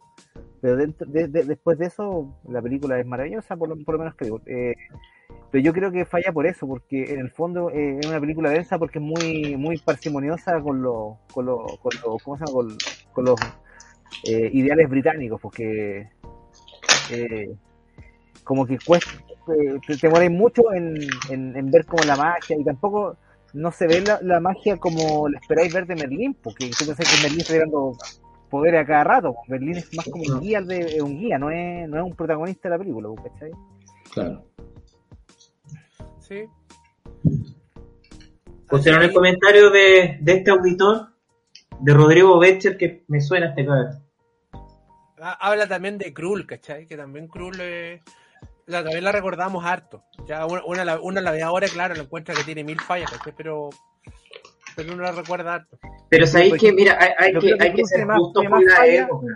Pero 0.61 0.77
dentro, 0.77 1.07
de- 1.11 1.29
de- 1.29 1.45
después 1.45 1.79
de 1.79 1.87
eso, 1.87 2.29
la 2.47 2.61
película 2.61 2.99
es 3.01 3.07
maravillosa, 3.07 3.57
por 3.57 3.71
lo, 3.71 3.83
por 3.83 3.95
lo 3.95 4.01
menos 4.01 4.15
creo. 4.15 4.43
Eh, 4.45 4.75
pero 5.53 5.63
yo 5.63 5.75
creo 5.75 5.93
que 5.93 6.07
falla 6.07 6.33
por 6.33 6.47
eso, 6.47 6.67
porque 6.67 7.13
en 7.13 7.21
el 7.21 7.31
fondo 7.31 7.71
eh, 7.71 7.99
es 8.01 8.07
una 8.07 8.19
película 8.19 8.49
densa 8.49 8.79
porque 8.79 8.99
es 8.99 9.05
muy 9.05 9.55
muy 9.59 9.77
parsimoniosa 9.77 10.59
con 10.63 10.81
los 10.81 11.19
con 11.31 11.45
los 11.45 11.79
con 11.79 11.93
los 12.03 12.23
¿cómo 12.23 12.39
se 12.39 12.47
llama? 12.47 12.53
con, 12.53 12.77
con 13.13 13.25
los 13.27 13.41
eh, 14.25 14.49
ideales 14.51 14.89
británicos, 14.89 15.39
porque 15.43 16.09
eh, 17.11 17.55
como 18.45 18.65
que 18.67 18.79
cuesta 18.79 19.11
te, 19.87 19.97
te 19.99 20.09
mueres 20.09 20.31
mucho 20.31 20.73
en, 20.73 20.97
en, 21.29 21.55
en 21.55 21.71
ver 21.71 21.85
como 21.85 22.03
la 22.05 22.17
magia 22.17 22.57
y 22.59 22.65
tampoco 22.65 23.19
no 23.53 23.71
se 23.73 23.87
ve 23.87 24.01
la, 24.01 24.21
la 24.23 24.41
magia 24.41 24.79
como 24.79 25.29
la 25.29 25.39
esperáis 25.39 25.75
ver 25.75 25.87
de 25.87 25.97
Merlín, 25.97 26.35
porque 26.43 26.71
tú 26.71 26.87
pensás 26.87 27.07
que 27.15 27.23
Merlín 27.23 27.41
está 27.43 27.59
dando 27.59 27.93
poder 28.49 28.77
a 28.77 28.87
cada 28.87 29.05
rato, 29.05 29.35
Merlín 29.49 29.77
es 29.77 29.95
más 29.95 30.07
como 30.09 30.25
un 30.33 30.41
guía 30.41 30.63
de 30.63 31.03
un 31.03 31.19
guía, 31.19 31.39
no 31.39 31.51
es, 31.51 31.87
no 31.91 31.99
es 31.99 32.05
un 32.05 32.17
protagonista 32.17 32.71
de 32.71 32.71
la 32.71 32.79
película, 32.79 33.09
¿cachai? 33.23 33.51
Claro. 34.15 34.52
Sí. 36.33 37.41
Pusieron 38.69 39.03
el 39.03 39.13
comentario 39.13 39.71
de, 39.71 40.19
de 40.21 40.33
este 40.33 40.51
auditor, 40.51 41.09
de 41.81 41.93
Rodrigo 41.95 42.39
Becher, 42.39 42.77
que 42.79 43.05
me 43.09 43.21
suena 43.21 43.49
este 43.49 43.67
cabrón. 43.67 44.03
Ah, 45.21 45.37
Habla 45.41 45.67
también 45.69 45.99
de 45.99 46.13
Krull, 46.15 46.47
¿cachai? 46.47 46.87
Que 46.87 46.97
también 46.97 47.29
Krull 47.29 47.57
eh, 47.61 48.01
la, 48.67 48.83
también 48.83 49.05
la 49.05 49.13
recordamos 49.13 49.65
harto. 49.65 50.03
Ya 50.27 50.47
una, 50.47 50.65
una, 50.65 50.85
la- 50.85 51.01
una 51.01 51.21
la 51.21 51.33
ve 51.33 51.43
ahora, 51.43 51.69
claro, 51.69 51.95
la 51.95 52.03
encuentra 52.03 52.35
que 52.35 52.45
tiene 52.45 52.65
mil 52.65 52.81
fallas, 52.81 53.11
¿cachai? 53.11 53.35
Pero, 53.37 53.69
pero 54.75 54.95
uno 54.95 55.03
la 55.03 55.13
recuerda 55.13 55.55
harto. 55.55 55.79
Pero 56.09 56.27
sabéis 56.27 56.55
que, 56.55 56.73
mira, 56.73 56.99
hay, 57.19 57.33
que, 57.39 57.55
hay 57.61 57.75
que 57.75 57.85
ser 57.85 58.07
justo 58.07 58.41
con 58.41 58.51
más 58.51 58.63
la 58.65 58.77
fallas. 58.77 59.07
época. 59.07 59.27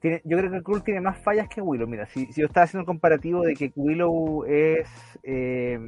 Tiene, 0.00 0.20
yo 0.24 0.38
creo 0.38 0.50
que 0.52 0.62
Krull 0.62 0.84
tiene 0.84 1.00
más 1.00 1.18
fallas 1.24 1.48
que 1.48 1.60
Willow. 1.60 1.88
Mira, 1.88 2.06
si, 2.06 2.26
si 2.32 2.42
yo 2.42 2.46
estaba 2.46 2.64
haciendo 2.64 2.82
un 2.82 2.86
comparativo 2.86 3.42
de 3.42 3.54
que 3.54 3.72
Willow 3.74 4.44
es 4.44 4.88
eh, 5.24 5.78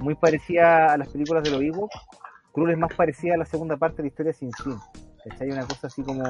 muy 0.00 0.14
parecida 0.14 0.92
a 0.92 0.98
las 0.98 1.08
películas 1.08 1.44
de 1.44 1.50
los 1.50 1.62
Ewoks, 1.62 1.96
Krull 2.52 2.70
es 2.72 2.78
más 2.78 2.92
parecida 2.94 3.34
a 3.34 3.38
la 3.38 3.44
segunda 3.44 3.76
parte 3.76 3.98
de 3.98 4.02
la 4.04 4.08
historia 4.08 4.32
sin 4.32 4.50
fin. 4.52 4.76
¿Cachai? 5.24 5.50
Una 5.50 5.66
cosa 5.66 5.86
así 5.86 6.02
como 6.02 6.22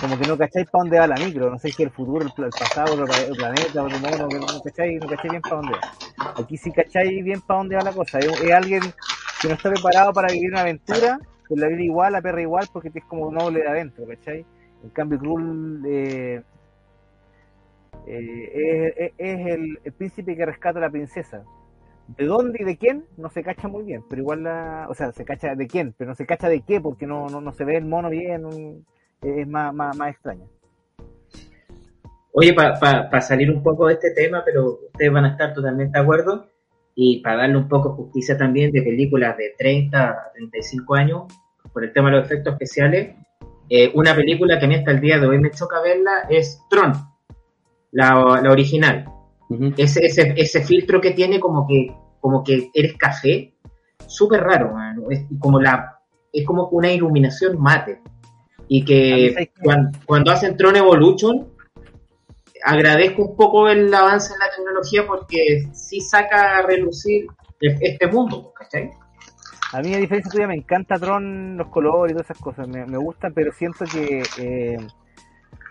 como 0.00 0.18
que 0.18 0.26
no 0.26 0.38
cacháis 0.38 0.66
para 0.68 0.82
dónde 0.82 0.98
va 0.98 1.06
la 1.06 1.16
micro, 1.16 1.50
no 1.50 1.58
sé 1.58 1.70
si 1.70 1.82
el 1.82 1.90
futuro, 1.90 2.24
el, 2.24 2.44
el 2.44 2.50
pasado, 2.50 2.94
el, 2.94 3.06
pla- 3.06 3.26
el 3.28 3.36
planeta, 3.36 3.82
otro 3.82 3.98
mono, 3.98 4.28
que 4.28 4.38
no 4.38 4.62
cacháis, 4.62 5.00
no 5.00 5.08
bien 5.08 5.42
para 5.42 5.56
dónde 5.56 5.74
va. 5.74 6.34
Aquí 6.42 6.56
sí 6.56 6.70
cacháis 6.72 7.24
bien 7.24 7.40
para 7.42 7.58
dónde 7.58 7.76
va 7.76 7.82
la 7.82 7.92
cosa. 7.92 8.18
Es, 8.18 8.52
alguien 8.52 8.80
que 9.40 9.48
no 9.48 9.54
está 9.54 9.70
preparado 9.70 10.12
para 10.12 10.32
vivir 10.32 10.50
una 10.50 10.62
aventura, 10.62 11.18
pues 11.48 11.60
la 11.60 11.68
vida 11.68 11.82
igual, 11.82 12.12
la 12.12 12.22
perra 12.22 12.40
igual, 12.40 12.68
porque 12.72 12.90
es 12.94 13.04
como 13.04 13.30
noble 13.30 13.60
de 13.60 13.68
adentro, 13.68 14.06
¿cachai? 14.06 14.44
En 14.82 14.90
cambio, 14.90 15.18
Krull 15.18 15.82
eh, 15.86 16.42
eh, 18.06 19.12
es, 19.18 19.46
el, 19.46 19.78
el 19.84 19.92
príncipe 19.92 20.36
que 20.36 20.46
rescata 20.46 20.78
a 20.78 20.82
la 20.82 20.90
princesa. 20.90 21.42
¿De 22.08 22.26
dónde 22.26 22.58
y 22.60 22.64
de 22.64 22.76
quién? 22.76 23.04
No 23.16 23.30
se 23.30 23.42
cacha 23.42 23.68
muy 23.68 23.84
bien, 23.84 24.02
pero 24.08 24.22
igual 24.22 24.42
la. 24.42 24.86
O 24.88 24.94
sea, 24.94 25.12
se 25.12 25.24
cacha 25.24 25.54
de 25.54 25.66
quién, 25.66 25.94
pero 25.96 26.10
no 26.10 26.14
se 26.14 26.26
cacha 26.26 26.48
de 26.48 26.60
qué, 26.60 26.80
porque 26.80 27.06
no, 27.06 27.28
no, 27.28 27.40
no 27.40 27.52
se 27.52 27.64
ve 27.64 27.76
el 27.76 27.84
mono 27.84 28.10
bien, 28.10 28.84
es 29.22 29.48
más, 29.48 29.72
más, 29.72 29.96
más 29.96 30.10
extraña. 30.10 30.44
Oye, 32.32 32.54
para 32.54 33.20
salir 33.20 33.50
un 33.50 33.62
poco 33.62 33.86
de 33.86 33.94
este 33.94 34.12
tema, 34.12 34.42
pero 34.44 34.80
ustedes 34.86 35.12
van 35.12 35.26
a 35.26 35.32
estar 35.32 35.52
totalmente 35.52 35.98
de 35.98 36.02
acuerdo, 36.02 36.46
y 36.94 37.20
para 37.22 37.36
darle 37.36 37.58
un 37.58 37.68
poco 37.68 37.94
justicia 37.94 38.36
también 38.36 38.72
de 38.72 38.82
películas 38.82 39.36
de 39.36 39.54
30 39.58 40.10
a 40.10 40.32
35 40.32 40.94
años, 40.94 41.22
por 41.72 41.84
el 41.84 41.92
tema 41.92 42.10
de 42.10 42.16
los 42.16 42.26
efectos 42.26 42.54
especiales, 42.54 43.16
eh, 43.68 43.90
una 43.94 44.14
película 44.14 44.58
que 44.58 44.64
a 44.64 44.68
mí 44.68 44.74
hasta 44.74 44.90
el 44.90 45.00
día 45.00 45.18
de 45.18 45.26
hoy 45.26 45.38
me 45.38 45.50
choca 45.50 45.80
verla 45.80 46.26
es 46.28 46.60
Tron, 46.68 46.92
la, 47.90 48.40
la 48.42 48.50
original. 48.50 49.11
Ese, 49.76 50.04
ese, 50.04 50.34
ese 50.36 50.62
filtro 50.62 51.00
que 51.00 51.12
tiene 51.12 51.40
como 51.40 51.66
que, 51.66 51.94
como 52.20 52.42
que 52.42 52.70
eres 52.74 52.96
café, 52.96 53.54
súper 54.06 54.40
raro, 54.42 54.72
mano. 54.72 55.10
Es 55.10 55.24
como 55.38 55.60
la, 55.60 55.98
es 56.32 56.46
como 56.46 56.68
una 56.68 56.92
iluminación 56.92 57.60
mate. 57.60 58.00
Y 58.68 58.84
que 58.84 59.50
cuando, 59.62 59.98
cuando 60.06 60.30
hacen 60.30 60.56
Tron 60.56 60.76
Evolution, 60.76 61.48
agradezco 62.64 63.22
un 63.22 63.36
poco 63.36 63.68
el 63.68 63.92
avance 63.92 64.32
en 64.32 64.38
la 64.38 64.50
tecnología 64.54 65.06
porque 65.06 65.68
sí 65.72 66.00
saca 66.00 66.58
a 66.58 66.62
relucir 66.62 67.26
e- 67.60 67.78
este 67.80 68.06
mundo, 68.06 68.52
¿cachai? 68.54 68.90
A 69.72 69.80
mí, 69.80 69.94
a 69.94 69.98
diferencia 69.98 70.30
tuya, 70.30 70.46
me 70.46 70.54
encanta 70.54 70.98
Tron, 70.98 71.56
los 71.56 71.68
colores 71.68 72.12
y 72.12 72.14
todas 72.14 72.30
esas 72.30 72.42
cosas. 72.42 72.68
Me, 72.68 72.84
me 72.86 72.98
gusta, 72.98 73.30
pero 73.30 73.52
siento 73.52 73.84
que 73.86 74.22
eh, 74.38 74.76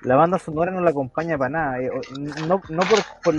la 0.04 0.16
banda 0.16 0.40
sonora 0.40 0.72
no 0.72 0.82
la 0.82 0.92
acompaña 0.92 1.38
para 1.38 1.50
nada. 1.50 1.80
Eh, 1.80 1.90
no 2.48 2.62
no 2.70 2.82
por, 3.24 3.36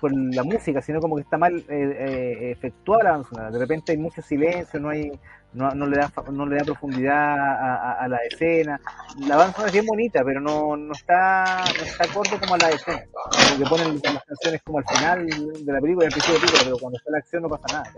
por, 0.00 0.12
la 0.12 0.42
música, 0.42 0.80
sino 0.80 1.00
como 1.00 1.16
que 1.16 1.22
está 1.22 1.36
mal 1.36 1.58
eh, 1.58 1.64
eh, 1.68 2.50
efectuada 2.52 3.04
la 3.04 3.10
banda 3.12 3.28
sonora. 3.28 3.50
De 3.50 3.58
repente 3.58 3.92
hay 3.92 3.98
mucho 3.98 4.22
silencio, 4.22 4.80
no 4.80 4.88
hay 4.90 5.12
no, 5.52 5.70
no 5.70 5.86
le 5.86 5.96
da 5.96 6.12
no 6.32 6.46
le 6.46 6.56
da 6.56 6.64
profundidad 6.64 8.00
a, 8.00 8.08
la 8.08 8.18
escena. 8.18 8.80
La 9.26 9.36
banda 9.36 9.52
sonora 9.52 9.68
es 9.68 9.72
bien 9.72 9.86
bonita, 9.86 10.22
pero 10.24 10.40
no, 10.40 10.76
no 10.76 10.92
está 10.92 11.64
no 11.78 11.84
está 11.84 12.04
acorde 12.04 12.38
como 12.40 12.54
a 12.54 12.58
la 12.58 12.70
escena. 12.70 13.02
Que 13.58 13.64
ponen 13.64 14.00
las 14.02 14.24
canciones 14.24 14.62
como 14.62 14.78
al 14.78 14.84
final 14.86 15.26
de 15.26 15.72
la 15.72 15.80
película, 15.80 16.06
al 16.06 16.12
principio 16.12 16.34
de 16.34 16.40
la 16.40 16.46
película, 16.46 16.62
pero 16.64 16.78
cuando 16.78 16.98
está 16.98 17.10
la 17.10 17.18
acción 17.18 17.42
no 17.42 17.48
pasa 17.48 17.66
nada. 17.78 17.92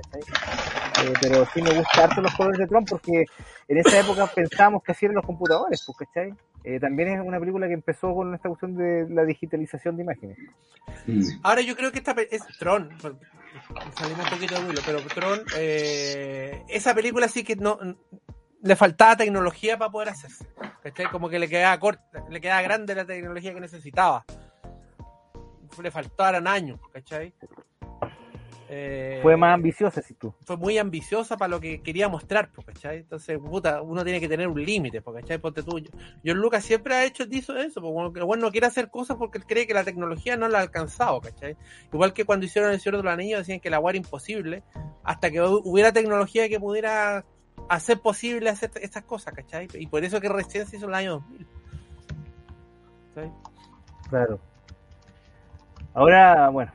Eh, 1.04 1.12
pero 1.20 1.46
sí 1.54 1.62
me 1.62 1.70
gusta 1.70 2.04
harto 2.04 2.20
los 2.20 2.34
colores 2.34 2.58
de 2.58 2.66
Tron 2.66 2.84
porque 2.84 3.24
en 3.68 3.78
esa 3.78 4.00
época 4.00 4.26
pensábamos 4.34 4.82
que 4.82 4.92
así 4.92 5.06
eran 5.06 5.16
los 5.16 5.26
computadores, 5.26 5.84
pues, 5.86 5.98
¿cachai? 5.98 6.34
Eh, 6.68 6.78
también 6.78 7.08
es 7.08 7.26
una 7.26 7.40
película 7.40 7.66
que 7.66 7.72
empezó 7.72 8.14
con 8.14 8.34
esta 8.34 8.46
cuestión 8.50 8.76
de 8.76 9.08
la 9.08 9.24
digitalización 9.24 9.96
de 9.96 10.02
imágenes. 10.02 10.36
Mm. 11.06 11.22
Ahora 11.42 11.62
yo 11.62 11.74
creo 11.74 11.90
que 11.90 11.96
esta 11.96 12.14
es 12.30 12.42
Tron. 12.58 12.90
Salimos 13.98 14.24
un 14.24 14.30
poquito 14.30 14.54
de 14.54 14.68
Willow, 14.68 14.82
pero 14.84 15.00
Tron, 15.00 15.40
eh, 15.56 16.62
esa 16.68 16.94
película 16.94 17.26
sí 17.28 17.42
que 17.42 17.56
no 17.56 17.78
le 18.60 18.76
faltaba 18.76 19.16
tecnología 19.16 19.78
para 19.78 19.90
poder 19.90 20.10
hacerse. 20.10 20.46
¿cachai? 20.82 21.06
Como 21.06 21.30
que 21.30 21.38
le 21.38 21.48
quedaba 21.48 21.80
corta, 21.80 22.26
le 22.28 22.38
quedaba 22.38 22.60
grande 22.60 22.94
la 22.94 23.06
tecnología 23.06 23.54
que 23.54 23.60
necesitaba. 23.60 24.26
Le 25.82 25.90
faltaron 25.90 26.46
años, 26.46 26.78
¿cachai? 26.92 27.32
Eh, 28.70 29.18
Fue 29.22 29.34
más 29.36 29.54
ambiciosa, 29.54 30.02
si 30.02 30.12
tú. 30.14 30.34
fue 30.44 30.56
muy 30.58 30.76
ambiciosa 30.76 31.38
para 31.38 31.48
lo 31.48 31.58
que 31.60 31.80
quería 31.80 32.08
mostrar, 32.08 32.50
¿cachai? 32.66 32.98
Entonces, 32.98 33.38
puta, 33.38 33.80
uno 33.80 34.04
tiene 34.04 34.20
que 34.20 34.28
tener 34.28 34.46
un 34.46 34.62
límite, 34.62 35.00
¿cachai? 35.02 35.38
Ponte 35.38 35.62
tú. 35.62 35.80
John 36.24 36.36
Lucas 36.38 36.64
siempre 36.64 36.94
ha 36.94 37.04
hecho 37.04 37.24
hizo 37.30 37.56
eso, 37.56 37.80
porque 37.80 38.18
el 38.20 38.26
bueno 38.26 38.42
no 38.46 38.50
quiere 38.52 38.66
hacer 38.66 38.90
cosas 38.90 39.16
porque 39.16 39.38
él 39.38 39.46
cree 39.46 39.66
que 39.66 39.72
la 39.72 39.84
tecnología 39.84 40.36
no 40.36 40.48
la 40.48 40.58
ha 40.58 40.60
alcanzado, 40.60 41.20
¿cachai? 41.22 41.56
Igual 41.92 42.12
que 42.12 42.24
cuando 42.26 42.44
hicieron 42.44 42.70
El 42.72 42.78
Señor 42.80 42.98
de 42.98 43.04
los 43.04 43.12
Anillos 43.12 43.38
decían 43.40 43.60
que 43.60 43.70
la 43.70 43.76
agua 43.76 43.92
era 43.92 43.98
imposible, 43.98 44.62
hasta 45.02 45.30
que 45.30 45.40
hu- 45.40 45.62
hubiera 45.64 45.90
tecnología 45.92 46.46
que 46.50 46.60
pudiera 46.60 47.24
hacer 47.70 47.98
posible 48.00 48.50
hacer 48.50 48.70
estas 48.82 49.04
cosas, 49.04 49.32
¿cachai? 49.32 49.66
Y 49.74 49.86
por 49.86 50.04
eso 50.04 50.20
que 50.20 50.28
recién 50.28 50.66
se 50.66 50.76
hizo 50.76 50.84
en 50.84 50.90
el 50.90 50.94
año 50.96 51.12
2000. 51.12 51.46
¿cachai? 53.14 53.32
Claro. 54.10 54.38
Ahora, 55.94 56.50
bueno, 56.50 56.70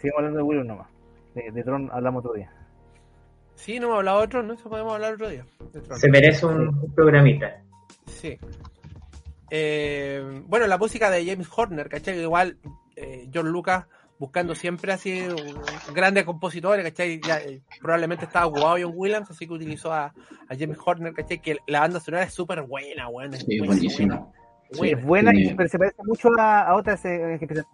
sigamos 0.00 0.18
hablando 0.18 0.38
de 0.38 0.42
Willow 0.44 0.64
nomás. 0.64 0.86
De, 1.34 1.50
de 1.52 1.62
Tron 1.62 1.90
hablamos 1.92 2.24
otro 2.24 2.34
día. 2.34 2.52
Sí, 3.54 3.78
no 3.80 3.86
hemos 3.86 3.98
hablado 3.98 4.20
otro, 4.20 4.42
¿no? 4.42 4.54
Eso 4.54 4.68
podemos 4.68 4.94
hablar 4.94 5.14
otro 5.14 5.28
día. 5.28 5.44
de 5.72 5.80
Tron. 5.80 5.98
Se 5.98 6.08
merece 6.08 6.46
un, 6.46 6.92
programita. 6.94 7.62
Sí. 8.06 8.38
Eh, 9.50 10.42
bueno, 10.46 10.66
la 10.66 10.78
música 10.78 11.10
de 11.10 11.24
James 11.24 11.48
Horner, 11.54 11.88
¿cachai? 11.88 12.20
Igual 12.20 12.58
eh, 12.96 13.28
John 13.32 13.48
Lucas 13.50 13.86
buscando 14.18 14.54
siempre 14.54 14.92
así 14.92 15.22
un- 15.28 15.94
grandes 15.94 16.24
compositores, 16.24 16.84
¿cachai? 16.84 17.20
Ya, 17.20 17.38
eh, 17.38 17.60
probablemente 17.80 18.24
estaba 18.24 18.46
ocupado 18.46 18.76
John 18.80 18.92
Williams, 18.94 19.30
así 19.30 19.46
que 19.46 19.52
utilizó 19.54 19.92
a, 19.92 20.06
a 20.06 20.56
James 20.58 20.76
Horner, 20.84 21.12
¿cachai? 21.14 21.40
Que 21.40 21.56
la 21.66 21.80
banda 21.80 22.00
sonora 22.00 22.24
es 22.24 22.34
súper 22.34 22.62
buena, 22.62 23.08
buena. 23.08 23.36
es 23.36 23.44
Sí, 23.44 23.58
buena, 23.58 23.72
buenísima. 23.74 24.14
buena, 24.76 24.98
es 24.98 25.04
buena, 25.06 25.30
tiene- 25.30 25.52
y- 25.52 25.54
pero 25.54 25.68
se 25.68 25.78
parece 25.78 26.02
mucho 26.04 26.28
a, 26.38 26.62
a 26.62 26.74
otras 26.76 27.04
eh, 27.04 27.36
que 27.38 27.44
empiezan. 27.44 27.64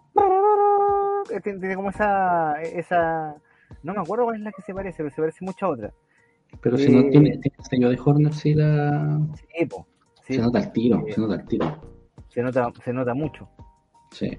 que 1.27 1.41
Tiene, 1.41 1.59
tiene 1.59 1.75
como 1.75 1.89
esa, 1.89 2.61
esa. 2.61 3.35
No 3.85 3.93
me 3.93 4.01
acuerdo 4.01 4.25
cuál 4.25 4.37
es 4.37 4.41
la 4.41 4.51
que 4.51 4.61
se 4.63 4.73
parece, 4.73 4.97
pero 4.97 5.09
se 5.11 5.21
parece 5.21 5.45
mucho 5.45 5.65
a 5.67 5.69
otra. 5.69 5.93
Pero 6.61 6.77
si 6.77 6.91
no 6.91 6.99
Eh, 7.01 7.09
tiene, 7.11 7.29
tiene 7.37 7.55
el 7.57 7.65
sello 7.65 7.89
de 7.89 7.99
Horner, 8.03 8.33
sí, 8.33 8.53
la... 8.53 9.19
Sí, 9.57 9.65
po. 9.67 9.85
Sí, 10.23 10.33
se 10.35 10.41
nota 10.41 10.59
el 10.59 10.71
tiro, 10.71 11.03
Sí. 11.05 11.13
se 11.13 11.21
nota 11.21 11.35
el 11.35 11.45
tiro. 11.45 11.81
se 12.29 12.41
nota, 12.41 12.73
se 12.83 12.91
nota 12.93 13.13
mucho. 13.13 13.47
Sí. 14.11 14.29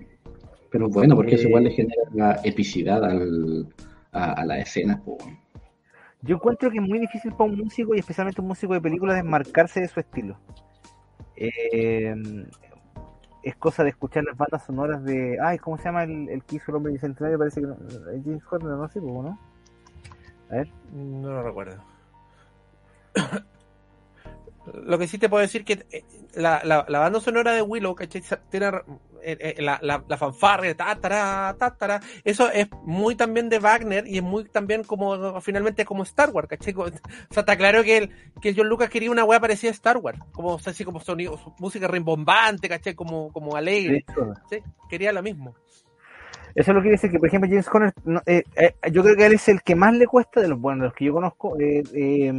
Pero 0.70 0.88
bueno, 0.88 1.14
porque 1.14 1.36
eso 1.36 1.44
Eh, 1.44 1.48
igual 1.48 1.64
le 1.64 1.70
genera 1.70 2.02
la 2.12 2.40
epicidad 2.42 3.04
al, 3.04 3.68
a, 4.12 4.32
a 4.32 4.44
la 4.44 4.58
escena. 4.58 5.00
po. 5.02 5.16
Yo 6.22 6.36
encuentro 6.36 6.70
que 6.70 6.78
es 6.78 6.82
muy 6.82 6.98
difícil 6.98 7.32
para 7.32 7.44
un 7.50 7.56
músico 7.58 7.94
y 7.94 8.00
especialmente 8.00 8.40
un 8.40 8.48
músico 8.48 8.74
de 8.74 8.80
película 8.80 9.14
desmarcarse 9.14 9.80
de 9.80 9.88
su 9.88 10.00
estilo. 10.00 10.36
Eh, 11.36 12.14
es 13.46 13.54
cosa 13.54 13.84
de 13.84 13.90
escuchar 13.90 14.24
las 14.24 14.36
bandas 14.36 14.64
sonoras 14.66 15.04
de. 15.04 15.38
Ay, 15.40 15.58
¿cómo 15.58 15.78
se 15.78 15.84
llama 15.84 16.02
el, 16.02 16.28
el 16.28 16.42
que 16.42 16.56
hizo 16.56 16.72
el 16.72 16.76
hombre 16.78 16.92
bicentenario? 16.92 17.38
Parece 17.38 17.60
que 17.60 17.68
no. 17.68 17.74
eh, 17.74 18.20
James 18.24 18.42
Horner, 18.50 18.72
no 18.72 18.88
sé, 18.88 19.00
¿no? 19.00 19.38
A 20.50 20.54
ver. 20.56 20.68
No 20.92 21.30
lo 21.30 21.42
recuerdo. 21.44 21.80
Lo 24.74 24.98
que 24.98 25.06
sí 25.06 25.18
te 25.18 25.28
puedo 25.28 25.42
decir 25.42 25.64
que 25.64 25.86
eh, 25.92 26.04
la, 26.34 26.60
la, 26.64 26.98
banda 26.98 27.20
sonora 27.20 27.52
de 27.52 27.62
Willow, 27.62 27.94
¿cachai? 27.94 28.20
Tiene 28.50 28.72
la, 29.58 29.78
la, 29.82 30.04
la 30.08 30.16
fanfarria, 30.16 30.76
ta, 30.76 30.94
tará, 30.96 31.54
ta, 31.58 31.76
tará. 31.76 32.00
eso 32.24 32.50
es 32.50 32.68
muy 32.84 33.14
también 33.14 33.48
de 33.48 33.58
Wagner 33.58 34.06
y 34.06 34.18
es 34.18 34.22
muy 34.22 34.44
también 34.44 34.84
como, 34.84 35.40
finalmente 35.40 35.84
como 35.84 36.02
Star 36.04 36.30
Wars, 36.30 36.48
¿cachai? 36.48 36.74
O 36.76 36.88
sea, 37.34 37.40
está 37.40 37.56
claro 37.56 37.82
que 37.82 37.96
el, 37.96 38.10
que 38.40 38.50
el 38.50 38.56
John 38.56 38.68
Lucas 38.68 38.90
quería 38.90 39.10
una 39.10 39.24
weá 39.24 39.40
parecida 39.40 39.70
a 39.70 39.74
Star 39.74 39.98
Wars, 39.98 40.18
como, 40.32 40.54
o 40.54 40.58
sea, 40.58 40.72
así 40.72 40.84
como 40.84 41.00
sonido, 41.00 41.38
música 41.58 41.88
rimbombante, 41.88 42.68
¿cachai? 42.68 42.94
Como, 42.94 43.32
como 43.32 43.56
alegre. 43.56 44.04
¿sí? 44.50 44.58
Quería 44.88 45.12
lo 45.12 45.22
mismo. 45.22 45.54
Eso 46.56 46.70
es 46.70 46.74
lo 46.74 46.80
que 46.80 46.84
quiere 46.84 46.96
decir 46.96 47.10
que, 47.10 47.18
por 47.18 47.28
ejemplo, 47.28 47.50
James 47.50 47.68
Horner, 47.70 47.92
no, 48.06 48.22
eh, 48.24 48.42
eh, 48.56 48.74
yo 48.90 49.02
creo 49.02 49.14
que 49.14 49.26
él 49.26 49.34
es 49.34 49.46
el 49.48 49.62
que 49.62 49.74
más 49.74 49.94
le 49.94 50.06
cuesta 50.06 50.40
de 50.40 50.48
los 50.48 50.58
buenos, 50.58 50.80
de 50.80 50.86
los 50.86 50.94
que 50.94 51.04
yo 51.04 51.12
conozco, 51.12 51.60
eh, 51.60 51.82
eh, 51.92 52.32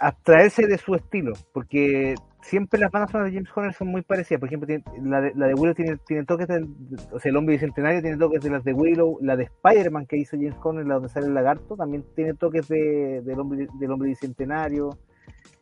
abstraerse 0.00 0.66
de 0.66 0.76
su 0.76 0.96
estilo, 0.96 1.32
porque 1.52 2.16
siempre 2.42 2.78
las 2.78 2.90
bandas 2.90 3.10
sonoras 3.10 3.32
de 3.32 3.38
James 3.38 3.50
Horner 3.56 3.72
son 3.72 3.88
muy 3.88 4.02
parecidas. 4.02 4.38
Por 4.40 4.48
ejemplo, 4.48 4.66
tiene- 4.66 4.84
la, 5.02 5.20
de, 5.20 5.32
la 5.34 5.46
de 5.46 5.54
Willow 5.54 5.74
tiene, 5.74 5.96
tiene 6.06 6.24
toques 6.24 6.46
del, 6.48 6.68
o 7.10 7.18
sea, 7.18 7.30
el 7.30 7.36
hombre 7.36 7.54
bicentenario 7.54 8.02
tiene 8.02 8.16
toques 8.18 8.42
de 8.42 8.50
las 8.50 8.64
de 8.64 8.72
Willow, 8.74 9.18
la 9.22 9.36
de 9.36 9.44
Spider-Man 9.44 10.06
que 10.06 10.16
hizo 10.18 10.36
James 10.36 10.56
Horner, 10.62 10.86
la 10.86 10.94
donde 10.94 11.08
sale 11.08 11.26
el 11.26 11.34
lagarto, 11.34 11.76
también 11.76 12.04
tiene 12.14 12.34
toques 12.34 12.68
de, 12.68 13.22
del, 13.22 13.40
hombre, 13.40 13.66
del 13.78 13.90
hombre 13.90 14.08
bicentenario. 14.10 14.98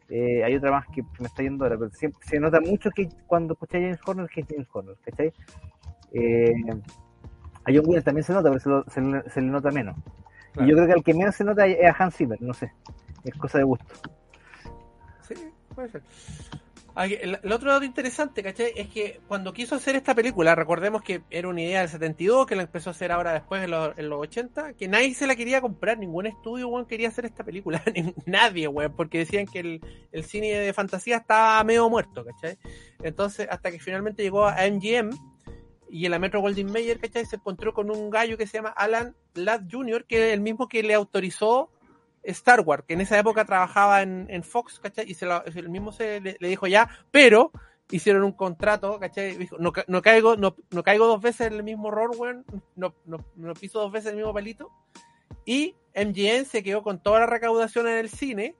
Eh, 0.09 0.43
hay 0.43 0.57
otra 0.57 0.73
más 0.73 0.87
que 0.89 1.03
me 1.21 1.27
está 1.29 1.43
yendo 1.45 1.65
ahora, 1.65 1.79
pero 1.79 1.91
siempre, 1.93 2.21
se 2.27 2.41
nota 2.41 2.61
mucho 2.61 2.91
que 2.91 3.09
cuando 3.29 3.53
escuché 3.55 3.79
a 3.79 3.81
James 3.83 4.01
Horner 4.05 4.27
que 4.29 4.41
es 4.41 4.47
James 4.51 4.69
Horner, 4.73 4.97
¿cachai? 5.05 5.33
Eh, 6.13 6.53
a 7.65 7.69
John 7.73 7.85
Williams 7.87 8.05
también 8.05 8.25
se 8.25 8.33
nota, 8.33 8.49
pero 8.49 8.59
se, 8.59 8.69
lo- 8.69 8.85
se 8.89 9.01
le- 9.01 9.31
se 9.31 9.41
le 9.41 9.47
nota 9.49 9.71
menos. 9.71 9.97
Claro. 10.53 10.67
Y 10.67 10.71
yo 10.71 10.77
creo 10.77 10.87
que 10.89 10.93
al 10.95 11.05
que 11.05 11.15
menos 11.15 11.35
se 11.37 11.45
nota 11.45 11.65
es 11.67 11.89
a 11.89 11.95
Hans 12.03 12.17
Zimmer, 12.17 12.43
no 12.43 12.53
sé. 12.55 12.73
Es 13.23 13.35
cosa 13.37 13.59
de 13.59 13.65
gusto. 13.65 13.87
Sí, 15.23 15.35
puede 15.75 15.91
ser. 15.91 16.03
El, 16.97 17.53
otro 17.53 17.73
dato 17.73 17.85
interesante, 17.85 18.43
¿cachai? 18.43 18.73
Es 18.77 18.89
que 18.89 19.21
cuando 19.29 19.53
quiso 19.53 19.77
hacer 19.77 19.97
esta 19.97 20.15
película, 20.15 20.55
recordemos 20.55 21.03
que 21.03 21.23
era 21.31 21.49
una 21.49 21.63
idea 21.63 21.81
del 21.81 21.89
72, 21.89 22.47
que 22.47 22.57
la 22.57 22.63
empezó 22.63 22.91
a 22.91 22.93
hacer 22.93 23.13
ahora 23.13 23.33
después 23.33 23.63
en 23.63 23.71
los, 23.71 23.97
en 23.97 24.09
los 24.09 24.21
80, 24.21 24.75
que 24.75 24.89
nadie 24.89 25.15
se 25.15 25.27
la 25.27 25.37
quería 25.37 25.61
comprar, 25.61 25.99
ningún 25.99 26.27
estudio, 26.27 26.69
weón, 26.69 26.87
quería 26.87 27.09
hacer 27.09 27.27
esta 27.27 27.45
película, 27.45 27.83
nadie, 28.27 28.69
weón, 28.69 28.95
porque 28.97 29.19
decían 29.19 29.47
que 29.47 29.61
el, 29.61 29.81
el 30.13 30.25
cine 30.25 30.59
de 30.59 30.73
fantasía 30.73 31.19
estaba 31.19 31.63
medio 31.65 31.89
muerto, 31.89 32.25
¿cachai? 32.25 32.59
Entonces, 33.03 33.47
hasta 33.51 33.71
que 33.71 33.79
finalmente 33.79 34.23
llegó 34.23 34.47
a 34.47 34.57
MGM 34.69 35.11
y 35.89 36.05
en 36.05 36.11
la 36.11 36.19
Metro 36.19 36.41
Goldwyn 36.41 36.71
Mayer, 36.71 36.99
¿cachai? 36.99 37.27
Se 37.27 37.37
encontró 37.37 37.73
con 37.73 37.91
un 37.91 38.11
gallo 38.11 38.37
que 38.37 38.47
se 38.47 38.59
llama 38.59 38.71
Alan 38.71 39.17
Ladd 39.35 39.63
Jr., 39.71 40.07
que 40.07 40.29
es 40.29 40.35
el 40.35 40.41
mismo 40.41 40.69
que 40.69 40.83
le 40.83 40.95
autorizó 40.95 41.71
Star 42.23 42.61
Wars, 42.61 42.85
que 42.87 42.95
en 42.95 43.01
esa 43.01 43.19
época 43.19 43.45
trabajaba 43.45 44.03
en, 44.03 44.27
en 44.31 44.43
Fox, 44.43 44.79
¿cachai? 44.81 45.11
Y 45.11 45.15
se 45.15 45.27
lo- 45.27 45.45
el 45.45 45.69
mismo 45.69 45.93
se 45.93 46.21
le, 46.21 46.37
dijo 46.41 46.67
ya, 46.67 46.89
pero 47.11 47.51
hicieron 47.91 48.23
un 48.25 48.33
contrato, 48.33 48.99
¿cachai? 49.01 49.37
Dijo, 49.37 49.57
no, 49.59 49.73
ca- 49.73 49.85
no 49.89 50.03
caigo, 50.03 50.37
no, 50.37 50.55
caigo 50.85 51.07
dos 51.07 51.21
veces 51.21 51.49
en 51.49 51.55
el 51.55 51.63
mismo 51.65 51.89
error, 51.89 52.11
weón, 52.17 52.45
no, 52.77 52.95
piso 53.59 53.81
dos 53.81 53.91
veces 53.93 54.11
el 54.11 54.17
mismo 54.19 54.33
palito. 54.35 54.71
Y 55.45 55.75
MGM 55.97 56.45
se 56.45 56.63
quedó 56.63 56.83
con 56.83 57.03
toda 57.03 57.21
la 57.21 57.27
recaudación 57.27 57.89
en 57.89 57.97
el 57.97 58.11
cine 58.11 58.55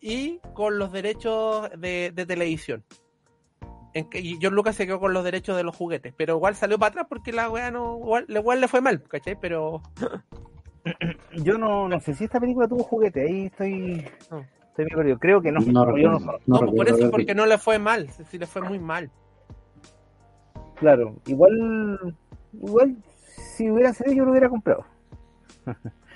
y 0.00 0.38
con 0.54 0.78
los 0.78 0.92
derechos 0.92 1.68
de, 1.76 2.12
de 2.14 2.26
televisión. 2.26 2.84
En 3.92 4.08
que, 4.08 4.20
y 4.20 4.38
John 4.40 4.54
Lucas 4.54 4.76
se 4.76 4.86
quedó 4.86 5.00
con 5.00 5.12
los 5.12 5.24
derechos 5.24 5.56
de 5.56 5.64
los 5.64 5.74
juguetes, 5.76 6.14
pero 6.16 6.36
igual 6.36 6.54
salió 6.54 6.78
para 6.78 6.90
atrás 6.90 7.06
porque 7.08 7.32
la 7.32 7.50
weá 7.50 7.72
no, 7.72 7.96
igual, 7.98 8.24
igual 8.28 8.60
le 8.60 8.68
fue 8.68 8.80
mal, 8.80 9.02
¿cachai? 9.02 9.36
Pero 9.38 9.82
Yo 11.32 11.58
no, 11.58 11.88
no 11.88 12.00
sé 12.00 12.14
si 12.14 12.24
esta 12.24 12.40
película 12.40 12.66
tuvo 12.68 12.82
juguete, 12.84 13.22
ahí 13.22 13.46
estoy, 13.46 14.04
No. 14.30 14.40
estoy 14.68 14.84
medio 14.84 14.96
perdido. 14.96 15.18
Creo 15.18 15.42
que 15.42 15.52
no. 15.52 15.60
No 15.60 15.84
recuerdo. 15.84 16.40
No, 16.46 16.58
por 16.60 16.88
eso 16.88 17.10
porque 17.10 17.34
no 17.34 17.46
le 17.46 17.58
fue 17.58 17.78
mal, 17.78 18.08
si 18.10 18.38
le 18.38 18.46
fue 18.46 18.62
muy 18.62 18.78
mal. 18.78 19.10
Claro, 20.76 21.16
igual, 21.26 22.16
igual, 22.54 22.96
si 23.56 23.70
hubiera 23.70 23.92
salido 23.92 24.16
yo 24.16 24.24
lo 24.24 24.30
hubiera 24.30 24.48
comprado. 24.48 24.86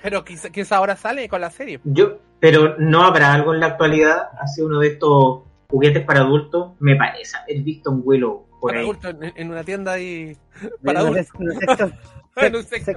Pero 0.01 0.25
quizá, 0.25 0.49
quizá 0.49 0.77
ahora 0.77 0.95
sale 0.95 1.29
con 1.29 1.41
la 1.41 1.51
serie. 1.51 1.79
Yo, 1.83 2.17
pero 2.39 2.75
no 2.79 3.03
habrá 3.03 3.33
algo 3.33 3.53
en 3.53 3.59
la 3.59 3.67
actualidad, 3.67 4.29
hace 4.39 4.63
uno 4.63 4.79
de 4.79 4.87
estos 4.89 5.43
juguetes 5.69 6.03
para 6.03 6.21
adultos, 6.21 6.73
me 6.79 6.95
parece 6.95 7.37
haber 7.37 7.61
visto 7.61 7.91
un 7.91 8.03
vuelo 8.03 8.45
por 8.59 8.71
Para 8.71 8.79
ahí. 8.81 8.85
adultos, 8.85 9.15
en, 9.21 9.33
en 9.35 9.51
una 9.51 9.63
tienda 9.63 9.93
ahí. 9.93 10.35
Para 10.83 10.99
adultos. 11.01 11.27
En 12.37 12.53
un 12.53 12.63
sexo. 12.63 12.91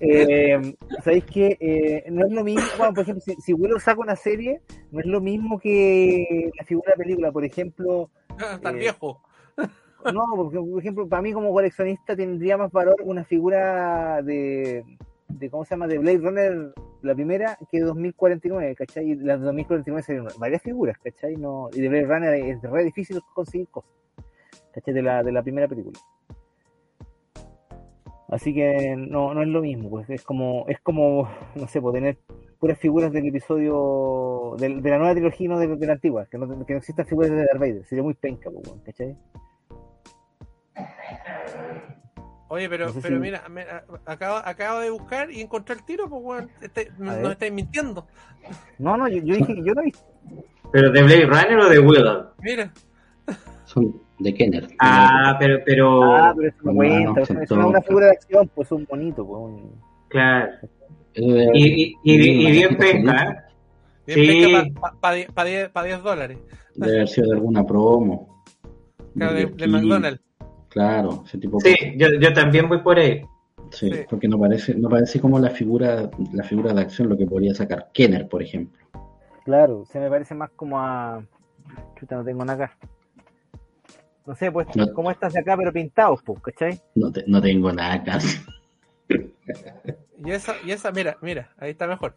Eh, 0.00 0.74
¿Sabéis 1.02 1.24
que 1.24 1.56
eh, 1.60 2.04
no 2.10 2.26
es 2.26 2.32
lo 2.32 2.44
mismo? 2.44 2.62
Bueno, 2.76 2.92
por 2.94 3.02
ejemplo, 3.02 3.22
si, 3.24 3.34
si 3.40 3.52
Willow 3.54 3.78
saca 3.78 4.00
una 4.00 4.16
serie, 4.16 4.60
no 4.90 5.00
es 5.00 5.06
lo 5.06 5.20
mismo 5.20 5.58
que 5.58 6.50
la 6.58 6.64
figura 6.64 6.92
de 6.92 7.02
película. 7.04 7.32
Por 7.32 7.44
ejemplo, 7.44 8.10
Estar 8.38 8.74
Eh, 8.74 8.78
viejo. 8.78 9.22
no, 10.12 10.24
porque, 10.36 10.58
por 10.58 10.80
ejemplo, 10.80 11.08
para 11.08 11.22
mí 11.22 11.32
como 11.32 11.52
coleccionista 11.52 12.16
tendría 12.16 12.56
más 12.56 12.72
valor 12.72 12.96
una 13.04 13.24
figura 13.24 14.20
de, 14.22 14.84
de 15.28 15.50
¿cómo 15.50 15.64
se 15.64 15.70
llama? 15.70 15.86
De 15.86 15.98
Blade 15.98 16.18
Runner, 16.18 16.74
la 17.02 17.14
primera, 17.14 17.56
que 17.70 17.78
de 17.78 17.84
2049, 17.84 18.74
¿cachai? 18.74 19.10
Y 19.10 19.14
las 19.14 19.38
de 19.40 19.46
2049 19.46 20.02
serían 20.02 20.26
varias 20.38 20.62
figuras, 20.62 20.98
¿cachai? 20.98 21.36
No, 21.36 21.70
y 21.72 21.80
de 21.80 21.88
Blade 21.88 22.06
Runner 22.06 22.34
es 22.34 22.62
re 22.62 22.84
difícil 22.84 23.20
conseguir 23.34 23.68
cosas, 23.68 23.90
¿cachai? 24.72 24.92
De 24.92 25.02
la, 25.02 25.22
de 25.22 25.32
la 25.32 25.42
primera 25.42 25.68
película. 25.68 25.98
Así 28.28 28.54
que 28.54 28.96
no, 28.96 29.34
no 29.34 29.42
es 29.42 29.48
lo 29.48 29.60
mismo, 29.60 29.90
pues 29.90 30.08
es 30.10 30.22
como, 30.24 30.64
es 30.68 30.80
como, 30.80 31.28
no 31.54 31.68
sé, 31.68 31.80
pues 31.80 31.94
tener 31.94 32.16
puras 32.58 32.78
figuras 32.78 33.12
del 33.12 33.26
episodio 33.26 34.56
de, 34.58 34.80
de 34.80 34.90
la 34.90 34.98
nueva 34.98 35.12
trilogía 35.12 35.44
y 35.44 35.48
no 35.48 35.58
de, 35.58 35.66
de 35.76 35.86
la 35.86 35.92
antigua, 35.92 36.26
que 36.30 36.38
no, 36.38 36.48
que 36.64 36.72
no 36.72 36.78
existan 36.78 37.06
figuras 37.06 37.30
de 37.30 37.36
Darth 37.36 37.58
Vader, 37.60 37.84
sería 37.84 38.02
muy 38.02 38.14
penca, 38.14 38.50
pues, 38.50 38.72
¿cachai? 38.84 39.14
Oye, 42.48 42.68
pero, 42.68 42.86
no 42.86 42.92
sé 42.92 43.00
pero 43.02 43.16
si- 43.16 43.20
mira, 43.20 43.48
me- 43.48 43.62
a- 43.62 43.84
acabo, 44.06 44.36
acabo 44.36 44.80
de 44.80 44.90
buscar 44.90 45.30
y 45.30 45.40
encontré 45.40 45.74
el 45.74 45.82
tiro, 45.84 46.08
pues 46.08 46.22
weón. 46.24 46.50
Este- 46.60 46.90
nos 46.98 47.32
estáis 47.32 47.52
mintiendo. 47.52 48.06
No, 48.78 48.96
no, 48.96 49.08
yo, 49.08 49.18
yo 49.22 49.34
dije 49.36 49.54
que 49.54 49.64
yo 49.64 49.74
no 49.74 49.80
he 49.82 49.84
visto. 49.86 50.04
¿Pero 50.72 50.90
de 50.90 51.02
Blade 51.02 51.26
Runner 51.26 51.58
o 51.58 51.68
de 51.68 51.78
Willow? 51.80 52.26
Mira, 52.42 52.72
Son 53.64 54.00
de 54.18 54.34
Kenner. 54.34 54.68
Ah, 54.78 55.36
pero, 55.38 55.58
pero, 55.64 56.02
Ah, 56.14 56.34
pero 56.36 56.52
no, 57.04 57.16
eso 57.16 57.26
son 57.26 57.42
es 57.42 57.50
una, 57.50 57.82
figura 57.82 58.06
de 58.06 58.12
acción, 58.12 58.50
pues 58.54 58.70
un 58.72 58.84
bonito, 58.88 59.26
pues 59.26 59.40
un... 59.40 59.72
claro. 60.08 60.52
Y, 61.14 61.22
y, 61.22 61.96
y, 62.02 62.18
haber 62.18 62.50
bien 62.50 62.76
¿eh? 62.82 63.36
bien 64.06 64.66
Sí. 64.68 64.74
para 64.80 64.94
pa, 65.00 65.12
die- 65.12 65.28
pa 65.32 65.44
diez- 65.44 65.70
pa 65.70 65.82
10 65.84 66.02
dólares. 66.02 66.38
Debe 66.74 66.92
haber 66.96 67.08
sido 67.08 67.28
de 67.28 67.34
alguna 67.36 67.64
promo. 67.64 68.42
Claro, 69.16 69.34
de, 69.34 69.46
McDonald's. 69.68 70.20
Claro, 70.68 71.22
ese 71.26 71.38
tipo 71.38 71.58
de 71.58 71.70
Sí, 71.70 71.76
yo, 71.96 72.08
yo 72.20 72.32
también 72.32 72.68
voy 72.68 72.82
por 72.82 72.98
ahí. 72.98 73.22
Sí, 73.70 73.90
Sí. 73.90 74.00
porque 74.10 74.28
no 74.28 74.38
parece, 74.38 74.74
no 74.74 74.88
parece 74.88 75.20
como 75.20 75.38
la 75.38 75.50
figura, 75.50 76.10
la 76.32 76.42
figura 76.44 76.72
de 76.74 76.80
acción 76.82 77.08
lo 77.08 77.16
que 77.16 77.26
podría 77.26 77.54
sacar 77.54 77.90
Kenner, 77.94 78.28
por 78.28 78.42
ejemplo. 78.42 78.84
Claro, 79.44 79.84
se 79.86 80.00
me 80.00 80.08
parece 80.10 80.34
más 80.34 80.50
como 80.56 80.78
a... 80.80 81.24
Chuta, 81.98 82.16
no 82.16 82.24
tengo 82.24 82.44
nada 82.44 82.64
acá. 82.64 82.78
No 84.26 84.34
sé, 84.34 84.50
pues 84.50 84.66
No. 84.74 84.92
como 84.94 85.10
estas 85.10 85.32
de 85.34 85.40
acá, 85.40 85.56
pero 85.56 85.72
pintados, 85.72 86.22
pues, 86.22 86.40
¿cachai? 86.40 86.80
No, 86.94 87.12
te- 87.12 87.24
no 87.26 87.40
tengo 87.42 87.70
nada 87.72 87.94
acá. 87.94 88.18
Y 89.08 90.30
esa, 90.30 90.54
y 90.64 90.70
esa, 90.72 90.90
mira, 90.92 91.18
mira, 91.20 91.50
ahí 91.58 91.72
está 91.72 91.86
mejor. 91.86 92.16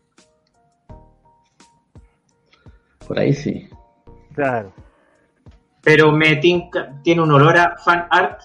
Por 3.05 3.19
ahí 3.19 3.33
sí. 3.33 3.69
Claro. 4.33 4.71
Pero 5.83 6.11
me 6.11 6.35
tinca, 6.37 6.93
tiene 7.03 7.21
un 7.21 7.31
olor 7.31 7.57
a 7.57 7.77
fan 7.77 8.07
art. 8.09 8.41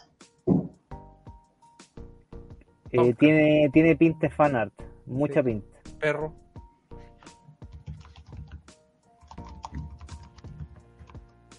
Eh, 2.91 3.15
tiene, 3.15 3.71
tiene 3.73 3.97
pinta 3.97 4.27
de 4.27 4.31
fan 4.31 4.55
art, 4.57 4.73
mucha 5.07 5.41
Sí. 5.41 5.43
pinta. 5.43 5.79
Perro. 6.01 6.35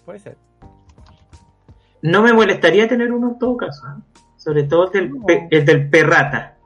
Puede 0.04 0.18
ser. 0.18 0.36
No 2.04 2.22
me 2.22 2.32
molestaría 2.34 2.86
tener 2.86 3.10
uno 3.12 3.30
en 3.30 3.38
todo 3.38 3.56
caso. 3.56 3.82
¿eh? 3.86 4.20
Sobre 4.36 4.64
todo 4.64 4.92
el 4.92 5.10
del, 5.10 5.22
pe- 5.26 5.48
el 5.50 5.64
del 5.64 5.88
perrata. 5.88 6.56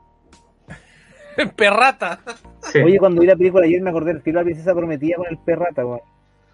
Perrata. 1.55 2.19
Sí. 2.61 2.79
Oye, 2.79 2.99
cuando 2.99 3.21
vi 3.21 3.27
la 3.27 3.35
película 3.37 3.65
ayer 3.65 3.81
me 3.81 3.89
acordé 3.89 4.11
del 4.13 4.21
tiro 4.21 4.39
de 4.39 4.43
la 4.43 4.45
princesa 4.47 4.75
prometida 4.75 5.15
con 5.15 5.27
el 5.27 5.37
perrata. 5.37 5.83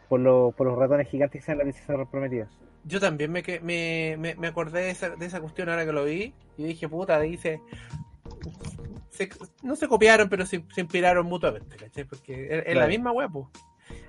Por, 0.07 0.19
los 0.19 0.53
por 0.53 0.67
los 0.67 0.77
ratones 0.77 1.07
gigantes 1.09 1.41
que 1.41 1.45
sean 1.45 1.57
la 1.57 1.63
princesa 1.63 1.93
prometida. 2.11 2.47
Yo 2.83 2.99
también 2.99 3.31
me, 3.31 3.41
me, 3.63 4.15
me, 4.19 4.35
me 4.35 4.47
acordé 4.47 4.81
de 4.81 4.89
esa, 4.91 5.09
de 5.15 5.25
esa 5.25 5.41
cuestión 5.41 5.69
ahora 5.69 5.85
que 5.85 5.91
lo 5.91 6.05
vi. 6.05 6.35
Y 6.57 6.63
dije, 6.65 6.87
puta, 6.87 7.19
dice. 7.19 7.59
se- 9.09 9.29
no 9.63 9.75
se 9.75 9.87
copiaron, 9.87 10.29
pero 10.29 10.45
se, 10.45 10.63
se 10.75 10.81
inspiraron 10.81 11.25
mutuamente, 11.25 11.75
¿cachai? 11.77 12.03
Porque 12.03 12.63
es, 12.67 12.75
la 12.75 12.85
misma 12.85 13.11
wea, 13.11 13.27
pues. 13.27 13.47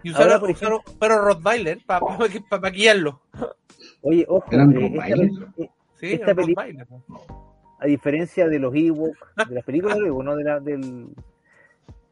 Y 0.02 0.10
Ahora, 0.12 0.36
usaron, 0.36 0.40
por 0.40 0.50
usaron 0.50 0.80
perro 1.00 1.24
Rottweiler 1.24 1.78
para 1.86 2.04
maquillarlo. 2.60 3.22
Oye, 4.02 4.24
ojo, 4.28 4.46
¿Eran 4.52 4.72
eh, 4.72 4.86
esta, 4.86 4.98
Rottweiler? 5.16 5.30
pe- 5.56 5.70
Sí, 5.94 6.12
Esta 6.12 6.30
el 6.30 6.36
peli- 6.36 6.54
Rottweiler, 6.54 6.86
po. 6.86 7.02
a 7.80 7.86
diferencia 7.86 8.48
de 8.48 8.58
los 8.58 8.74
Ewoks, 8.74 9.18
de 9.48 9.54
las 9.54 9.64
películas 9.64 9.98
de 9.98 10.06
Ewok, 10.08 10.24
no 10.24 10.36
de 10.36 10.44
la, 10.44 10.60
del... 10.60 11.08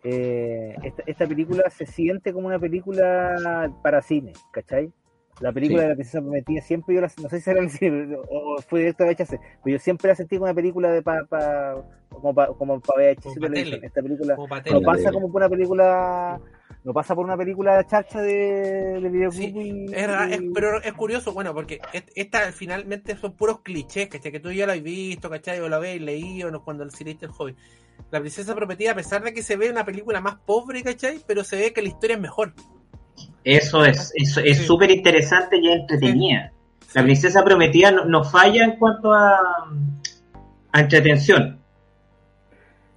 eh, 0.02 0.74
esta, 0.82 1.02
esta 1.06 1.26
película 1.26 1.68
se 1.70 1.86
siente 1.86 2.32
como 2.32 2.46
una 2.48 2.58
película 2.58 3.70
para 3.82 4.02
cine, 4.02 4.32
¿cachai? 4.52 4.92
La 5.40 5.52
película 5.52 5.80
Sí. 5.80 5.82
de 5.84 5.88
la 5.88 5.94
princesa 5.96 6.20
prometida 6.20 6.60
siempre 6.62 6.94
yo 6.94 7.00
la, 7.00 7.10
no 7.20 7.28
sé 7.28 7.40
si 7.40 7.50
era 7.50 7.58
en 7.58 7.64
el 7.64 7.70
cine 7.70 8.16
o 8.30 8.56
fue 8.62 8.80
directo 8.80 9.02
a 9.02 9.06
VHS, 9.08 9.30
pero 9.64 9.76
yo 9.76 9.78
siempre 9.80 10.08
la 10.08 10.14
sentí 10.14 10.36
como 10.36 10.44
una 10.46 10.54
película 10.54 10.92
de 10.92 11.02
pa, 11.02 11.24
pa- 11.28 11.82
como 12.08 12.32
para 12.34 12.52
como 12.52 12.80
pa 12.80 12.94
VHS 12.96 13.22
Como 13.24 13.40
pa'. 13.40 13.58
Esta 13.58 14.00
película 14.02 14.36
no 14.36 14.80
pasa 14.82 15.10
como 15.10 15.32
por 15.32 15.42
una 15.42 15.48
película 15.48 16.40
no 16.84 16.92
pasa 16.92 17.14
por 17.14 17.24
una 17.24 17.36
película 17.36 17.84
chacha 17.86 18.20
de, 18.20 19.00
de 19.00 19.30
Sí, 19.30 19.52
y- 19.54 19.84
Es 19.94 20.08
es- 20.30 20.42
pero 20.54 20.82
es 20.82 20.92
curioso, 20.92 21.32
bueno, 21.32 21.54
porque 21.54 21.80
esta 22.14 22.52
finalmente 22.52 23.16
son 23.16 23.32
puros 23.32 23.60
clichés, 23.60 24.08
¿cachai? 24.08 24.32
Que 24.32 24.40
tú 24.40 24.50
ya 24.52 24.66
lo 24.66 24.72
has 24.72 24.82
visto, 24.82 25.30
¿cachai? 25.30 25.60
O 25.60 25.68
lo 25.68 25.76
habéis 25.76 26.02
leído 26.02 26.50
¿no? 26.50 26.62
cuando 26.62 26.86
hiciste 26.86 27.26
el 27.26 27.32
hobby. 27.32 27.54
La 28.10 28.20
princesa 28.20 28.54
prometida, 28.54 28.92
a 28.92 28.94
pesar 28.94 29.22
de 29.22 29.32
que 29.32 29.42
se 29.42 29.56
ve 29.56 29.70
una 29.70 29.84
película 29.84 30.20
más 30.20 30.36
pobre, 30.44 30.82
¿cachai? 30.82 31.20
Pero 31.26 31.44
se 31.44 31.56
ve 31.56 31.72
que 31.72 31.80
la 31.82 31.88
historia 31.88 32.16
es 32.16 32.22
mejor. 32.22 32.52
Eso 33.44 33.84
es 33.84 34.12
eso 34.16 34.40
es 34.40 34.58
Sí. 34.58 34.64
súper 34.64 34.90
interesante 34.90 35.56
y 35.58 35.68
entretenida. 35.68 36.52
La 36.94 37.02
princesa 37.02 37.42
prometida 37.44 37.90
no, 37.90 38.04
no 38.04 38.24
falla 38.24 38.64
en 38.64 38.76
cuanto 38.76 39.12
a, 39.12 39.36
a 40.72 40.80
entretención. 40.80 41.60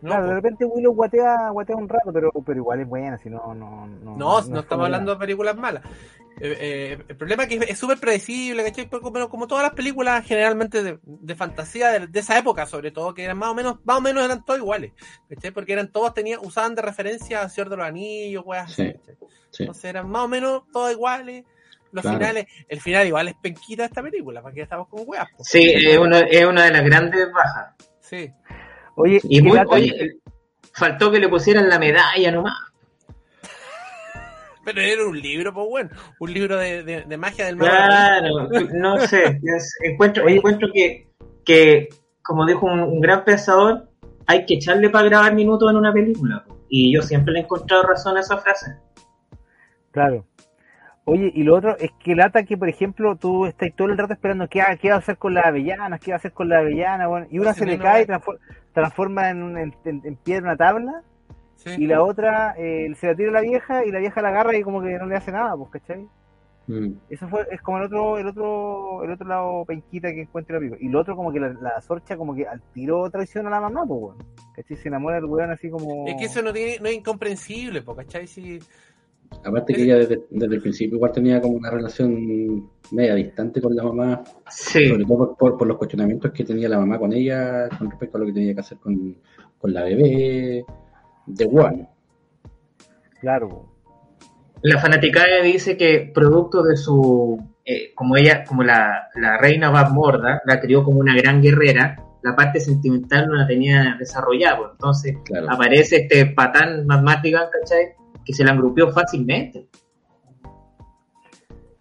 ¿No? 0.02 0.10
Claro, 0.10 0.24
de 0.24 0.30
po. 0.30 0.36
repente 0.36 0.66
Willow 0.66 0.94
guatea, 0.94 1.50
guatea 1.50 1.76
un 1.76 1.90
rato, 1.90 2.12
pero, 2.14 2.32
pero 2.46 2.58
igual 2.60 2.82
es 2.82 2.88
buena, 2.88 3.18
si 3.18 3.30
no, 3.30 3.54
no, 3.56 3.88
no. 3.88 4.16
No, 4.16 4.42
no, 4.42 4.60
estamos 4.60 4.86
hablando 4.86 5.14
de 5.14 5.18
películas 5.20 5.56
malas. 5.56 5.84
Eh, 6.40 6.56
eh, 6.60 7.04
el 7.08 7.16
problema 7.18 7.44
es 7.44 7.50
que 7.50 7.72
es 7.72 7.80
súper 7.80 8.00
predecible, 8.00 8.64
¿cachai? 8.64 8.88
Pero 8.88 9.02
como, 9.02 9.28
como 9.28 9.48
todas 9.48 9.64
las 9.64 9.74
películas 9.74 10.24
generalmente 10.24 10.84
de, 10.84 11.00
de 11.02 11.36
fantasía 11.36 11.90
de, 11.90 12.06
de 12.08 12.20
esa 12.20 12.38
época, 12.38 12.68
sobre 12.68 12.92
todo, 12.92 13.14
que 13.16 13.24
eran 13.24 13.40
más 13.40 13.50
o 13.50 13.56
menos, 13.56 13.78
más 13.86 13.98
o 13.98 14.02
menos 14.02 14.24
eran 14.24 14.46
todos 14.46 14.60
iguales, 14.60 14.92
¿cachai? 15.30 15.50
Porque 15.52 15.74
eran 15.74 15.92
todos 15.92 16.14
tenían, 16.14 16.40
usaban 16.44 16.76
de 16.76 16.84
referencia 16.84 17.42
a 17.42 17.50
Señor 17.50 17.70
de 17.70 17.78
los 17.78 17.88
Anillos, 17.88 18.44
weas 18.46 18.72
así, 18.72 18.94
Sí. 19.06 19.14
Sí. 19.50 19.64
Entonces 19.64 19.86
eran 19.86 20.10
más 20.10 20.24
o 20.24 20.28
menos 20.28 20.64
todos 20.72 20.92
iguales. 20.92 21.44
Los 21.92 22.02
Claro. 22.02 22.18
finales, 22.20 22.46
el 22.68 22.82
final 22.82 23.08
igual 23.08 23.30
es 23.30 23.36
penquita 23.42 23.84
de 23.84 23.88
esta 23.88 24.04
película, 24.04 24.42
para 24.42 24.54
que 24.54 24.62
estamos 24.62 24.90
con 24.90 25.04
weas. 25.08 25.28
Sí, 25.40 25.74
es 25.74 25.98
una, 25.98 26.20
es 26.20 26.46
una 26.46 26.66
de 26.66 26.72
las 26.72 26.84
grandes 26.84 27.32
bajas. 27.34 27.74
Sí. 28.02 28.30
Oye, 28.98 29.20
Y 29.24 29.42
muy, 29.42 29.56
lata- 29.58 29.76
oye, 29.76 30.18
faltó 30.74 31.10
que 31.12 31.20
le 31.20 31.30
pusieran 31.30 31.70
la 31.70 31.80
medalla 31.80 32.32
nomás. 32.32 32.56
Pero 34.66 34.82
era 34.82 35.06
un 35.08 35.18
libro, 35.20 35.54
pues 35.54 35.66
bueno, 35.70 35.90
un 36.20 36.34
libro 36.34 36.58
de, 36.58 36.84
de, 36.84 37.02
de 37.04 37.18
magia 37.18 37.46
del 37.46 37.56
mago. 37.56 37.70
Claro, 37.72 38.50
no 38.74 39.00
sé. 39.08 39.40
es- 39.44 39.78
encuentro, 39.84 40.26
Oye. 40.26 40.36
encuentro 40.38 40.68
que, 40.74 41.08
que, 41.46 41.88
como 42.22 42.46
dijo 42.46 42.66
un, 42.66 42.82
un 42.82 43.00
gran 43.00 43.24
pensador, 43.24 43.88
hay 44.26 44.46
que 44.46 44.56
echarle 44.56 44.90
para 44.90 45.08
grabar 45.08 45.34
minutos 45.34 45.70
en 45.72 45.78
una 45.78 45.94
película. 45.94 46.44
Y 46.70 46.94
yo 46.94 47.02
siempre 47.02 47.32
le 47.34 47.40
he 47.40 47.44
encontrado 47.44 47.84
razón 47.84 48.18
a 48.18 48.20
esa 48.20 48.38
frase. 48.40 48.76
Claro. 49.92 50.26
Oye, 51.10 51.32
y 51.34 51.44
lo 51.44 51.56
otro 51.56 51.78
es 51.78 51.92
que 52.04 52.16
lata 52.16 52.44
que, 52.44 52.58
por 52.58 52.68
ejemplo, 52.68 53.16
tú 53.16 53.46
estás 53.46 53.70
todo 53.76 53.88
el 53.88 53.98
rato 53.98 54.12
esperando 54.14 54.48
qué, 54.50 54.62
qué 54.82 54.90
va 54.90 54.96
a 54.96 55.00
hacer 55.00 55.18
con 55.18 55.34
las 55.34 55.46
avellanas, 55.46 56.02
qué 56.02 56.12
va 56.12 56.16
a 56.16 56.18
hacer 56.18 56.34
con 56.34 56.50
la 56.50 56.60
avellana, 56.60 57.08
bueno, 57.08 57.28
y 57.32 57.40
una 57.40 57.54
Sí, 57.54 57.60
se 57.62 57.66
le 57.66 57.78
no, 57.78 57.84
cae 57.84 58.04
y 58.04 58.06
transfor- 58.06 58.40
transforma 58.74 59.30
en, 59.30 59.42
un- 59.42 59.58
en, 59.58 59.74
en- 59.86 60.02
en 60.04 60.16
piedra 60.18 60.44
una 60.44 60.58
tabla, 60.58 61.02
Sí. 61.56 61.76
y 61.80 61.88
la 61.88 62.04
otra 62.04 62.56
eh, 62.58 62.92
se 62.96 63.08
la 63.08 63.16
tira 63.16 63.30
a 63.30 63.34
la 63.34 63.42
vieja 63.42 63.86
y 63.86 63.92
la 63.92 64.00
vieja 64.00 64.22
la 64.22 64.30
agarra 64.30 64.56
y 64.58 64.64
como 64.64 64.82
que 64.82 64.98
no 65.00 65.06
le 65.06 65.16
hace 65.16 65.32
nada, 65.32 65.56
pues, 65.56 65.72
¿cachai? 65.72 66.06
Mm. 66.68 66.92
Eso 67.10 67.30
fue, 67.30 67.48
es 67.52 67.62
como 67.62 67.78
el 67.78 67.86
otro, 67.86 68.18
el 68.18 68.28
otro, 68.28 69.04
el 69.06 69.12
otro 69.12 69.26
lado 69.28 69.64
penquita 69.66 70.12
que 70.12 70.24
encuentra 70.24 70.56
la 70.56 70.60
película. 70.60 70.82
Y 70.84 70.90
lo 70.90 71.00
otro 71.00 71.16
como 71.16 71.32
que 71.32 71.40
la, 71.40 71.48
la 71.62 71.80
sorcha 71.80 72.18
como 72.18 72.36
que 72.36 72.46
al 72.46 72.62
tiro 72.74 73.10
traiciona 73.10 73.48
a 73.48 73.52
la 73.54 73.62
mamá, 73.62 73.86
pues, 73.88 74.02
weón. 74.02 74.18
¿Cachai? 74.54 74.76
Se 74.76 74.90
enamora 74.90 75.16
del 75.16 75.26
weón 75.26 75.50
así 75.52 75.70
como... 75.70 76.06
Es 76.06 76.16
que 76.16 76.26
eso 76.26 76.42
no, 76.42 76.52
tiene, 76.52 76.78
no 76.82 76.88
es 76.90 76.96
incomprensible, 76.96 77.82
po, 77.84 77.96
¿cachai? 77.96 78.28
Si, 78.28 78.60
Aparte 79.44 79.74
que 79.74 79.84
ella 79.84 79.96
desde, 79.98 80.24
desde 80.30 80.56
el 80.56 80.62
principio 80.62 80.96
igual 80.98 81.12
tenía 81.12 81.40
como 81.42 81.56
una 81.56 81.70
relación 81.70 82.70
media 82.92 83.16
distante 83.16 83.62
con 83.62 83.76
la 83.76 83.84
mamá, 83.84 84.24
Sí, 84.50 84.88
sobre 84.90 85.06
todo 85.06 85.18
por, 85.18 85.38
por- 85.38 85.58
por 85.58 85.68
los 85.68 85.78
cuestionamientos 85.78 86.32
que 86.32 86.44
tenía 86.44 86.68
la 86.70 86.80
mamá 86.80 86.98
con 87.00 87.14
ella 87.14 87.70
con 87.78 87.90
respecto 87.90 88.18
a 88.18 88.22
lo 88.22 88.26
que 88.28 88.34
tenía 88.34 88.54
que 88.54 88.60
hacer 88.62 88.78
con, 88.80 89.16
con 89.58 89.74
la 89.74 89.84
bebé 89.84 90.64
de 91.26 91.46
Juan. 91.46 91.88
Claro. 93.22 93.66
la 94.62 94.80
fanaticada 94.80 95.42
dice 95.44 95.78
que 95.78 96.12
producto 96.14 96.64
de 96.64 96.76
su, 96.78 97.38
eh, 97.66 97.94
como 97.96 98.16
ella, 98.18 98.44
como 98.44 98.64
la, 98.64 99.08
la 99.16 99.38
reina 99.38 99.70
Bab 99.70 99.92
Morda, 99.94 100.42
la 100.46 100.60
crió 100.60 100.84
como 100.84 101.00
una 101.00 101.16
gran 101.16 101.42
guerrera, 101.42 101.96
la 102.24 102.36
parte 102.36 102.60
sentimental 102.60 103.28
no 103.28 103.36
la 103.36 103.48
tenía 103.48 103.96
desarrollada, 104.00 104.58
pues, 104.58 104.70
entonces 104.74 105.18
Claro. 105.26 105.48
aparece 105.50 105.98
este 106.04 106.26
patán 106.28 106.86
Matt 106.86 107.24
¿cachai? 107.24 107.96
Que 108.28 108.34
se 108.34 108.44
la 108.44 108.52
engrupió 108.52 108.92
fácilmente. 108.92 109.70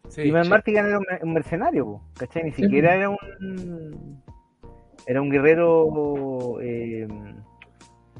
Sí. 0.09 0.23
y 0.23 0.31
Van 0.31 0.49
Martigan 0.49 0.87
era 0.87 0.99
un, 1.23 1.33
mercenario, 1.35 2.01
¿cachai? 2.17 2.45
Ni 2.45 2.53
siquiera 2.53 2.95
era 2.95 3.11
un. 3.11 4.23
Era 5.09 5.21
un 5.21 5.29
guerrero 5.31 6.61
eh, 6.61 7.07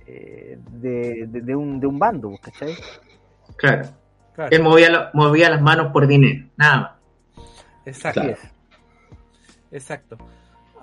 eh, 0.07 0.59
de, 0.73 1.27
de, 1.29 1.41
de 1.41 1.57
un, 1.57 1.79
de 1.81 1.87
un 1.87 1.99
bando, 1.99 2.33
¿cachai? 2.43 2.75
Claro. 3.57 3.89
Claro, 4.35 4.51
Él 4.55 4.63
movía, 4.63 5.11
movía 5.15 5.49
las 5.49 5.63
manos 5.63 5.93
por 5.93 6.07
dinero, 6.07 6.47
nada 6.57 6.77
más. 6.77 7.47
exacto. 7.87 8.21
Así 8.21 8.29
Claro. 8.29 8.43
es. 8.43 8.51
Exacto. 9.73 10.19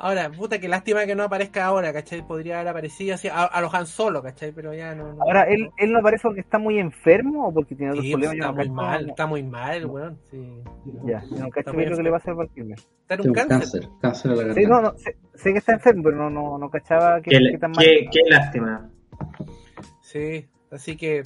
Ahora, 0.03 0.29
puta, 0.29 0.59
que 0.59 0.67
lástima 0.67 1.05
que 1.05 1.15
no 1.15 1.23
aparezca 1.23 1.63
ahora, 1.65 1.93
¿cachai? 1.93 2.27
Podría 2.27 2.55
haber 2.57 2.67
aparecido 2.67 3.15
así, 3.15 3.29
a, 3.29 3.45
a 3.45 3.61
los 3.61 3.73
Han 3.73 3.87
Solo, 3.87 4.21
¿cachai? 4.21 4.51
Pero 4.51 4.73
ya 4.73 4.93
no. 4.93 5.13
no- 5.13 5.23
Ahora, 5.23 5.43
¿él, 5.43 5.69
¿él 5.77 5.93
no 5.93 5.99
aparece 5.99 6.23
porque 6.23 6.41
está 6.41 6.59
muy 6.59 6.77
enfermo 6.77 7.47
o 7.47 7.53
porque 7.53 7.73
tiene 7.73 7.91
otros 7.93 8.05
Sí, 8.05 8.11
problemas? 8.11 8.35
Está 8.35 8.47
no 8.47 8.53
muy 8.53 8.69
mal, 8.69 9.09
está 9.09 9.25
muy 9.27 9.43
mal, 9.43 9.85
weón. 9.85 10.19
Sí. 10.29 10.61
Ya, 11.05 11.21
no 11.31 11.45
Está 11.47 11.63
cacho 11.63 11.71
lo 11.77 11.95
que 11.97 12.03
le 12.03 12.11
pasa 12.11 12.31
a 12.31 12.33
Val 12.33 12.49
Kilmer. 12.53 12.77
Está 12.79 13.13
en 13.15 13.21
un 13.21 13.33
cáncer. 13.33 13.59
cáncer, 13.59 13.89
cáncer 14.01 14.31
a 14.31 14.35
la 14.35 14.53
Sí, 14.53 14.65
no, 14.65 14.81
no, 14.81 14.97
sé, 14.97 15.15
sé 15.35 15.51
que 15.53 15.59
está 15.59 15.71
enfermo, 15.71 16.03
pero 16.03 16.17
no, 16.17 16.29
no, 16.29 16.57
no 16.57 16.69
cachaba 16.69 17.21
que, 17.21 17.29
Qué, 17.31 17.39
que 17.51 17.57
tan 17.57 17.71
mal. 17.71 17.85
qué- 17.85 18.09
qué 18.11 18.19
lástima. 18.29 18.89
Sí, 20.01 20.47
así 20.69 20.97
que. 20.97 21.23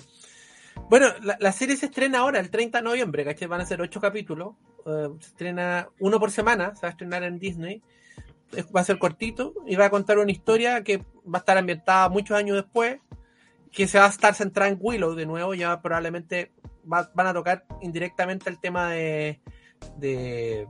Bueno, 0.90 1.08
la, 1.24 1.36
la 1.40 1.52
serie 1.52 1.76
se 1.76 1.88
estrena 1.88 2.20
ahora, 2.20 2.40
el 2.40 2.52
30 2.52 2.78
de 2.78 2.84
noviembre, 2.84 3.26
¿cachai? 3.26 3.48
Van 3.48 3.62
a 3.62 3.66
ser 3.66 3.82
ocho 3.82 4.00
capítulos. 4.00 4.54
eh, 4.86 5.08
se 5.20 5.30
estrena 5.30 5.88
uno 6.00 6.20
por 6.20 6.30
semana, 6.30 6.76
se 6.76 6.82
va 6.84 6.90
a 6.90 6.92
estrenar 6.92 7.24
en 7.24 7.40
Disney. 7.40 7.82
Va 8.76 8.82
a 8.82 8.84
ser 8.84 8.98
cortito 8.98 9.54
y 9.66 9.76
va 9.76 9.86
a 9.86 9.90
contar 9.90 10.18
una 10.20 10.32
historia 10.32 10.84
que 10.84 10.98
va 11.00 11.36
a 11.36 11.38
estar 11.38 11.58
ambientada 11.58 12.10
muchos 12.10 12.38
años 12.38 12.56
después, 12.56 13.00
que 13.72 13.88
se 13.88 14.00
va 14.00 14.06
a 14.06 14.10
estar 14.10 14.34
centrada 14.34 14.72
en 14.72 14.78
Willow 14.80 15.16
de 15.16 15.26
nuevo. 15.26 15.54
Ya 15.54 15.82
probablemente 15.82 16.52
va- 16.92 17.12
van 17.14 17.28
a 17.28 17.34
tocar 17.34 17.66
indirectamente 17.82 18.50
el 18.50 18.60
tema 18.60 18.90
de. 18.92 19.42
de, 19.98 20.68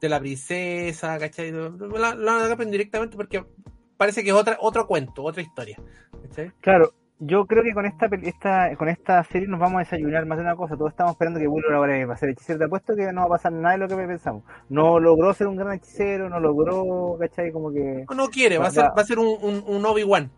de 0.00 0.08
la 0.08 0.20
princesa, 0.20 1.18
¿cachai? 1.18 1.50
Lo 1.50 1.70
van 1.76 2.28
a 2.28 2.48
tocar 2.48 2.64
indirectamente 2.66 3.16
porque 3.16 3.44
parece 3.96 4.22
que 4.22 4.30
es 4.30 4.34
otra, 4.36 4.56
otro 4.60 4.86
cuento, 4.86 5.22
otra 5.22 5.42
historia. 5.42 5.78
¿cachai? 6.28 6.52
Claro, 6.60 6.94
yo 7.24 7.46
creo 7.46 7.62
que 7.62 7.72
con 7.72 7.86
esta, 7.86 8.08
peli- 8.08 8.28
esta 8.28 8.74
con 8.76 8.88
esta 8.88 9.22
serie 9.24 9.46
nos 9.48 9.60
vamos 9.60 9.76
a 9.76 9.78
desayunar 9.80 10.26
más 10.26 10.38
de 10.38 10.44
una 10.44 10.56
cosa. 10.56 10.76
Todos 10.76 10.90
estamos 10.90 11.12
esperando 11.12 11.38
que 11.38 11.46
Willow 11.46 11.72
ahora 11.74 12.04
va 12.06 12.14
a 12.14 12.16
ser 12.16 12.30
hechicero. 12.30 12.58
Te 12.58 12.64
apuesto 12.64 12.96
que 12.96 13.12
no 13.12 13.20
va 13.22 13.26
a 13.26 13.30
pasar 13.30 13.52
nada 13.52 13.72
de 13.72 13.78
lo 13.78 13.88
que 13.88 13.96
pensamos. 13.96 14.42
No 14.68 14.98
logró 14.98 15.32
ser 15.34 15.46
un 15.46 15.56
gran 15.56 15.72
hechicero, 15.74 16.28
no 16.28 16.40
logró, 16.40 17.16
¿cachai? 17.20 17.52
Como 17.52 17.72
que. 17.72 18.04
No, 18.10 18.16
no 18.16 18.28
quiere, 18.28 18.58
va 18.58 18.66
a 18.66 18.70
ser, 18.70 18.84
va 18.84 19.02
a 19.02 19.04
ser 19.04 19.18
un, 19.18 19.28
un, 19.40 19.62
un 19.66 19.86
Obi-Wan. 19.86 20.30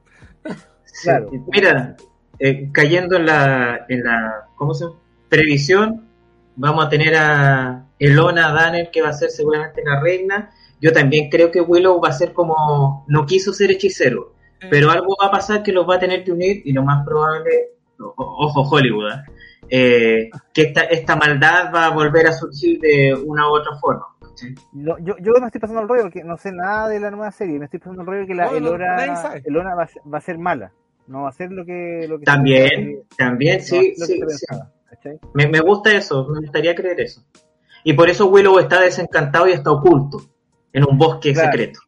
Sí. 0.85 1.05
Claro. 1.05 1.31
Mira, 1.53 1.97
eh, 2.39 2.69
cayendo 2.73 3.17
en 3.17 3.27
la, 3.27 3.87
en 3.89 4.05
la 4.05 4.49
¿cómo 4.57 4.75
se 4.75 4.85
llama? 4.85 4.97
previsión, 5.29 6.07
vamos 6.57 6.85
a 6.85 6.89
tener 6.89 7.15
a 7.17 7.87
Elona 7.99 8.53
Danner, 8.53 8.91
que 8.91 9.03
va 9.03 9.09
a 9.09 9.13
ser 9.15 9.31
seguramente 9.31 9.83
la 9.85 10.01
reina. 10.01 10.51
Yo 10.81 10.93
también 10.93 11.31
creo 11.31 11.51
que 11.51 11.63
Willow 11.63 11.99
va 12.01 12.11
a 12.11 12.13
ser 12.13 12.33
como, 12.35 13.05
no 13.09 13.25
quiso 13.25 13.55
ser 13.55 13.71
hechicero, 13.71 14.34
pero 14.71 14.91
algo 14.91 15.17
va 15.21 15.27
a 15.29 15.31
pasar 15.31 15.63
que 15.63 15.73
los 15.73 15.89
va 15.89 15.97
a 15.97 15.99
tener 15.99 16.25
que 16.25 16.33
unir 16.33 16.63
y 16.65 16.73
lo 16.73 16.83
más 16.83 17.05
probable, 17.07 17.51
ojo 17.99 18.63
Hollywood, 18.63 19.11
¿eh? 19.13 19.23
Eh, 19.71 20.31
que 20.53 20.63
esta, 20.63 20.83
esta 20.83 21.17
maldad 21.17 21.73
va 21.75 21.87
a 21.87 21.91
volver 21.91 22.27
a 22.27 22.33
surgir 22.33 22.79
de 22.81 23.15
una 23.15 23.49
u 23.49 23.53
otra 23.55 23.75
forma. 23.81 24.05
¿sí? 24.35 24.55
No, 24.75 24.99
yo, 24.99 25.15
yo 25.21 25.33
me 25.41 25.47
estoy 25.47 25.61
pasando 25.61 25.81
el 25.83 25.89
rollo 25.89 26.03
porque 26.03 26.23
no 26.23 26.37
sé 26.37 26.53
nada 26.53 26.89
de 26.89 27.01
la 27.01 27.11
nueva 27.11 27.31
serie. 27.33 27.59
Me 27.59 27.65
estoy 27.65 27.81
pasando 27.81 28.03
el 28.03 28.07
rollo 28.07 28.27
que 28.27 28.35
la 28.35 28.45
No, 28.45 28.51
va, 28.79 29.83
a 29.85 29.87
ser- 29.89 30.03
va 30.13 30.19
a 30.19 30.21
ser 30.21 30.39
mala. 30.39 30.71
No 31.07 31.23
va 31.23 31.29
a 31.31 31.33
ser 31.33 31.51
lo 31.51 31.65
que. 31.65 32.07
Lo 32.09 32.19
que 32.19 32.25
También, 32.27 33.01
también, 33.17 33.59
no, 33.59 33.65
sí, 33.65 33.95
sí, 33.97 34.21
pensaba, 34.21 34.71
¿cachai? 34.91 35.19
Me, 35.35 35.49
me 35.49 35.61
gusta 35.61 35.93
eso, 35.93 36.27
me 36.29 36.41
gustaría 36.41 36.75
creer 36.75 37.01
eso. 37.01 37.23
Y 37.85 37.93
por 37.95 38.09
eso 38.11 38.27
Willow 38.27 38.59
está 38.59 38.81
desencantado 38.81 39.47
y 39.49 39.53
está 39.53 39.71
oculto 39.71 40.19
en 40.73 40.85
un 40.89 40.97
bosque 40.99 41.33
Claro. 41.33 41.51
secreto. 41.53 41.81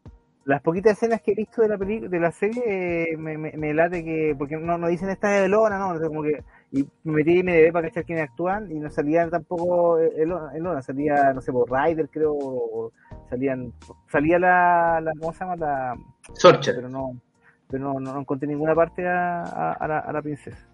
Las 0.46 0.62
poquitas 0.62 0.92
escenas 0.92 1.20
que 1.22 1.32
he 1.32 1.34
visto 1.34 1.60
de 1.60 1.68
la 1.68 1.76
película, 1.76 2.08
de 2.08 2.20
la 2.20 2.30
serie, 2.30 2.62
eh, 2.64 3.16
me, 3.16 3.36
me, 3.36 3.50
me 3.56 3.74
late 3.74 4.04
que, 4.04 4.32
porque 4.38 4.56
no, 4.56 4.78
no 4.78 4.86
dicen 4.86 5.10
esta 5.10 5.28
de 5.28 5.46
Elona, 5.46 5.76
no, 5.76 6.00
como 6.06 6.22
que, 6.22 6.44
y 6.70 6.84
me 7.02 7.14
metí 7.14 7.40
y 7.40 7.42
me 7.42 7.54
debé 7.54 7.72
para 7.72 7.88
cachar 7.88 8.04
quiénes 8.04 8.28
actúan, 8.28 8.70
y 8.70 8.78
no 8.78 8.88
salía 8.88 9.28
tampoco 9.28 9.98
Elona, 9.98 10.54
Elona, 10.54 10.82
salía, 10.82 11.32
no 11.34 11.40
sé, 11.40 11.50
por 11.50 11.68
Ryder 11.68 12.08
creo, 12.10 12.32
o 12.32 12.92
salían, 13.28 13.72
salía 14.06 14.38
la, 14.38 15.00
la, 15.02 15.10
¿cómo 15.18 15.32
se 15.32 15.40
llama? 15.40 15.56
La, 15.56 15.94
Sorcher. 16.34 16.76
pero 16.76 16.88
no, 16.88 17.20
pero 17.68 17.82
no, 17.82 17.98
no, 17.98 18.12
no 18.12 18.20
encontré 18.20 18.46
ninguna 18.46 18.72
parte 18.76 19.04
a, 19.04 19.42
a, 19.42 19.72
a 19.72 19.88
la, 19.88 19.98
a 19.98 20.12
la 20.12 20.22
princesa, 20.22 20.64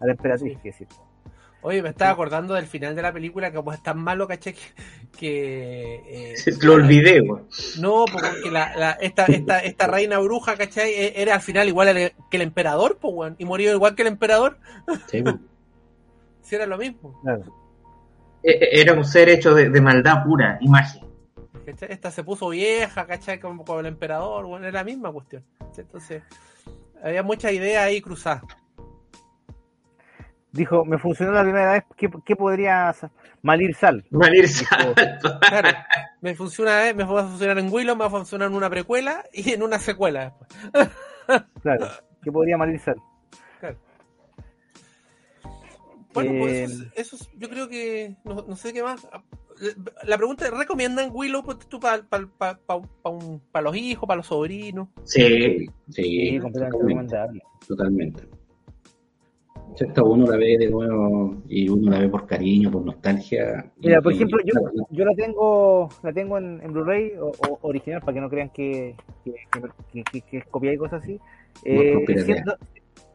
a 0.00 0.04
la 0.04 0.12
emperatriz, 0.12 0.58
que 0.58 0.68
decir. 0.68 0.86
Oye, 1.60 1.82
me 1.82 1.88
estaba 1.88 2.12
acordando 2.12 2.54
del 2.54 2.66
final 2.66 2.94
de 2.94 3.02
la 3.02 3.12
película, 3.12 3.50
que 3.50 3.56
como 3.56 3.72
es 3.72 3.82
tan 3.82 3.98
malo, 3.98 4.28
caché, 4.28 4.52
que... 4.54 4.60
que, 5.18 6.32
eh, 6.34 6.34
Lo 6.62 6.74
olvidé, 6.74 7.20
güey. 7.20 7.42
No, 7.80 8.04
porque 8.12 8.50
la, 8.50 8.76
la, 8.76 8.92
esta, 8.92 9.24
esta, 9.26 9.58
esta 9.60 9.86
reina 9.88 10.18
bruja, 10.20 10.56
¿cachai? 10.56 10.90
E- 10.92 11.20
Era 11.20 11.34
al 11.34 11.40
final 11.40 11.66
igual 11.66 11.88
al- 11.88 12.12
que 12.30 12.36
el 12.36 12.42
emperador, 12.42 12.98
pues, 13.00 13.12
weón. 13.14 13.34
Y 13.38 13.44
murió 13.44 13.72
igual 13.72 13.96
que 13.96 14.02
el 14.02 14.08
emperador. 14.08 14.58
Sí, 15.08 15.22
pues. 15.22 15.34
Si 16.42 16.54
era 16.54 16.64
lo 16.64 16.78
mismo. 16.78 17.20
Claro. 17.22 17.42
E- 18.42 18.52
e- 18.52 18.80
Era 18.80 18.94
un 18.94 19.04
ser 19.04 19.28
hecho 19.28 19.52
de, 19.54 19.68
de 19.68 19.80
maldad 19.82 20.22
pura, 20.24 20.56
imagen. 20.62 21.04
¿cachai? 21.66 21.90
Esta 21.92 22.10
se 22.10 22.24
puso 22.24 22.48
vieja, 22.48 23.06
¿cachai? 23.06 23.38
Como 23.40 23.64
con 23.64 23.80
el 23.80 23.86
emperador, 23.86 24.46
bueno, 24.46 24.64
era 24.66 24.78
la 24.78 24.84
misma 24.84 25.12
cuestión. 25.12 25.44
Entonces, 25.76 26.22
había 27.02 27.22
muchas 27.22 27.52
ideas 27.52 27.84
ahí 27.84 28.00
cruzadas. 28.00 28.42
Dijo, 30.58 30.84
me 30.84 30.98
funcionó 30.98 31.30
la 31.32 31.42
primera 31.42 31.72
vez, 31.72 31.84
¿qué, 31.96 32.10
qué 32.24 32.34
podría 32.34 32.88
hacer? 32.88 33.10
Malir 33.42 33.74
sal? 33.76 34.04
Malir 34.10 34.46
Dijo, 34.48 34.76
Claro, 35.48 35.68
me 36.20 36.34
funciona, 36.34 36.88
eh, 36.88 36.94
me 36.94 37.04
va 37.04 37.20
a 37.20 37.24
funcionar 37.26 37.58
en 37.60 37.72
Willow, 37.72 37.94
me 37.94 38.00
va 38.00 38.06
a 38.08 38.10
funcionar 38.10 38.48
en 38.48 38.54
una 38.56 38.68
precuela 38.68 39.24
y 39.32 39.52
en 39.52 39.62
una 39.62 39.78
secuela 39.78 40.34
después. 40.72 40.90
claro, 41.62 41.86
¿qué 42.22 42.32
podría 42.32 42.56
malir 42.58 42.80
sal? 42.80 42.96
Bueno, 46.12 46.32
pues 46.40 46.52
Eh, 46.52 46.64
eso, 46.64 46.82
es- 46.82 46.88
eso 46.96 47.16
es- 47.16 47.30
yo 47.38 47.48
creo 47.48 47.68
que 47.68 48.16
no, 48.24 48.44
no 48.48 48.56
sé 48.56 48.72
qué 48.72 48.82
más. 48.82 49.06
La 50.04 50.16
pregunta 50.16 50.44
es, 50.46 50.50
¿recomiendan 50.50 51.10
Willow 51.12 51.44
pues, 51.44 51.58
tú 51.68 51.78
para 51.78 52.02
los 53.62 53.76
hijos, 53.76 54.06
para 54.06 54.16
los 54.16 54.26
sobrinos? 54.26 54.88
Sí, 55.04 55.66
Sí, 55.90 56.02
Sí, 56.30 56.38
completamente 56.40 56.78
totalmente. 56.78 56.78
recomendable. 56.78 57.42
totalmente. 57.66 58.22
Esta 59.78 60.02
uno 60.02 60.26
la 60.26 60.36
ve 60.36 60.56
de 60.58 60.70
nuevo 60.70 61.36
y 61.48 61.68
uno 61.68 61.90
la 61.90 62.00
ve 62.00 62.08
por 62.08 62.26
cariño, 62.26 62.70
por 62.70 62.84
nostalgia. 62.84 63.70
Mira, 63.78 64.00
por 64.02 64.12
ejemplo, 64.12 64.38
yo, 64.44 64.52
yo 64.90 65.04
la 65.04 65.14
tengo 65.14 65.88
la 66.02 66.12
tengo 66.12 66.38
en, 66.38 66.60
en 66.62 66.72
Blu-ray 66.72 67.12
o, 67.20 67.30
o 67.48 67.58
original 67.62 68.00
para 68.00 68.14
que 68.14 68.20
no 68.20 68.28
crean 68.28 68.50
que, 68.50 68.96
que, 69.24 69.34
que, 69.92 70.02
que- 70.04 70.20
que 70.22 70.36
es 70.38 70.46
copiada 70.46 70.74
y 70.74 70.78
cosas 70.78 71.02
así. 71.02 71.20
Eh, 71.64 71.94
siendo, 72.24 72.56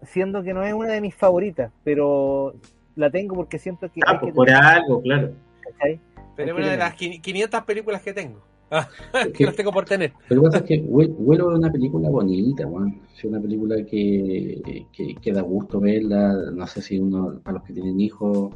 siendo 0.04 0.44
que 0.44 0.54
no 0.54 0.64
es 0.64 0.74
una 0.74 0.94
de 0.94 1.02
mis 1.02 1.16
favoritas, 1.16 1.72
pero 1.84 2.54
la 2.96 3.10
tengo 3.10 3.36
porque 3.36 3.60
siento 3.60 3.92
que 3.92 4.00
ah, 4.06 4.12
hay 4.22 4.28
que 4.28 4.34
por 4.34 4.46
tener, 4.46 4.62
algo, 4.64 5.02
claro. 5.02 5.32
¿cachai? 5.62 6.00
Pero 6.36 6.52
es 6.54 6.58
una 6.58 6.72
de 6.72 6.78
las 6.78 6.94
500 6.96 7.62
películas 7.64 8.02
que 8.02 8.14
tengo. 8.14 8.40
Ah, 8.76 8.90
que 9.26 9.32
que- 9.34 9.46
las 9.46 9.56
tengo 9.56 9.72
por 9.72 9.86
tener. 9.86 10.14
Lo 10.30 10.42
que 10.42 10.46
pasa 10.48 10.58
es 10.60 10.64
que 10.64 10.80
Vuelo 10.82 11.52
es 11.54 11.60
una 11.60 11.72
película 11.72 12.10
bonita, 12.10 12.66
weón. 12.66 13.02
Es 13.16 13.24
una 13.26 13.40
película 13.40 13.76
que, 13.86 14.62
que, 14.92 15.16
que 15.22 15.32
da 15.32 15.42
gusto 15.42 15.80
verla. 15.80 16.34
No 16.54 16.66
sé 16.66 16.82
si 16.82 16.98
uno, 17.00 17.40
para 17.44 17.58
los 17.58 17.64
que 17.68 17.74
tienen 17.74 18.00
hijos, 18.00 18.54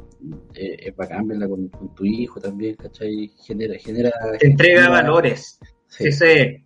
eh, 0.54 0.76
es 0.80 0.96
bacán 0.96 1.28
verla 1.28 1.48
con, 1.48 1.68
con 1.68 1.94
tu 1.94 2.04
hijo 2.04 2.40
también, 2.40 2.74
¿cachai? 2.76 3.28
Genera, 3.46 3.74
genera. 3.78 4.10
Te 4.40 4.46
entrega 4.48 4.82
genera- 4.82 5.02
valores. 5.02 5.60
Sí. 5.86 6.10
Sí, 6.10 6.12
sí. 6.12 6.24
Eh, 6.24 6.64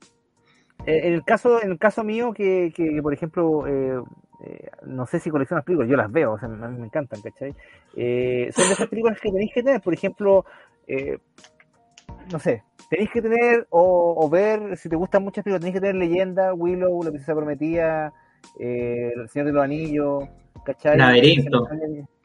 En 0.84 1.12
el 1.12 1.22
caso, 1.24 1.62
en 1.62 1.72
el 1.72 1.78
caso 1.78 2.02
mío, 2.02 2.32
que, 2.32 2.72
que 2.74 3.00
por 3.02 3.12
ejemplo, 3.14 3.66
eh, 3.68 4.02
eh, 4.44 4.68
no 4.86 5.06
sé 5.06 5.20
si 5.20 5.30
coleccionas 5.30 5.64
películas, 5.64 5.88
yo 5.90 5.96
las 5.96 6.10
veo, 6.10 6.32
o 6.32 6.38
sea, 6.38 6.48
a 6.48 6.68
mí 6.68 6.78
me 6.80 6.86
encantan, 6.86 7.20
¿cachai? 7.22 7.54
Eh, 7.96 8.48
son 8.52 8.66
de 8.66 8.72
esas 8.72 8.88
películas 8.88 9.20
que 9.20 9.30
tenéis 9.30 9.52
que 9.54 9.62
tener, 9.62 9.80
por 9.80 9.94
ejemplo, 9.94 10.44
eh, 10.88 11.18
no 12.32 12.38
sé, 12.38 12.62
tenéis 12.90 13.10
que 13.10 13.22
tener 13.22 13.66
o, 13.70 14.14
o 14.18 14.28
ver, 14.30 14.76
si 14.76 14.88
te 14.88 14.96
gustan 14.96 15.22
muchas 15.22 15.44
películas, 15.44 15.60
tenéis 15.60 15.74
que 15.74 15.80
tener 15.80 15.94
Leyenda, 15.96 16.54
Willow, 16.54 17.02
La 17.02 17.10
Princesa 17.10 17.34
Prometida, 17.34 18.12
eh, 18.58 19.12
El 19.14 19.28
Señor 19.28 19.46
de 19.46 19.52
los 19.52 19.62
Anillos, 19.64 20.24
¿cachai? 20.64 20.96
Laberinto. 20.98 21.68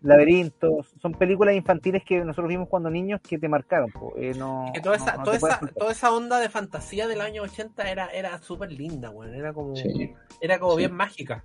Laberinto, 0.01 0.77
son 1.01 1.13
películas 1.13 1.55
infantiles 1.55 2.03
que 2.03 2.19
nosotros 2.23 2.47
vimos 2.49 2.69
cuando 2.69 2.89
niños 2.89 3.19
que 3.27 3.39
te 3.39 3.49
marcaron. 3.49 3.89
Eh, 4.15 4.33
no, 4.37 4.71
Que 4.73 4.79
toda 4.79 4.97
no- 4.97 5.03
esa, 5.03 5.17
no 5.17 5.23
toda, 5.23 5.33
te 5.35 5.39
puedes 5.39 5.53
esa, 5.55 5.59
culpar. 5.59 5.75
toda 5.79 5.91
esa 5.91 6.13
onda 6.13 6.39
de 6.39 6.49
fantasía 6.49 7.07
del 7.07 7.19
año 7.21 7.41
80 7.41 7.89
era, 7.89 8.07
era 8.09 8.37
súper 8.39 8.71
linda, 8.71 9.09
weón. 9.09 9.33
Era 9.33 9.53
como, 9.53 9.75
Sí. 9.75 10.13
era 10.39 10.59
como 10.59 10.73
Sí. 10.73 10.77
bien 10.79 10.93
mágica. 10.93 11.43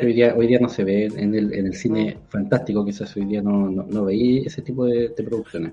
Hoy 0.00 0.12
día, 0.14 0.34
hoy 0.36 0.46
día 0.46 0.58
no 0.60 0.68
se 0.70 0.82
ve 0.82 1.04
en 1.06 1.34
el, 1.34 1.52
en 1.52 1.66
el 1.66 1.74
cine 1.74 2.18
fantástico, 2.28 2.84
quizás 2.84 3.14
hoy 3.16 3.26
día 3.26 3.42
no, 3.42 3.68
no, 3.70 3.82
no 3.84 4.04
veí 4.06 4.38
ese 4.46 4.62
tipo 4.62 4.86
de, 4.86 5.10
de 5.10 5.22
producciones. 5.22 5.72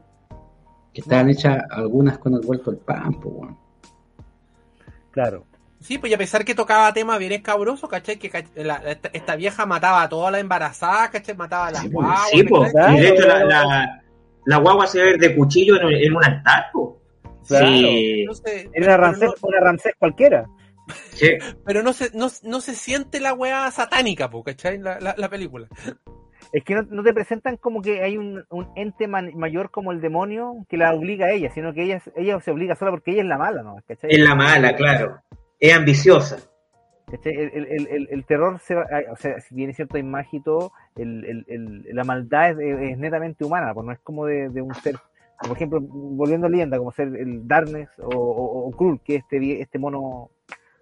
Que 0.94 1.02
estaban 1.02 1.30
hechas 1.30 1.64
algunas 1.70 2.18
con 2.18 2.34
el 2.34 2.42
vuelto 2.42 2.70
al 2.72 2.78
pan, 2.78 3.14
pues, 3.20 3.34
weón. 3.36 3.58
Claro. 5.12 5.46
Sí, 5.80 5.98
pues 5.98 6.12
y 6.12 6.14
a 6.14 6.18
pesar 6.18 6.46
que 6.46 6.54
tocaba 6.54 6.94
temas 6.94 7.18
bien 7.18 7.32
escabrosos, 7.32 7.89
¿cachai? 7.89 8.18
Que 8.20 8.46
la- 8.56 8.76
esta, 8.86 9.10
esta 9.14 9.36
vieja 9.36 9.66
mataba 9.66 10.04
a 10.04 10.10
todas 10.10 10.32
las 10.32 10.42
embarazadas, 10.42 11.10
¿cachai? 11.10 11.36
Mataba 11.36 11.68
a 11.68 11.72
las 11.72 11.82
Sí, 11.82 11.89
pues. 11.89 12.06
guaguas, 12.06 12.30
Sí, 12.32 12.44
pues. 12.44 12.74
Y 12.74 13.00
de 13.02 13.10
hecho, 13.10 13.28
la, 13.28 13.42
Claro. 13.42 13.70
la, 13.70 14.04
la 14.46 14.58
guagua 14.58 14.88
se 14.88 15.02
ve 15.04 15.18
de 15.18 15.36
cuchillo 15.36 15.78
en, 15.80 15.86
un- 15.88 15.94
en 15.94 16.16
un 16.16 16.24
altar, 16.24 16.66
po. 16.72 17.02
Claro. 17.48 17.66
Sí. 17.68 18.20
Entonces, 18.22 18.54
Era 18.54 18.68
una 18.68 18.86
pero, 18.86 18.98
Ramsés, 18.98 19.30
no, 19.42 19.48
una 19.48 19.60
Ramsés 19.60 19.94
cualquiera. 19.98 20.46
sí. 21.14 21.28
pero 21.66 21.82
no 21.84 21.94
se, 21.94 22.12
no, 22.14 22.28
no 22.44 22.62
se 22.62 22.76
siente 22.76 23.20
la 23.20 23.34
weá 23.34 23.70
satánica, 23.72 24.30
po, 24.30 24.44
¿cachai? 24.44 24.78
La, 24.78 25.00
la, 25.00 25.16
la 25.18 25.30
película. 25.30 25.68
Es 26.54 26.64
que 26.66 26.76
no, 26.76 26.82
no 26.84 27.02
te 27.04 27.14
presentan 27.14 27.56
como 27.58 27.82
que 27.82 28.02
hay 28.04 28.18
un, 28.18 28.43
un 28.49 28.68
ente 28.76 29.08
man- 29.08 29.32
mayor 29.36 29.72
como 29.72 29.91
el 29.91 30.02
demonio 30.02 30.66
que 30.68 30.76
la 30.78 30.93
obliga 30.93 31.28
a 31.28 31.32
ella, 31.32 31.49
sino 31.52 31.74
que 31.74 31.84
ella, 31.84 32.02
ella 32.16 32.39
se 32.41 32.52
obliga 32.52 32.76
sola 32.76 32.91
porque 32.91 33.12
ella 33.12 33.22
es 33.22 33.28
la 33.28 33.38
mala, 33.38 33.64
¿no? 33.64 33.78
¿Cachai? 33.88 34.12
Es 34.12 34.20
la 34.20 34.36
mala, 34.36 34.76
claro. 34.76 35.20
Es 35.60 35.74
ambiciosa. 35.74 36.38
¿Cachai? 37.10 37.34
El, 37.36 37.68
el- 37.68 38.08
el- 38.10 38.26
terror, 38.26 38.60
se 38.60 38.76
va- 38.76 38.88
o 39.12 39.16
sea, 39.16 39.39
si 39.41 39.56
bien 39.56 39.70
es 39.70 39.76
cierto 39.78 39.97
hay 39.97 40.04
magia 40.04 40.39
y 40.39 40.43
todo, 40.43 40.72
el, 40.97 41.24
el- 41.26 41.45
el- 41.47 41.95
la 41.95 42.04
maldad 42.04 42.60
es, 42.62 42.91
es 42.91 42.97
netamente 42.97 43.45
humana, 43.45 43.74
pues 43.74 43.86
no 43.86 43.91
es 43.93 43.99
como 43.99 44.26
de, 44.26 44.49
de 44.49 44.62
un 44.62 44.74
ser, 44.76 44.95
por 45.41 45.56
ejemplo, 45.56 45.80
volviendo 45.82 46.47
a 46.47 46.49
leyenda, 46.49 46.78
como 46.78 46.91
ser 46.91 47.08
el 47.16 47.47
Darkness 47.47 47.89
o, 47.99 48.08
o, 48.10 48.68
o 48.68 48.72
Krull, 48.72 48.99
que 49.02 49.16
es 49.16 49.24
este, 49.24 49.62
este 49.62 49.80
mono 49.80 50.30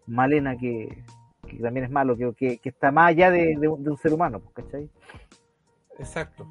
malena 0.07 0.55
que, 0.57 1.03
que 1.47 1.57
también 1.57 1.85
es 1.85 1.91
malo, 1.91 2.15
que, 2.17 2.31
que, 2.35 2.57
que 2.57 2.69
está 2.69 2.91
más 2.91 3.09
allá 3.09 3.31
de, 3.31 3.55
de 3.59 3.67
un 3.67 3.97
ser 3.97 4.13
humano, 4.13 4.39
pues, 4.39 4.65
¿cachai? 4.65 4.89
Exacto. 5.99 6.47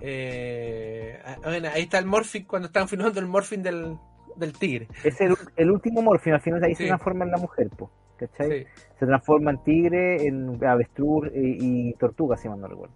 Eh, 0.00 1.20
ah, 1.24 1.36
bueno, 1.44 1.68
ahí 1.72 1.82
está 1.82 1.98
el 1.98 2.06
morphing 2.06 2.42
cuando 2.44 2.66
están 2.66 2.88
filmando 2.88 3.20
el 3.20 3.26
morphing 3.26 3.62
del, 3.62 3.96
del 4.36 4.52
tigre. 4.52 4.88
Es 5.04 5.20
el, 5.20 5.34
el 5.56 5.70
último 5.70 6.02
morfino, 6.02 6.36
al 6.36 6.42
final 6.42 6.62
ahí 6.64 6.74
Sí. 6.74 6.82
se 6.82 6.88
transforma 6.88 7.24
en 7.24 7.30
la 7.30 7.38
mujer, 7.38 7.70
pues, 7.76 7.90
¿cachai? 8.18 8.50
Sí. 8.64 8.66
Se 8.98 9.06
transforma 9.06 9.52
en 9.52 9.64
tigre, 9.64 10.26
en 10.26 10.64
avestruz 10.64 11.28
y, 11.34 11.92
tortuga, 11.94 12.36
si 12.36 12.48
mal 12.48 12.60
no 12.60 12.68
recuerdo. 12.68 12.94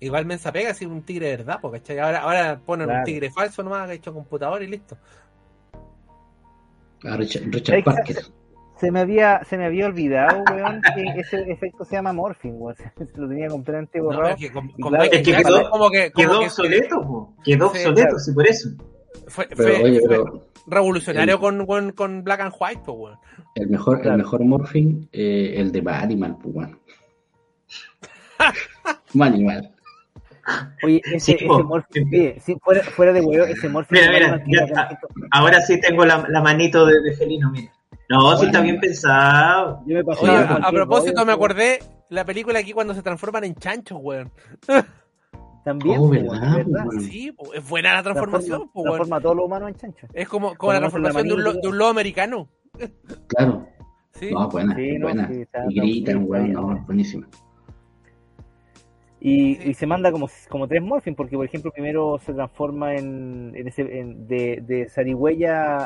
Igual 0.00 0.26
Mensa 0.26 0.50
pega 0.52 0.74
si 0.74 0.84
es 0.84 0.90
un 0.90 1.02
tigre 1.02 1.28
de 1.28 1.36
verdad, 1.38 1.60
po, 1.60 1.70
¿cachai? 1.70 1.98
Ahora, 2.00 2.22
ahora 2.22 2.58
ponen 2.58 2.90
un 2.90 3.04
tigre 3.04 3.30
falso 3.30 3.62
nomás 3.62 3.88
hecho 3.90 4.12
computador 4.12 4.62
y 4.62 4.66
listo. 4.66 4.96
A 7.04 7.16
Richard, 7.16 7.44
Richard 7.50 7.78
Exacto. 7.78 8.02
Parker. 8.04 8.41
Se 8.82 8.90
me 8.90 8.98
había, 8.98 9.44
se 9.44 9.56
me 9.56 9.66
había 9.66 9.86
olvidado, 9.86 10.42
weón, 10.52 10.82
que 10.96 11.20
ese 11.20 11.40
efecto 11.52 11.84
se 11.84 11.94
llama 11.94 12.12
morphing, 12.12 12.54
weón. 12.56 12.74
Lo 13.14 13.28
tenía 13.28 13.46
completamente 13.46 13.98
No, 14.00 14.04
borrado. 14.06 14.34
es 14.34 14.36
que 14.40 14.50
con, 14.52 14.68
con 14.70 14.88
claro, 14.90 15.04
es 15.04 15.10
que 15.10 15.22
quedó- 15.22 15.70
como 15.70 15.88
que, 15.88 16.10
como 16.10 16.26
Quedó 16.28 16.40
que 16.40 16.46
obsoleto, 16.46 17.00
po. 17.02 17.36
Quedó 17.44 17.68
Sí, 17.70 17.78
obsoleto, 17.78 18.02
claro. 18.02 18.18
sí, 18.18 18.32
por 18.32 18.46
eso. 18.48 18.68
Fue, 19.28 19.46
Pero 19.56 19.62
fue- 19.62 19.82
oye, 19.84 20.00
fue 20.00 20.08
pero 20.08 20.48
revolucionario 20.66 21.34
el- 21.36 21.40
con, 21.40 21.64
con, 21.66 21.92
con 21.92 22.24
Black 22.24 22.40
and 22.40 22.54
White, 22.58 22.82
pues, 22.84 22.98
weón. 22.98 23.18
el 23.54 23.68
mejor, 23.68 24.00
Claro. 24.00 24.16
el 24.16 24.22
mejor 24.24 24.44
morphing, 24.44 25.08
eh, 25.12 25.54
el 25.58 25.70
de 25.70 25.82
Animal, 25.88 26.36
pues, 26.42 26.54
weón. 26.56 26.78
Manimal. 29.14 29.70
Oye, 30.82 31.00
ese, 31.04 31.20
Sí, 31.20 31.32
ese 31.34 31.46
po. 31.46 31.62
morphing, 31.62 32.08
oye, 32.08 32.36
sí, 32.40 32.56
fuera, 32.60 32.82
fuera 32.82 33.12
de 33.12 33.20
huevo, 33.20 33.44
ese 33.44 33.68
morphing. 33.68 33.96
Mira, 34.00 34.10
mira, 34.10 34.30
Batman 34.32 34.50
ya 34.50 34.98
Ahora 35.30 35.60
sí 35.60 35.80
tengo 35.80 36.04
la, 36.04 36.26
la 36.28 36.40
manito 36.42 36.84
de, 36.84 37.00
de 37.00 37.12
felino, 37.14 37.48
mira. 37.52 37.70
No, 38.12 38.36
sí 38.36 38.46
está 38.46 38.60
bien 38.60 38.78
pensado. 38.80 39.82
Yo 39.86 39.94
me 39.96 40.04
pasé 40.04 40.22
Oye, 40.24 40.32
Oye, 40.36 40.44
a, 40.62 40.70
propósito, 40.70 41.12
rollo, 41.14 41.26
me 41.26 41.32
acordé 41.32 41.78
la 42.10 42.24
película 42.24 42.58
aquí 42.58 42.72
cuando 42.72 42.94
se 42.94 43.02
transforman 43.02 43.44
en 43.44 43.54
chanchos, 43.54 43.98
weón. 44.00 44.30
También, 45.64 45.96
Oh, 46.00 46.08
¿verdad. 46.08 46.64
Sí, 47.00 47.32
es 47.54 47.68
buena 47.68 47.94
la 47.94 48.02
transformación, 48.02 48.58
Transforma, 48.58 48.72
pues, 48.72 48.84
weón. 48.84 48.94
transforma 48.96 49.16
a 49.16 49.20
todos 49.20 49.36
los 49.36 49.44
humanos 49.46 49.68
en 49.68 49.74
chancho. 49.76 50.06
Es 50.12 50.28
como, 50.28 50.48
como 50.48 50.58
Como 50.58 50.72
la 50.72 50.78
transformación 50.80 51.28
de 51.28 51.34
un, 51.34 51.44
lo- 51.44 51.52
de 51.54 51.68
un 51.68 51.78
lobo 51.78 51.90
americano. 51.90 52.48
Claro. 53.28 53.66
Sí. 54.14 54.30
No, 54.30 54.46
buena, 54.50 54.76
Sí, 54.76 54.98
no, 54.98 55.06
buena. 55.06 55.26
sí, 55.26 55.42
y 55.70 55.80
gritan, 55.80 56.24
weón, 56.28 56.52
no, 56.52 56.76
buenísima. 56.86 57.26
Y, 59.24 59.54
Sí. 59.54 59.70
y 59.70 59.74
se 59.74 59.86
manda 59.86 60.10
como, 60.10 60.28
como 60.48 60.66
tres 60.66 60.82
morphing, 60.82 61.14
porque 61.14 61.36
por 61.36 61.44
ejemplo 61.46 61.70
primero 61.70 62.18
se 62.18 62.34
transforma 62.34 62.96
en, 62.96 63.52
en 63.54 63.68
ese 63.68 63.82
en- 64.00 64.26
de, 64.26 64.60
de 64.66 64.88
zarigüeya 64.88 65.76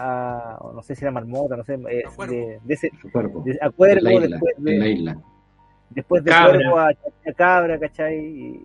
a, 0.54 0.58
no 0.74 0.80
sé 0.82 0.94
si 0.94 1.04
era 1.04 1.10
marmota, 1.12 1.54
no 1.54 1.62
sé, 1.64 1.74
eh, 1.90 2.02
A 2.06 2.10
cuervo. 2.16 2.32
de, 2.34 2.60
de 2.64 2.74
ese, 2.74 2.90
Su 3.02 3.12
cuerpo. 3.12 3.42
de- 3.44 3.58
a 3.60 3.66
En 3.66 3.72
cuervo, 3.72 4.00
la 4.02 4.12
isla. 4.14 4.28
después 4.38 4.54
En 4.58 4.78
la 4.78 4.84
de, 4.86 4.90
isla. 4.90 5.18
después 5.90 6.24
de 6.24 6.30
Cabra. 6.30 6.52
cuervo 6.54 6.78
a, 6.78 6.88
a 6.88 7.32
cabra, 7.34 7.78
¿cachai? 7.78 8.18
Y, 8.18 8.62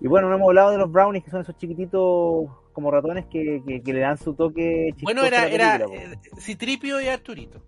y 0.00 0.08
bueno, 0.08 0.28
no 0.28 0.34
hemos 0.34 0.48
hablado 0.48 0.72
de 0.72 0.78
los 0.78 0.92
brownies, 0.92 1.24
que 1.24 1.30
son 1.30 1.40
esos 1.40 1.56
chiquititos 1.56 2.50
como 2.74 2.90
ratones 2.90 3.24
que, 3.32 3.62
que, 3.66 3.80
que 3.80 3.92
le 3.94 4.00
dan 4.00 4.18
su 4.18 4.34
toque 4.34 4.88
chistoso 4.94 5.04
Bueno, 5.04 5.22
a 5.22 5.26
era, 5.28 5.40
la 5.40 5.48
era 5.48 5.78
película, 5.78 6.06
po. 6.10 6.12
eh, 6.12 6.18
Citripio 6.38 7.00
y 7.00 7.08
Arturito. 7.08 7.62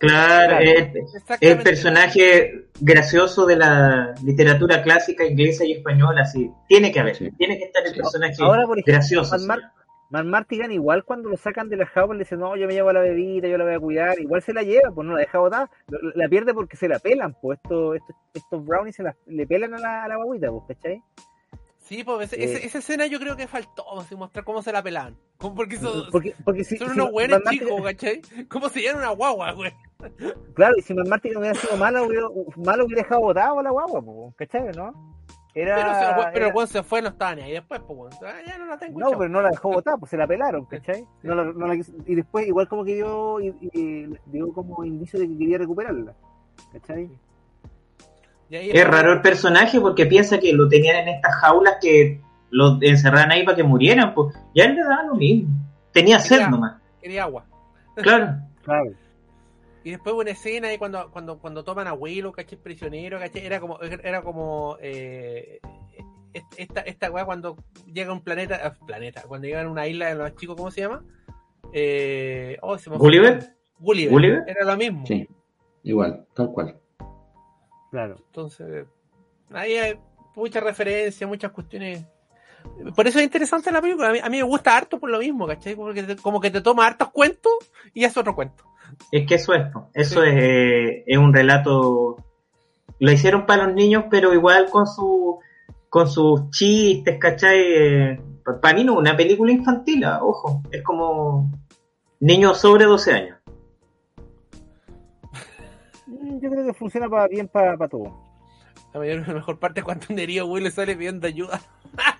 Claro, 0.00 0.56
Claro. 0.58 1.38
es 1.40 1.56
personaje 1.62 2.64
gracioso 2.80 3.44
de 3.46 3.56
la 3.56 4.14
literatura 4.24 4.82
clásica 4.82 5.24
inglesa 5.26 5.64
y 5.66 5.72
española, 5.72 6.24
sí. 6.24 6.50
Tiene 6.68 6.90
que 6.90 7.00
haber, 7.00 7.16
Sí. 7.16 7.30
tiene 7.36 7.58
que 7.58 7.64
estar 7.64 7.86
el 7.86 7.92
Sí. 7.92 7.98
personaje 8.00 8.34
Ahora, 8.40 8.66
por 8.66 8.78
ejemplo, 8.78 8.94
gracioso. 8.94 9.36
Man 10.12 10.28
Martigan 10.28 10.72
igual 10.72 11.04
cuando 11.04 11.28
lo 11.28 11.36
sacan 11.36 11.68
de 11.68 11.76
la 11.76 11.86
jaula 11.86 12.14
le 12.14 12.20
dice, 12.24 12.36
no, 12.36 12.56
yo 12.56 12.66
me 12.66 12.72
llevo 12.72 12.92
la 12.92 13.00
bebida, 13.00 13.46
yo 13.46 13.56
la 13.58 13.64
voy 13.64 13.74
a 13.74 13.78
cuidar, 13.78 14.18
igual 14.18 14.42
se 14.42 14.52
la 14.52 14.62
lleva, 14.62 14.90
pues 14.92 15.06
no 15.06 15.12
la 15.14 15.20
deja 15.20 15.38
botar, 15.38 15.68
la, 16.16 16.28
pierde 16.28 16.52
porque 16.52 16.76
se 16.76 16.88
la 16.88 16.98
pelan, 16.98 17.36
pues 17.40 17.60
estos, 17.62 17.94
estos, 17.96 18.16
estos 18.34 18.64
brownies 18.66 18.96
se 18.96 19.02
la, 19.04 19.14
le 19.26 19.46
pelan 19.46 19.74
a 19.74 19.78
la, 19.78 20.02
a 20.04 20.08
la 20.08 20.16
guaguita, 20.16 20.50
pues, 20.50 20.64
¿cachai? 20.76 21.00
Sí, 21.78 22.02
pues 22.02 22.32
ese- 22.32 22.40
Eh. 22.42 22.44
ese- 22.44 22.66
esa 22.66 22.78
escena 22.78 23.06
yo 23.06 23.20
creo 23.20 23.36
que 23.36 23.46
faltó, 23.46 24.00
así, 24.00 24.16
mostrar 24.16 24.44
cómo 24.44 24.62
se 24.62 24.72
la 24.72 24.82
pelaban. 24.82 25.16
Como 25.38 25.54
porque 25.54 25.76
son, 25.76 26.10
Porque, 26.10 26.34
porque 26.44 26.64
si, 26.64 26.76
son 26.76 26.90
unos 26.90 27.12
buenos 27.12 27.40
Martigan- 27.44 27.66
chicos, 27.68 27.82
¿cachai? 27.84 28.20
¿Cómo 28.48 28.68
se 28.68 28.82
llaman 28.82 29.02
una 29.02 29.10
guagua, 29.12 29.52
güey? 29.52 29.72
Claro, 30.54 30.74
y 30.78 30.82
si 30.82 30.94
Martigan 30.94 31.38
hubiera 31.38 31.54
sido 31.54 31.76
malo, 31.76 32.04
hubiera, 32.06 32.26
malo 32.56 32.84
hubiera 32.84 33.02
dejado 33.02 33.20
botado 33.22 33.58
a 33.60 33.62
la 33.62 33.70
guagua, 33.70 34.02
pues, 34.02 34.34
¿cachai? 34.36 34.70
¿no? 34.76 34.92
Era, 35.54 35.74
Pero, 35.76 35.88
se- 35.94 36.00
pero 36.32 36.36
era- 36.36 36.46
el 36.48 36.54
weón 36.54 36.68
se 36.68 36.82
fue, 36.84 37.02
no 37.02 37.08
estaba 37.08 37.34
ni 37.34 37.42
ahí 37.42 37.52
después, 37.52 37.80
pues, 37.86 38.14
ya 38.46 38.56
no 38.58 38.66
la 38.66 38.78
tengo. 38.78 39.00
No, 39.00 39.10
pero 39.10 39.28
no 39.28 39.42
la 39.42 39.50
dejó 39.50 39.70
botar, 39.72 39.98
pues 39.98 40.10
se 40.10 40.16
la 40.16 40.26
pelaron, 40.26 40.64
¿cachai? 40.66 41.04
No 41.24 41.34
la- 41.34 41.44
no 41.44 41.66
la 41.66 41.74
quiso- 41.76 41.92
y 42.06 42.14
después, 42.14 42.46
igual 42.46 42.68
como 42.68 42.84
que 42.84 42.94
dio, 42.94 43.40
y, 43.40 43.48
y- 43.72 44.08
dio 44.26 44.52
como 44.52 44.84
indicio 44.84 45.18
de 45.18 45.26
que 45.28 45.36
quería 45.38 45.58
recuperarla, 45.58 46.14
¿cachai? 46.72 47.10
Es 48.50 48.86
raro 48.86 49.12
el 49.12 49.22
personaje 49.22 49.80
porque 49.80 50.06
piensa 50.06 50.38
que 50.38 50.52
lo 50.52 50.68
tenían 50.68 50.96
en 50.96 51.08
estas 51.16 51.34
jaulas 51.36 51.76
que 51.80 52.20
lo 52.50 52.78
encerraban 52.80 53.30
ahí 53.30 53.44
para 53.44 53.56
que 53.56 53.62
murieran, 53.62 54.12
pues 54.14 54.34
ya 54.54 54.64
él 54.64 54.74
le 54.74 54.82
daba 54.82 55.04
lo 55.04 55.14
mismo. 55.14 55.50
Tenía 55.92 56.18
sed 56.18 56.38
nomás. 56.48 56.80
Quería 57.00 57.24
agua. 57.24 57.44
Claro. 57.96 58.36
Claro. 58.64 58.90
Y 59.84 59.90
después 59.90 60.12
hubo 60.12 60.20
una 60.20 60.30
escena 60.30 60.68
ahí 60.68 60.78
cuando, 60.78 61.10
cuando, 61.10 61.38
cuando 61.38 61.64
toman 61.64 61.86
a 61.86 61.94
Willow, 61.94 62.32
¿cachai? 62.32 62.58
Prisionero, 62.58 63.18
¿cachai? 63.18 63.46
Era 63.46 63.60
como, 63.60 63.80
era 63.80 64.22
como 64.22 64.76
eh, 64.80 65.60
esta, 66.56 66.80
esta 66.82 67.10
weá 67.10 67.24
cuando 67.24 67.56
llega 67.86 68.10
a 68.10 68.12
un 68.14 68.22
planeta, 68.22 68.60
ah, 68.62 68.86
planeta, 68.86 69.22
cuando 69.22 69.46
llegan 69.46 69.66
a 69.66 69.70
una 69.70 69.86
isla 69.86 70.08
de 70.08 70.14
los 70.16 70.34
chicos, 70.36 70.56
¿cómo 70.56 70.70
se 70.70 70.82
llama? 70.82 71.02
Eh, 71.72 72.58
oh, 72.62 72.76
se 72.78 72.90
me. 72.90 72.98
¿Gulliver? 72.98 73.54
Gulliver. 73.78 74.12
¿Gulliver? 74.12 74.44
Era 74.46 74.64
lo 74.64 74.76
mismo. 74.76 75.06
Sí. 75.06 75.26
Igual, 75.82 76.26
tal 76.34 76.50
cual. 76.52 76.78
Claro. 77.90 78.16
Entonces, 78.26 78.86
ahí 79.50 79.76
hay 79.76 79.98
muchas 80.36 80.62
referencias, 80.62 81.28
muchas 81.28 81.52
cuestiones. 81.52 82.04
Por 82.94 83.06
eso 83.06 83.18
es 83.18 83.24
interesante 83.24 83.72
la 83.72 83.80
película. 83.80 84.10
A 84.10 84.12
mí, 84.12 84.18
a 84.22 84.28
mí 84.28 84.36
me 84.36 84.42
gusta 84.42 84.76
harto 84.76 84.98
por 85.00 85.08
lo 85.08 85.18
mismo, 85.18 85.46
¿cachai? 85.46 85.74
Porque 85.74 86.02
te- 86.02 86.16
como 86.16 86.40
que 86.40 86.50
te 86.50 86.60
toma 86.60 86.86
hartos 86.86 87.10
cuentos 87.10 87.52
y 87.94 88.04
hace 88.04 88.20
otro 88.20 88.34
cuento. 88.34 88.64
Es 89.12 89.26
que 89.26 89.34
eso 89.36 89.54
es, 89.54 89.66
eso 89.94 90.22
Sí. 90.22 90.28
es, 90.28 90.34
eh, 90.38 91.04
es 91.06 91.18
un 91.18 91.32
relato. 91.34 92.16
Lo 92.98 93.12
hicieron 93.12 93.46
para 93.46 93.66
los 93.66 93.74
niños, 93.74 94.04
pero 94.10 94.32
igual 94.34 94.66
con 94.70 94.86
su 94.86 95.38
con 95.88 96.08
sus 96.08 96.50
chistes, 96.50 97.18
¿cachai? 97.18 98.20
para 98.62 98.74
mí 98.76 98.84
no, 98.84 98.94
una 98.94 99.16
película 99.16 99.50
infantil, 99.52 100.04
ah, 100.04 100.20
ojo, 100.22 100.62
es 100.70 100.82
como 100.82 101.50
niños 102.20 102.58
sobre 102.60 102.84
12 102.84 103.12
años. 103.12 103.36
Mm, 106.06 106.40
Yo 106.40 106.50
creo 106.50 106.66
que 106.66 106.74
funciona 106.74 107.08
pa- 107.08 107.26
bien 107.28 107.48
para 107.48 107.88
todo. 107.88 108.16
La, 108.92 109.00
mayor, 109.00 109.26
la 109.26 109.34
mejor 109.34 109.58
parte 109.58 109.80
es 109.80 109.84
cuando 109.84 110.06
un 110.10 110.18
herido 110.18 110.46
Will 110.46 110.64
le 110.64 110.70
sale 110.70 110.94
pidiendo 110.96 111.26
ayuda. 111.26 111.60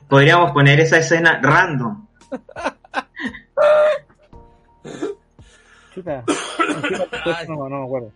Podríamos 0.08 0.52
poner 0.52 0.80
esa 0.80 0.98
escena 0.98 1.40
random. 1.42 2.06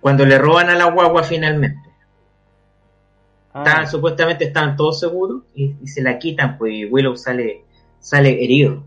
Cuando 0.00 0.24
le 0.24 0.38
roban 0.38 0.70
a 0.70 0.74
la 0.76 0.84
guagua 0.90 1.22
finalmente. 1.24 1.88
Ah, 3.52 3.62
Estaban- 3.64 3.88
supuestamente 3.90 4.44
estaban 4.44 4.76
todos 4.76 5.00
seguros 5.00 5.42
y, 5.54 5.74
y 5.82 5.86
se 5.88 6.02
la 6.02 6.18
quitan, 6.18 6.56
pues 6.58 6.72
y 6.74 6.84
Willow 6.84 7.16
sale, 7.16 7.64
sale 7.98 8.44
herido. 8.44 8.84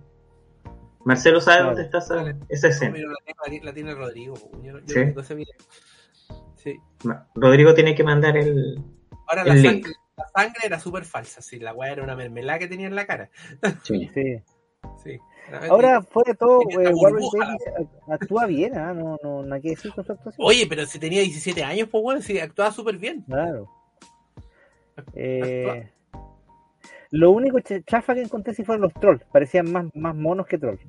Marcelo 1.03 1.41
sabe 1.41 1.63
dónde 1.63 1.81
está 1.83 1.97
esa, 1.97 2.35
esa 2.47 2.67
escena. 2.67 2.95
La, 2.97 3.15
tiene- 3.49 3.65
la 3.65 3.73
tiene 3.73 3.95
Rodrigo. 3.95 4.35
po. 4.35 4.51
Yo, 4.63 4.79
yo 4.79 4.85
Sí. 6.55 6.79
no 7.03 7.25
Rodrigo 7.33 7.73
tiene 7.73 7.95
que 7.95 8.03
mandar 8.03 8.37
el. 8.37 8.79
Ahora 9.27 9.43
la 9.43 9.55
sangre, 9.59 9.91
la 10.15 10.27
sangre 10.35 10.59
era 10.63 10.79
súper 10.79 11.05
falsa. 11.05 11.41
Sí, 11.41 11.59
la 11.59 11.73
weá 11.73 11.91
era 11.91 12.03
una 12.03 12.15
mermelada 12.15 12.59
que 12.59 12.67
tenía 12.67 12.85
en 12.87 12.95
la 12.95 13.07
cara. 13.07 13.31
Sí. 13.83 14.09
sí. 14.13 14.37
Sí. 15.03 15.19
Ahora, 15.69 16.01
fuera 16.01 16.31
de 16.31 16.37
todo, 16.37 16.61
eh, 16.61 16.91
Warren. 16.93 17.19
Davis 17.39 17.61
act- 17.75 17.89
actúa 18.13 18.45
bien, 18.45 18.77
¿ah? 18.77 18.93
no, 18.93 19.17
no, 19.23 19.43
nada 19.43 19.59
que 19.61 19.71
decir 19.71 19.91
con 19.93 20.05
su 20.05 20.11
actuación. 20.13 20.45
Oye, 20.47 20.65
pero 20.69 20.85
si 20.85 20.99
tenía 20.99 21.21
17 21.21 21.63
años, 21.63 21.89
pues 21.91 22.01
bueno, 22.03 22.21
sí, 22.21 22.39
actuaba 22.39 22.71
súper 22.71 22.97
bien. 22.97 23.21
Claro. 23.23 23.67
Eh, 25.13 25.89
lo 27.11 27.31
único 27.31 27.57
ch- 27.59 27.83
chafa 27.85 28.13
que 28.13 28.21
encontré 28.21 28.53
sí 28.53 28.63
fueron 28.63 28.83
los 28.83 28.93
trolls. 28.93 29.23
Parecían 29.31 29.71
más, 29.71 29.85
más 29.95 30.15
monos 30.15 30.47
que 30.47 30.57
trolls. 30.57 30.81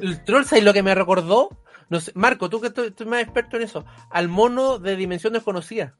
El 0.00 0.22
troll, 0.24 0.44
¿sabes 0.44 0.64
lo 0.64 0.72
que 0.72 0.82
me 0.82 0.94
recordó? 0.94 1.50
No 1.90 2.00
sé, 2.00 2.12
Marco, 2.14 2.50
tú 2.50 2.60
que 2.60 2.68
estoy, 2.68 2.88
estoy 2.88 3.06
más 3.06 3.22
experto 3.22 3.56
en 3.56 3.62
eso. 3.62 3.84
Al 4.10 4.28
mono 4.28 4.78
de 4.78 4.96
Dimensión 4.96 5.32
Desconocida. 5.32 5.94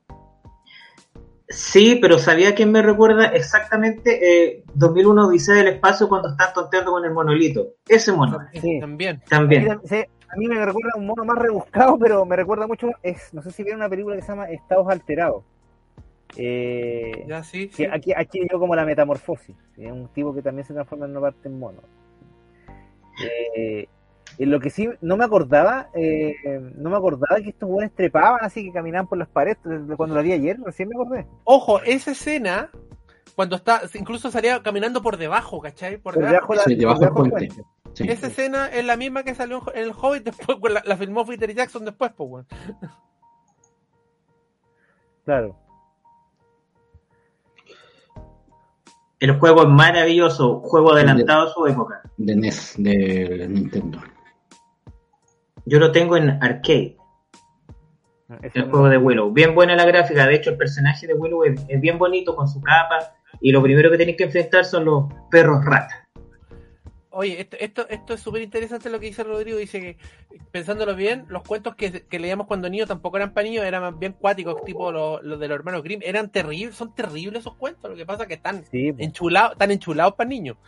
Sí, 1.51 1.99
pero 2.01 2.19
¿sabía 2.19 2.55
quién 2.55 2.71
me 2.71 2.83
recuerda 2.83 3.27
exactamente 3.29 4.19
eh, 4.53 4.65
2001 4.75 5.29
Odisea 5.29 5.55
del 5.55 5.69
Espacio 5.69 6.09
cuando 6.09 6.29
están 6.29 6.53
tonteando 6.53 6.93
con 6.93 7.05
el 7.05 7.13
monolito? 7.13 7.69
Ese 7.89 8.13
mono. 8.13 8.39
Sí. 8.53 8.79
También. 8.81 9.17
A 9.17 9.19
mí, 9.19 9.25
También. 9.29 9.71
a 9.71 10.37
mí 10.37 10.47
me 10.47 10.65
recuerda 10.65 10.91
a 10.95 10.99
un 10.99 11.07
mono 11.07 11.25
más 11.25 11.39
rebuscado, 11.39 11.99
pero 11.99 12.27
me 12.27 12.37
recuerda 12.37 12.67
mucho. 12.67 12.91
Es, 13.03 13.33
no 13.33 13.41
sé 13.43 13.51
si 13.51 13.63
vieron 13.63 13.81
una 13.81 13.89
película 13.89 14.15
que 14.17 14.23
se 14.23 14.29
llama 14.29 14.51
Estados 14.51 14.89
Alterados. 14.89 15.45
Eh, 16.37 17.25
Ya, 17.27 17.43
sí. 17.43 17.71
Aquí, 17.91 18.13
aquí 18.15 18.41
yo 18.51 18.59
como 18.59 18.77
la 18.77 18.85
metamorfosis. 18.85 19.57
Es 19.79 19.91
un 19.91 20.09
tipo 20.09 20.35
que 20.35 20.43
también 20.43 20.67
se 20.67 20.75
transforma 20.75 21.07
en 21.07 21.13
una 21.13 21.21
parte 21.23 21.49
en 21.49 21.59
mono. 21.59 21.81
Eh, 23.57 23.89
en 24.39 24.51
lo 24.51 24.61
que 24.61 24.71
sí 24.71 24.89
no 25.01 25.17
me 25.17 25.25
acordaba, 25.25 25.89
eh, 25.95 26.35
no 26.77 26.91
me 26.91 26.97
acordaba 26.97 27.41
que 27.43 27.51
estos 27.51 27.69
buenos 27.69 27.93
trepaban 27.95 28.39
así 28.43 28.65
que 28.65 28.73
caminaban 28.73 29.07
por 29.09 29.19
las 29.19 29.29
paredes. 29.29 29.59
Desde 29.65 29.97
Cuando 29.97 30.15
lo 30.15 30.23
vi 30.23 30.33
ayer, 30.33 30.57
recién 30.65 30.89
me 30.89 30.95
acordé. 30.95 31.27
Ojo, 31.45 31.81
esa 31.83 32.13
escena, 32.13 32.71
cuando 33.35 33.57
está, 33.57 33.83
incluso 33.95 34.31
salía 34.31 34.63
caminando 34.63 35.03
por 35.03 35.17
debajo, 35.17 35.61
¿cachai? 35.61 35.97
Por, 35.99 36.15
Por 36.15 36.25
debajo. 36.27 36.55
la- 36.55 36.63
Sí, 36.63 36.75
debajo 36.77 37.01
del 37.01 37.11
puente. 37.13 37.49
Sí. 37.95 38.05
Esa 38.09 38.29
escena 38.29 38.69
es 38.69 38.85
la 38.85 38.97
misma 38.97 39.25
que 39.25 39.35
salió 39.35 39.63
en 39.75 39.85
El 39.85 39.93
Hobbit 39.93 40.25
después, 40.25 40.59
la, 40.73 40.83
la 40.85 40.97
filmó 40.97 41.27
Peter 41.27 41.53
Jackson 41.53 41.85
después, 41.85 42.13
pues. 42.17 42.47
Claro. 45.25 45.57
El 49.21 49.37
juego 49.39 49.63
es 49.63 49.69
maravilloso, 49.69 50.61
juego 50.61 50.93
adelantado 50.93 51.49
a 51.49 51.53
su 51.53 51.67
época. 51.67 52.03
De 52.17 52.37
NES, 52.37 52.75
de 52.79 53.47
Nintendo. 53.49 53.99
Yo 55.69 55.79
lo 55.79 55.93
tengo 55.93 56.17
en 56.17 56.31
arcade, 56.43 56.97
Ese 58.43 58.59
el 58.61 58.65
no- 58.67 58.71
juego 58.71 58.89
de 58.89 58.99
Willow. 58.99 59.31
Bien 59.33 59.55
buena 59.55 59.77
la 59.77 59.85
gráfica, 59.85 60.27
de 60.27 60.35
hecho 60.35 60.51
el 60.51 60.57
personaje 60.57 61.07
de 61.07 61.15
Willow 61.15 61.45
es, 61.45 61.61
es 61.69 61.81
bien 61.81 61.99
bonito 61.99 62.35
con 62.37 62.49
su 62.49 62.61
capa 62.61 63.15
y 63.41 63.53
lo 63.53 63.63
primero 63.63 63.91
que 63.91 63.99
tenéis 63.99 64.17
que 64.17 64.25
enfrentar 64.25 64.65
son 64.65 64.85
los 64.85 65.05
perros 65.31 65.65
ratas. 65.65 66.05
Oye, 67.11 67.41
esto, 67.41 67.57
esto, 67.59 67.89
esto 67.89 68.15
es 68.15 68.21
súper 68.21 68.43
interesante 68.43 68.91
lo 68.91 69.01
que 69.01 69.07
dice 69.07 69.25
Rodrigo. 69.25 69.59
Dice 69.59 69.81
que, 69.81 69.99
pensándolo 70.53 70.95
bien, 70.95 71.25
los 71.29 71.43
cuentos 71.43 71.75
que, 71.75 72.07
que 72.07 72.19
leíamos 72.21 72.47
cuando 72.47 72.69
niños 72.71 72.87
tampoco 72.87 73.17
eran 73.17 73.33
para 73.35 73.45
niños, 73.49 73.65
eran 73.65 73.83
más 73.83 73.99
bien 73.99 74.13
cuáticos, 74.13 74.63
tipo 74.65 74.93
los, 74.93 75.21
los 75.25 75.41
de 75.41 75.49
los 75.49 75.57
hermanos 75.57 75.83
Grimm. 75.83 76.01
Eran 76.05 76.31
terribles, 76.31 76.77
son 76.77 76.95
terribles 76.95 77.41
esos 77.41 77.55
cuentos. 77.57 77.91
Lo 77.91 77.97
que 77.97 78.07
pasa 78.07 78.23
es 78.23 78.29
que 78.29 78.35
están 78.35 78.63
Sí, 78.71 78.95
enchulados, 78.99 79.53
están 79.53 79.71
enchulados 79.73 80.15
para 80.15 80.29
niños. 80.29 80.59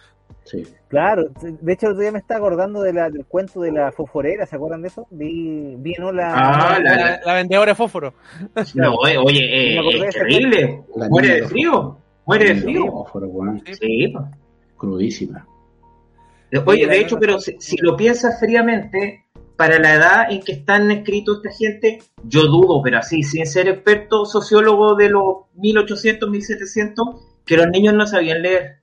Sí. 0.44 0.66
claro. 0.88 1.28
De 1.42 1.72
hecho, 1.72 1.86
el 1.86 1.92
otro 1.92 2.02
día 2.02 2.12
me 2.12 2.18
estaba 2.18 2.38
acordando 2.38 2.82
de 2.82 2.92
la, 2.92 3.08
del 3.10 3.24
cuento 3.26 3.60
de 3.60 3.72
la 3.72 3.92
fosforera. 3.92 4.46
¿Se 4.46 4.56
acuerdan 4.56 4.82
de 4.82 4.88
eso? 4.88 5.06
Vi, 5.10 5.74
vi 5.78 5.94
¿no? 5.98 6.12
la, 6.12 6.32
Ah, 6.34 6.78
la, 6.82 6.96
la- 6.96 7.20
la 7.24 7.34
vendedora 7.34 7.72
de 7.72 7.74
fósforo. 7.76 8.14
No, 8.74 9.06
eh, 9.06 9.16
oye, 9.18 9.76
eh, 9.76 9.80
es 10.06 10.14
terrible. 10.14 10.82
Muere 11.10 11.40
de 11.40 11.48
frío. 11.48 11.98
Muere 12.26 12.54
de 12.54 12.60
frío. 12.62 12.86
Fósforo. 12.86 13.30
Sí. 13.78 14.12
Crudísima. 14.76 15.46
Oye, 16.66 16.86
de 16.86 16.98
hecho, 17.00 17.18
pero 17.18 17.38
si, 17.38 17.56
si 17.60 17.76
lo 17.78 17.96
piensas 17.96 18.40
fríamente, 18.40 19.24
para 19.56 19.78
la 19.78 19.94
edad 19.94 20.32
en 20.32 20.40
que 20.40 20.52
están 20.52 20.90
escritos 20.90 21.36
esta 21.44 21.56
gente, 21.56 21.98
yo 22.24 22.42
dudo, 22.46 22.80
pero 22.82 22.98
así, 22.98 23.22
sin 23.22 23.46
ser 23.46 23.68
experto 23.68 24.24
sociólogo 24.24 24.96
de 24.96 25.10
los 25.10 25.24
1800, 25.56 26.28
1700, 26.28 27.06
que 27.44 27.56
los 27.56 27.68
niños 27.68 27.94
no 27.94 28.06
sabían 28.06 28.42
leer. 28.42 28.78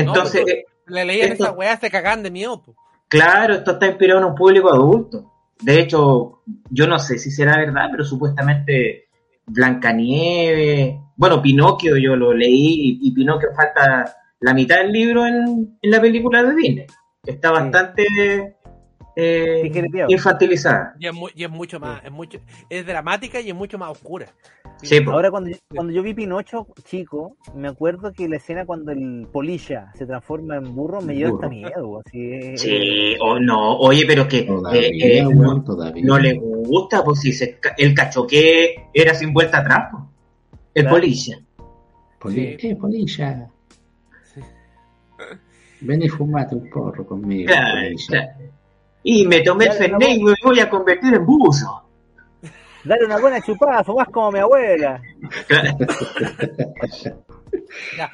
Entonces, 0.00 0.40
No, 0.40 0.46
pues, 0.46 0.54
eh, 0.56 0.64
Le 0.86 1.04
leían 1.04 1.32
esto- 1.32 1.44
esa 1.44 1.52
weá, 1.52 1.76
se 1.78 1.90
cagan 1.90 2.22
de 2.22 2.30
miedo. 2.30 2.62
po. 2.62 2.74
claro, 3.08 3.54
esto 3.54 3.72
está 3.72 3.86
inspirado 3.86 4.20
en 4.20 4.26
un 4.26 4.34
público 4.34 4.70
adulto. 4.72 5.32
De 5.60 5.80
hecho, 5.80 6.42
yo 6.70 6.86
no 6.86 6.98
sé 6.98 7.18
si 7.18 7.30
será 7.30 7.56
verdad, 7.58 7.88
pero 7.90 8.04
supuestamente 8.04 9.08
Blancanieves, 9.46 10.94
bueno, 11.16 11.42
Pinocchio 11.42 11.96
yo 11.96 12.14
lo 12.16 12.32
leí 12.32 12.98
y, 13.02 13.08
y 13.08 13.10
Pinocchio 13.12 13.48
falta 13.54 14.14
la 14.40 14.54
mitad 14.54 14.76
del 14.78 14.92
libro 14.92 15.26
en, 15.26 15.78
en 15.82 15.90
la 15.90 16.00
película 16.00 16.42
de 16.42 16.54
Disney, 16.54 16.86
está 17.24 17.50
bastante 17.50 18.56
eh, 19.20 20.06
infantilizada. 20.08 20.94
Y 21.00 21.06
es, 21.08 21.12
mu- 21.14 21.28
y 21.34 21.42
es 21.44 21.50
mucho 21.50 21.80
más, 21.80 22.04
es 22.04 22.10
mucho, 22.12 22.38
es 22.70 22.86
dramática 22.86 23.40
y 23.40 23.48
es 23.48 23.54
mucho 23.54 23.76
más 23.78 23.90
oscura. 23.90 24.26
Sí. 24.82 24.98
Ahora, 25.08 25.30
cuando 25.30 25.50
yo, 25.50 25.56
cuando 25.74 25.92
yo 25.92 26.02
vi 26.04 26.14
Pinocho 26.14 26.68
chico, 26.84 27.36
me 27.54 27.66
acuerdo 27.68 28.12
que 28.12 28.28
la 28.28 28.36
escena 28.36 28.64
cuando 28.64 28.92
el 28.92 29.26
polilla 29.32 29.90
se 29.96 30.06
transforma 30.06 30.56
en 30.56 30.72
burro 30.74 31.00
me 31.00 31.14
dio 31.14 31.34
hasta 31.34 31.48
miedo. 31.48 32.00
Así, 32.06 32.18
eh, 32.32 32.56
Sí, 32.56 33.16
o 33.20 33.40
no, 33.40 33.76
oye, 33.78 34.04
pero 34.06 34.28
que 34.28 34.42
Todavía, 34.42 34.82
eh, 34.82 35.18
eh, 35.18 36.02
no, 36.04 36.18
le 36.18 36.34
gusta, 36.34 37.02
pues 37.02 37.18
si 37.20 37.32
se, 37.32 37.58
el 37.76 37.94
cachoque 37.94 38.84
era 38.94 39.14
sin 39.14 39.32
vuelta 39.32 39.58
atrás, 39.58 39.88
pues. 39.90 40.04
el 40.74 40.82
Claro. 40.84 40.96
polilla. 40.96 41.38
Poli- 42.20 42.56
Sí. 42.60 42.68
Eh, 42.68 42.76
polilla. 42.76 43.48
Sí. 44.32 44.40
Ven 45.80 46.02
y 46.02 46.08
fumate 46.08 46.54
un 46.54 46.68
porro 46.70 47.04
conmigo. 47.06 47.46
Claro, 47.48 47.80
polilla. 47.82 48.06
claro. 48.08 48.57
Y 49.02 49.26
me 49.26 49.40
tomé 49.40 49.66
el 49.66 49.72
Fernet 49.72 50.18
y 50.18 50.24
me 50.24 50.34
voy 50.42 50.60
a 50.60 50.68
convertir 50.68 51.14
en 51.14 51.24
buzo. 51.24 51.84
Dale 52.84 53.04
una 53.04 53.18
buena 53.18 53.40
chupada, 53.42 53.82
fumás 53.84 54.08
como 54.08 54.32
mi 54.32 54.38
abuela. 54.38 55.00
Ya. 57.96 58.10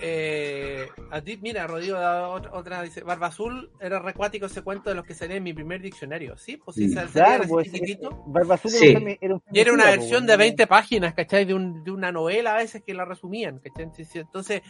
Eh, 0.00 0.88
a 1.10 1.20
ti, 1.20 1.38
mira, 1.40 1.66
Rodrigo, 1.66 1.96
da 1.98 2.28
otra, 2.28 2.52
otra 2.54 2.82
dice, 2.82 3.02
Barba 3.02 3.28
Azul 3.28 3.70
era 3.78 4.00
recuático 4.00 4.46
ese 4.46 4.62
cuento 4.62 4.88
de 4.90 4.96
los 4.96 5.04
que 5.04 5.14
salía 5.14 5.36
en 5.36 5.42
mi 5.44 5.52
primer 5.52 5.80
diccionario. 5.80 6.36
Sí, 6.36 6.56
pues 6.56 6.76
sí, 6.76 6.92
Claro, 7.12 7.42
así 7.44 7.52
pues, 7.52 7.70
chiquitito. 7.70 8.22
Barba 8.26 8.54
Azul 8.56 8.70
Sí. 8.70 8.88
era 8.88 8.98
un 8.98 9.08
era 9.20 9.34
un 9.34 9.42
Y 9.52 9.60
era 9.60 9.72
una 9.72 9.84
versión 9.84 10.22
po, 10.22 10.26
de 10.26 10.32
weón. 10.32 10.38
20 10.38 10.66
páginas, 10.66 11.14
¿cachai? 11.14 11.44
De, 11.44 11.54
un, 11.54 11.84
de 11.84 11.90
una 11.90 12.10
novela 12.10 12.54
a 12.54 12.58
veces 12.58 12.82
que 12.84 12.94
la 12.94 13.04
resumían, 13.04 13.58
¿cachai? 13.60 13.90
Entonces, 14.14 14.62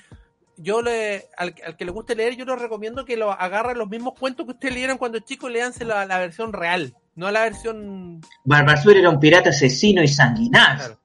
yo 0.63 0.81
le, 0.81 1.27
al, 1.37 1.55
al 1.67 1.77
que 1.77 1.85
le 1.85 1.91
guste 1.91 2.15
leer, 2.15 2.37
yo 2.37 2.45
le 2.45 2.57
recomiendo 2.57 3.05
que 3.05 3.17
lo 3.17 3.33
agarren 3.33 3.79
los 3.79 3.89
mismos 3.89 4.15
cuentos 4.19 4.47
que 4.47 4.53
ustedes 4.53 4.75
leyeron 4.75 4.99
cuando 4.99 5.19
chicos, 5.19 5.51
léanse 5.51 5.85
la, 5.85 6.07
la 6.07 6.19
versión 6.19 6.53
real, 6.53 6.95
no 7.17 7.31
la 7.31 7.43
versión... 7.43 8.21
Barbasur 8.45 8.97
era 8.97 9.11
un 9.11 9.19
pirata 9.19 9.51
asesino 9.51 10.03
y 10.03 10.09
sanguinario. 10.09 10.77
Claro. 10.79 10.99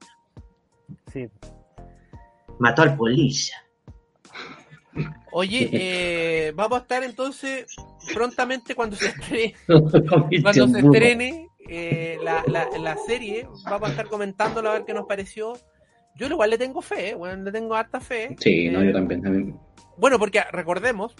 Sí. 1.12 1.28
Mató 2.58 2.82
al 2.82 2.96
polilla. 2.96 3.56
Oye, 5.32 5.68
eh, 5.72 6.52
vamos 6.54 6.78
a 6.78 6.82
estar 6.82 7.02
entonces 7.04 7.66
prontamente 8.14 8.74
cuando 8.74 8.96
se 8.96 9.08
estrene, 9.08 9.54
cuando 10.42 10.68
se 10.68 10.78
estrene 10.80 11.48
eh, 11.68 12.18
la, 12.22 12.42
la, 12.46 12.68
la 12.78 12.96
serie, 12.96 13.46
vamos 13.64 13.88
a 13.88 13.92
estar 13.92 14.08
comentándolo 14.08 14.70
a 14.70 14.74
ver 14.74 14.84
qué 14.84 14.94
nos 14.94 15.06
pareció. 15.06 15.52
Yo 16.18 16.26
igual 16.26 16.50
le 16.50 16.58
tengo 16.58 16.82
fe, 16.82 17.14
bueno, 17.14 17.42
le 17.44 17.52
tengo 17.52 17.74
harta 17.74 18.00
fe. 18.00 18.36
Sí, 18.38 18.68
no, 18.68 18.82
Eh, 18.82 18.86
yo 18.88 18.92
también. 18.92 19.22
también. 19.22 19.56
Bueno, 19.96 20.18
porque 20.18 20.42
recordemos, 20.52 21.14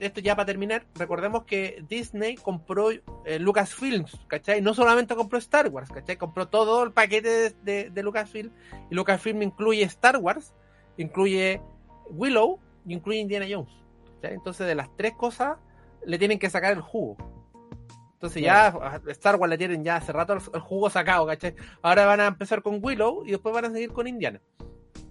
esto 0.00 0.20
ya 0.20 0.34
para 0.36 0.46
terminar, 0.46 0.86
recordemos 0.94 1.44
que 1.44 1.84
Disney 1.88 2.36
compró 2.36 2.90
eh, 2.90 3.38
Lucasfilms, 3.38 4.20
¿cachai? 4.28 4.60
No 4.62 4.72
solamente 4.74 5.14
compró 5.16 5.38
Star 5.38 5.68
Wars, 5.68 5.90
¿cachai? 5.90 6.16
Compró 6.16 6.48
todo 6.48 6.82
el 6.84 6.92
paquete 6.92 7.28
de, 7.28 7.50
de, 7.62 7.90
de 7.90 8.02
Lucasfilm. 8.02 8.50
Y 8.90 8.94
Lucasfilm 8.94 9.42
incluye 9.42 9.82
Star 9.82 10.16
Wars, 10.18 10.54
incluye 10.96 11.60
Willow 12.10 12.60
y 12.86 12.94
incluye 12.94 13.18
Indiana 13.18 13.46
Jones. 13.50 13.72
¿cachai? 14.20 14.34
Entonces, 14.36 14.66
de 14.66 14.74
las 14.74 14.88
tres 14.96 15.14
cosas, 15.14 15.58
le 16.06 16.18
tienen 16.18 16.38
que 16.38 16.48
sacar 16.50 16.72
el 16.72 16.80
jugo. 16.80 17.16
Entonces 18.24 18.42
ya 18.42 18.68
a 18.68 19.02
Star 19.08 19.36
Wars 19.36 19.50
le 19.50 19.58
tienen 19.58 19.84
ya 19.84 19.96
hace 19.96 20.10
rato 20.10 20.32
el, 20.32 20.40
jugo 20.60 20.88
sacado, 20.88 21.26
¿cachai? 21.26 21.54
Ahora 21.82 22.06
van 22.06 22.20
a 22.20 22.26
empezar 22.26 22.62
con 22.62 22.78
Willow 22.82 23.22
y 23.26 23.32
después 23.32 23.54
van 23.54 23.66
a 23.66 23.70
seguir 23.70 23.92
con 23.92 24.06
Indiana. 24.06 24.40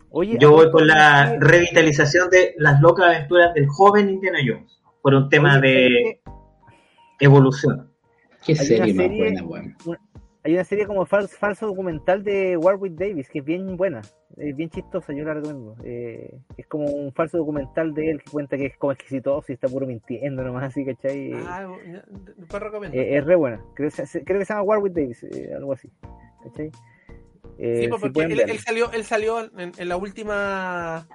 Oye, 0.09 0.36
Yo 0.39 0.51
voy 0.51 0.72
con 0.72 0.88
la 0.88 1.36
revitalización 1.39 2.32
de 2.32 2.55
las 2.57 2.82
locas 2.82 3.05
aventuras 3.05 3.53
del 3.53 3.68
joven 3.68 4.09
Indiana 4.09 4.39
Jones. 4.43 4.82
Por 5.03 5.14
un 5.14 5.30
tema 5.30 5.59
oye, 5.59 5.61
de 5.61 6.22
evolución. 7.20 7.93
Qué 8.43 8.53
una 8.53 8.64
serie 8.64 8.93
más 8.95 9.05
serie- 9.05 9.18
buena, 9.20 9.43
weón. 9.43 9.78
Hay 10.43 10.53
una 10.53 10.63
serie 10.63 10.85
como 10.85 11.05
falso, 11.05 11.35
falso 11.37 11.65
documental 11.67 12.23
de 12.23 12.57
Warwick 12.57 12.93
Davis 12.95 13.29
que 13.29 13.39
es 13.39 13.45
bien 13.45 13.77
buena, 13.77 14.01
es 14.37 14.55
bien 14.55 14.69
chistosa, 14.69 15.13
yo 15.13 15.23
la 15.23 15.35
recomiendo. 15.35 15.75
Eh, 15.83 16.37
es 16.57 16.67
como 16.67 16.85
un 16.85 17.13
falso 17.13 17.37
documental 17.37 17.93
de 17.93 18.11
él 18.11 18.21
que 18.23 18.29
cuenta 18.31 18.57
que 18.57 18.65
es 18.65 18.77
como 18.77 18.91
exquisitoso 18.91 19.51
y 19.51 19.55
está 19.55 19.67
puro 19.69 19.85
mintiendo 19.87 20.43
nomás, 20.43 20.65
así, 20.65 20.83
¿cachai? 20.85 21.31
Ah, 21.33 21.67
después 22.37 22.61
recomiendo. 22.61 22.97
Eh, 22.97 23.17
es 23.17 23.23
re 23.25 23.35
buena, 23.35 23.61
creo, 23.73 23.89
que 23.89 24.05
se- 24.05 24.23
creo 24.23 24.39
que 24.39 24.45
se 24.45 24.53
llama 24.53 24.63
Warwick 24.63 24.93
Davis, 24.93 25.23
eh, 25.23 25.51
algo 25.55 25.73
así, 25.73 25.89
¿cachai? 26.43 26.71
Eh, 27.59 27.81
Sí, 27.81 27.87
pues, 27.87 28.01
si 28.01 28.09
porque 28.09 28.33
él, 28.33 28.39
él 28.49 28.59
salió, 28.59 28.91
él 28.91 29.03
salió 29.03 29.39
en, 29.59 29.71
en 29.77 29.87
la 29.89 29.95
última 29.95 31.07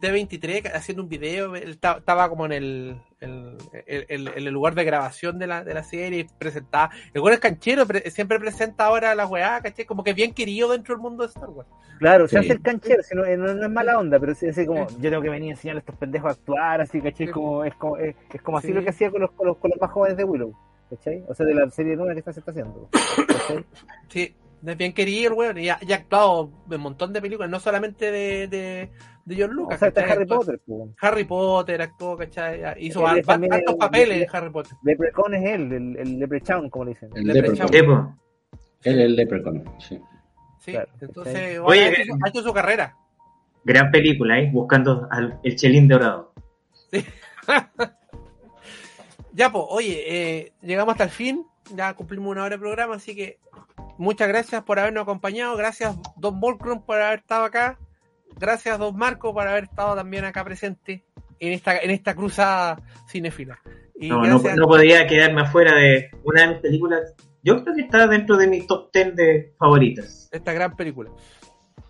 T23 0.00 0.70
haciendo 0.74 1.02
un 1.02 1.08
video, 1.08 1.54
él 1.54 1.78
ta- 1.78 1.98
estaba 1.98 2.28
como 2.28 2.46
en 2.46 2.52
el, 2.52 2.96
el, 3.20 3.56
el- 3.86 4.06
el- 4.08 4.28
en 4.28 4.46
el 4.46 4.52
lugar 4.52 4.74
de 4.74 4.84
grabación 4.84 5.38
de 5.38 5.46
la, 5.46 5.64
de 5.64 5.74
la 5.74 5.82
serie, 5.84 6.26
presentaba, 6.38 6.90
el 7.12 7.20
güey 7.20 7.34
es 7.34 7.40
canchero, 7.40 7.86
pre- 7.86 8.10
siempre 8.10 8.38
presenta 8.40 8.86
ahora 8.86 9.14
la 9.14 9.26
weá, 9.26 9.60
¿cachai? 9.60 9.84
Como 9.84 10.02
que 10.02 10.10
es 10.10 10.16
bien 10.16 10.32
querido 10.32 10.70
dentro 10.70 10.94
del 10.94 11.02
mundo 11.02 11.22
de 11.24 11.28
Star 11.28 11.50
Wars. 11.50 11.68
Claro, 11.98 12.26
se 12.26 12.38
Sí. 12.38 12.44
hace 12.44 12.52
el 12.54 12.62
canchero, 12.62 13.02
si 13.02 13.14
no, 13.14 13.24
eh, 13.24 13.36
no, 13.36 13.52
no 13.54 13.64
es 13.66 13.70
mala 13.70 13.98
onda, 13.98 14.18
pero 14.18 14.34
sí, 14.34 14.48
así 14.48 14.66
como, 14.66 14.88
yo 14.98 15.10
tengo 15.10 15.22
que 15.22 15.28
venir 15.28 15.50
a 15.50 15.54
enseñar 15.54 15.76
a 15.76 15.80
estos 15.80 15.96
pendejos 15.96 16.28
a 16.30 16.32
actuar, 16.32 16.80
así, 16.80 17.00
¿cachai? 17.00 17.28
Como, 17.28 17.64
es 17.64 17.74
como, 17.74 17.96
es, 17.98 18.16
es 18.32 18.42
como 18.42 18.58
así 18.58 18.68
Sí. 18.68 18.72
lo 18.72 18.82
que 18.82 18.90
hacía 18.90 19.10
con 19.10 19.20
los, 19.20 19.30
con, 19.32 19.46
los, 19.46 19.56
con 19.58 19.70
los 19.70 19.80
más 19.80 19.90
jóvenes 19.90 20.16
de 20.16 20.24
Willow, 20.24 20.56
¿cachai? 20.90 21.22
O 21.28 21.34
sea, 21.34 21.46
de 21.46 21.54
la 21.54 21.70
serie 21.70 21.94
nueva 21.96 22.12
que 22.14 22.20
está, 22.20 22.32
se 22.32 22.40
está 22.40 22.50
haciendo, 22.50 22.88
¿cachai? 23.28 23.64
Sí, 24.08 24.34
es 24.66 24.76
bien 24.76 24.92
querido 24.94 25.32
el 25.32 25.38
weón, 25.38 25.58
y 25.58 25.68
ha, 25.68 25.78
y 25.80 25.92
ha 25.92 25.96
actuado 25.96 26.50
en 26.68 26.74
un 26.76 26.80
montón 26.82 27.12
de 27.12 27.20
películas, 27.20 27.50
no 27.50 27.60
solamente 27.60 28.10
de, 28.10 28.46
de, 28.48 28.90
de 29.24 29.36
John 29.38 29.52
Lucas. 29.54 29.76
o 29.76 29.78
sea, 29.78 29.88
está 29.88 30.00
¿cachai? 30.02 30.16
Harry 30.16 30.26
Potter, 30.26 30.60
pues. 30.66 30.90
Harry 31.00 31.24
Potter 31.24 31.82
actuó, 31.82 32.16
¿cachai? 32.16 32.62
Hizo 32.84 33.08
Él 33.10 33.18
el- 33.18 33.24
papeles 33.24 34.16
el- 34.16 34.22
en 34.22 34.28
Harry 34.32 34.50
Potter. 34.50 34.72
Leprechaun 34.82 35.34
es 35.34 35.44
él, 35.50 35.72
el, 35.72 35.96
el 35.96 36.18
Leprechaun, 36.18 36.70
como 36.70 36.84
le 36.86 36.90
dicen. 36.92 37.10
El 37.14 37.24
Leprechaun. 37.26 37.68
Sí. 37.68 37.76
Él 38.90 38.98
es 39.00 39.04
el 39.06 39.16
Leprechaun, 39.16 39.64
sí. 39.78 40.00
Sí, 40.60 40.72
Claro, 40.72 40.88
entonces, 41.00 41.58
Oye, 41.62 41.84
ha, 41.84 41.88
hecho, 41.90 42.04
su- 42.04 42.18
ha 42.24 42.28
hecho 42.28 42.42
su 42.42 42.52
carrera. 42.52 42.96
Gran 43.64 43.90
película, 43.90 44.38
¿eh? 44.40 44.50
Buscando 44.52 45.06
al, 45.10 45.38
el 45.42 45.56
chelín 45.56 45.88
dorado. 45.88 46.32
Ya, 49.34 49.50
pues, 49.50 49.64
oye, 49.68 50.04
eh, 50.06 50.52
llegamos 50.60 50.92
hasta 50.92 51.04
el 51.04 51.10
fin, 51.10 51.46
ya 51.74 51.94
cumplimos 51.94 52.30
una 52.32 52.42
hora 52.44 52.56
de 52.56 52.60
programa, 52.60 52.96
así 52.96 53.16
que 53.16 53.38
muchas 53.96 54.28
gracias 54.28 54.62
por 54.62 54.78
habernos 54.78 55.02
acompañado, 55.04 55.56
gracias 55.56 55.96
Don 56.16 56.38
Volcrum 56.38 56.82
por 56.82 57.00
haber 57.00 57.20
estado 57.20 57.44
acá, 57.46 57.78
gracias 58.42 58.78
Don 58.78 58.94
Marco 58.96 59.32
por 59.32 59.46
haber 59.48 59.64
estado 59.64 59.94
también 59.96 60.24
acá 60.26 60.44
presente 60.44 61.04
en 61.40 61.52
esta, 61.52 61.78
en 61.78 61.90
esta 61.90 62.14
cruzada 62.14 62.78
cinefila. 63.08 63.58
Y 63.96 64.08
No, 64.08 64.22
no, 64.26 64.38
no 64.56 64.66
podía 64.66 65.06
quedarme 65.06 65.42
afuera 65.42 65.74
de 65.76 66.10
una 66.24 66.42
de 66.42 66.48
mis 66.48 66.58
películas. 66.58 67.14
Yo 67.42 67.62
creo 67.62 67.74
que 67.74 67.82
está 67.82 68.06
dentro 68.06 68.36
de 68.36 68.46
mi 68.48 68.66
top 68.66 68.90
10 68.92 69.16
de 69.16 69.52
favoritas. 69.58 70.28
esta 70.32 70.52
gran 70.52 70.76
película. 70.76 71.10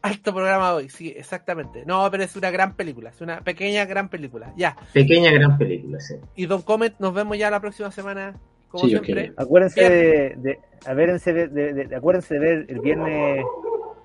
Alto 0.03 0.35
programa 0.35 0.71
de 0.71 0.75
hoy, 0.77 0.89
sí, 0.89 1.15
exactamente. 1.17 1.85
No, 1.87 2.11
pero 2.11 2.25
es 2.25 2.35
una 2.37 2.51
gran 2.51 2.75
película, 2.75 3.11
es 3.11 3.21
una 3.21 3.41
pequeña 3.41 3.85
gran 3.85 4.09
película. 4.09 4.53
Ya, 4.57 4.77
Pequeña 4.93 5.31
gran 5.33 5.57
película, 5.59 6.01
sí. 6.01 6.17
y 6.35 6.47
Don 6.47 6.63
Comet, 6.63 6.95
nos 6.99 7.15
vemos 7.15 7.39
ya 7.39 7.51
la 7.51 7.61
próxima 7.61 7.91
semana, 7.93 8.35
como 8.69 8.85
Sí, 8.85 8.91
siempre. 8.91 9.33
Acuérdense 9.37 9.89
de, 9.89 10.35
de, 10.39 10.59
acuérdense 10.87 11.33
de, 11.33 11.49
de- 11.49 11.73
de- 11.87 11.97
acuérdense 11.97 12.35
de 12.35 12.41
ver 12.41 12.67
el 12.69 12.81
viernes 12.81 13.45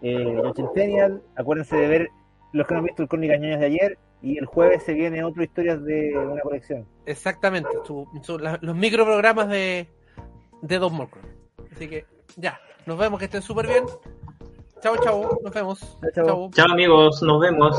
eh, 0.03 0.39
el 0.43 0.53
Centennial, 0.55 1.23
acuérdense 1.35 1.75
de 1.75 1.87
ver 1.87 2.09
los 2.53 2.67
que 2.67 2.73
no 2.73 2.79
han 2.79 2.85
visto 2.85 3.03
el 3.03 3.09
Crónica 3.09 3.37
Ñoñas 3.37 3.59
de 3.59 3.65
ayer, 3.65 3.97
y 4.21 4.37
el 4.37 4.45
jueves 4.45 4.83
se 4.83 4.93
viene 4.93 5.23
otro 5.23 5.43
historias 5.43 5.83
de 5.83 6.17
una 6.17 6.41
colección. 6.41 6.85
Exactamente, 7.05 7.69
su- 7.85 8.07
su- 8.23 8.39
la- 8.39 8.57
los 8.61 8.75
microprogramas 8.75 9.47
de, 9.49 9.87
de 10.61 10.79
Don 10.79 10.93
Morcon. 10.93 11.21
Así 11.71 11.87
que 11.87 12.05
ya, 12.35 12.59
nos 12.85 12.97
vemos, 12.97 13.19
que 13.19 13.25
estén 13.25 13.41
súper 13.41 13.67
bien. 13.67 13.83
Chao, 14.81 14.95
chao, 15.03 15.39
nos 15.43 15.53
vemos. 15.53 15.79
Chao. 16.15 16.49
Chao 16.53 16.71
amigos, 16.71 17.21
nos 17.21 17.39
vemos. 17.41 17.75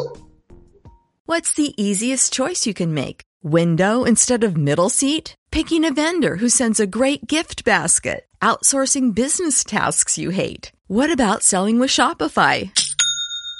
What's 1.27 1.55
the 1.55 1.75
easiest 1.77 2.33
choice 2.33 2.67
you 2.67 2.73
can 2.75 2.93
make? 2.95 3.23
Window 3.43 4.05
instead 4.05 4.43
of 4.45 4.57
middle 4.57 4.89
seat? 4.89 5.35
Picking 5.51 5.85
a 5.85 5.93
vendor 5.93 6.37
who 6.37 6.49
sends 6.49 6.81
a 6.81 6.87
great 6.87 7.27
gift 7.27 7.65
basket? 7.65 8.27
Outsourcing 8.41 9.15
business 9.15 9.63
tasks 9.65 10.17
you 10.19 10.31
hate? 10.31 10.73
What 10.89 11.11
about 11.11 11.43
selling 11.43 11.79
with 11.79 11.91
Shopify? 11.91 12.71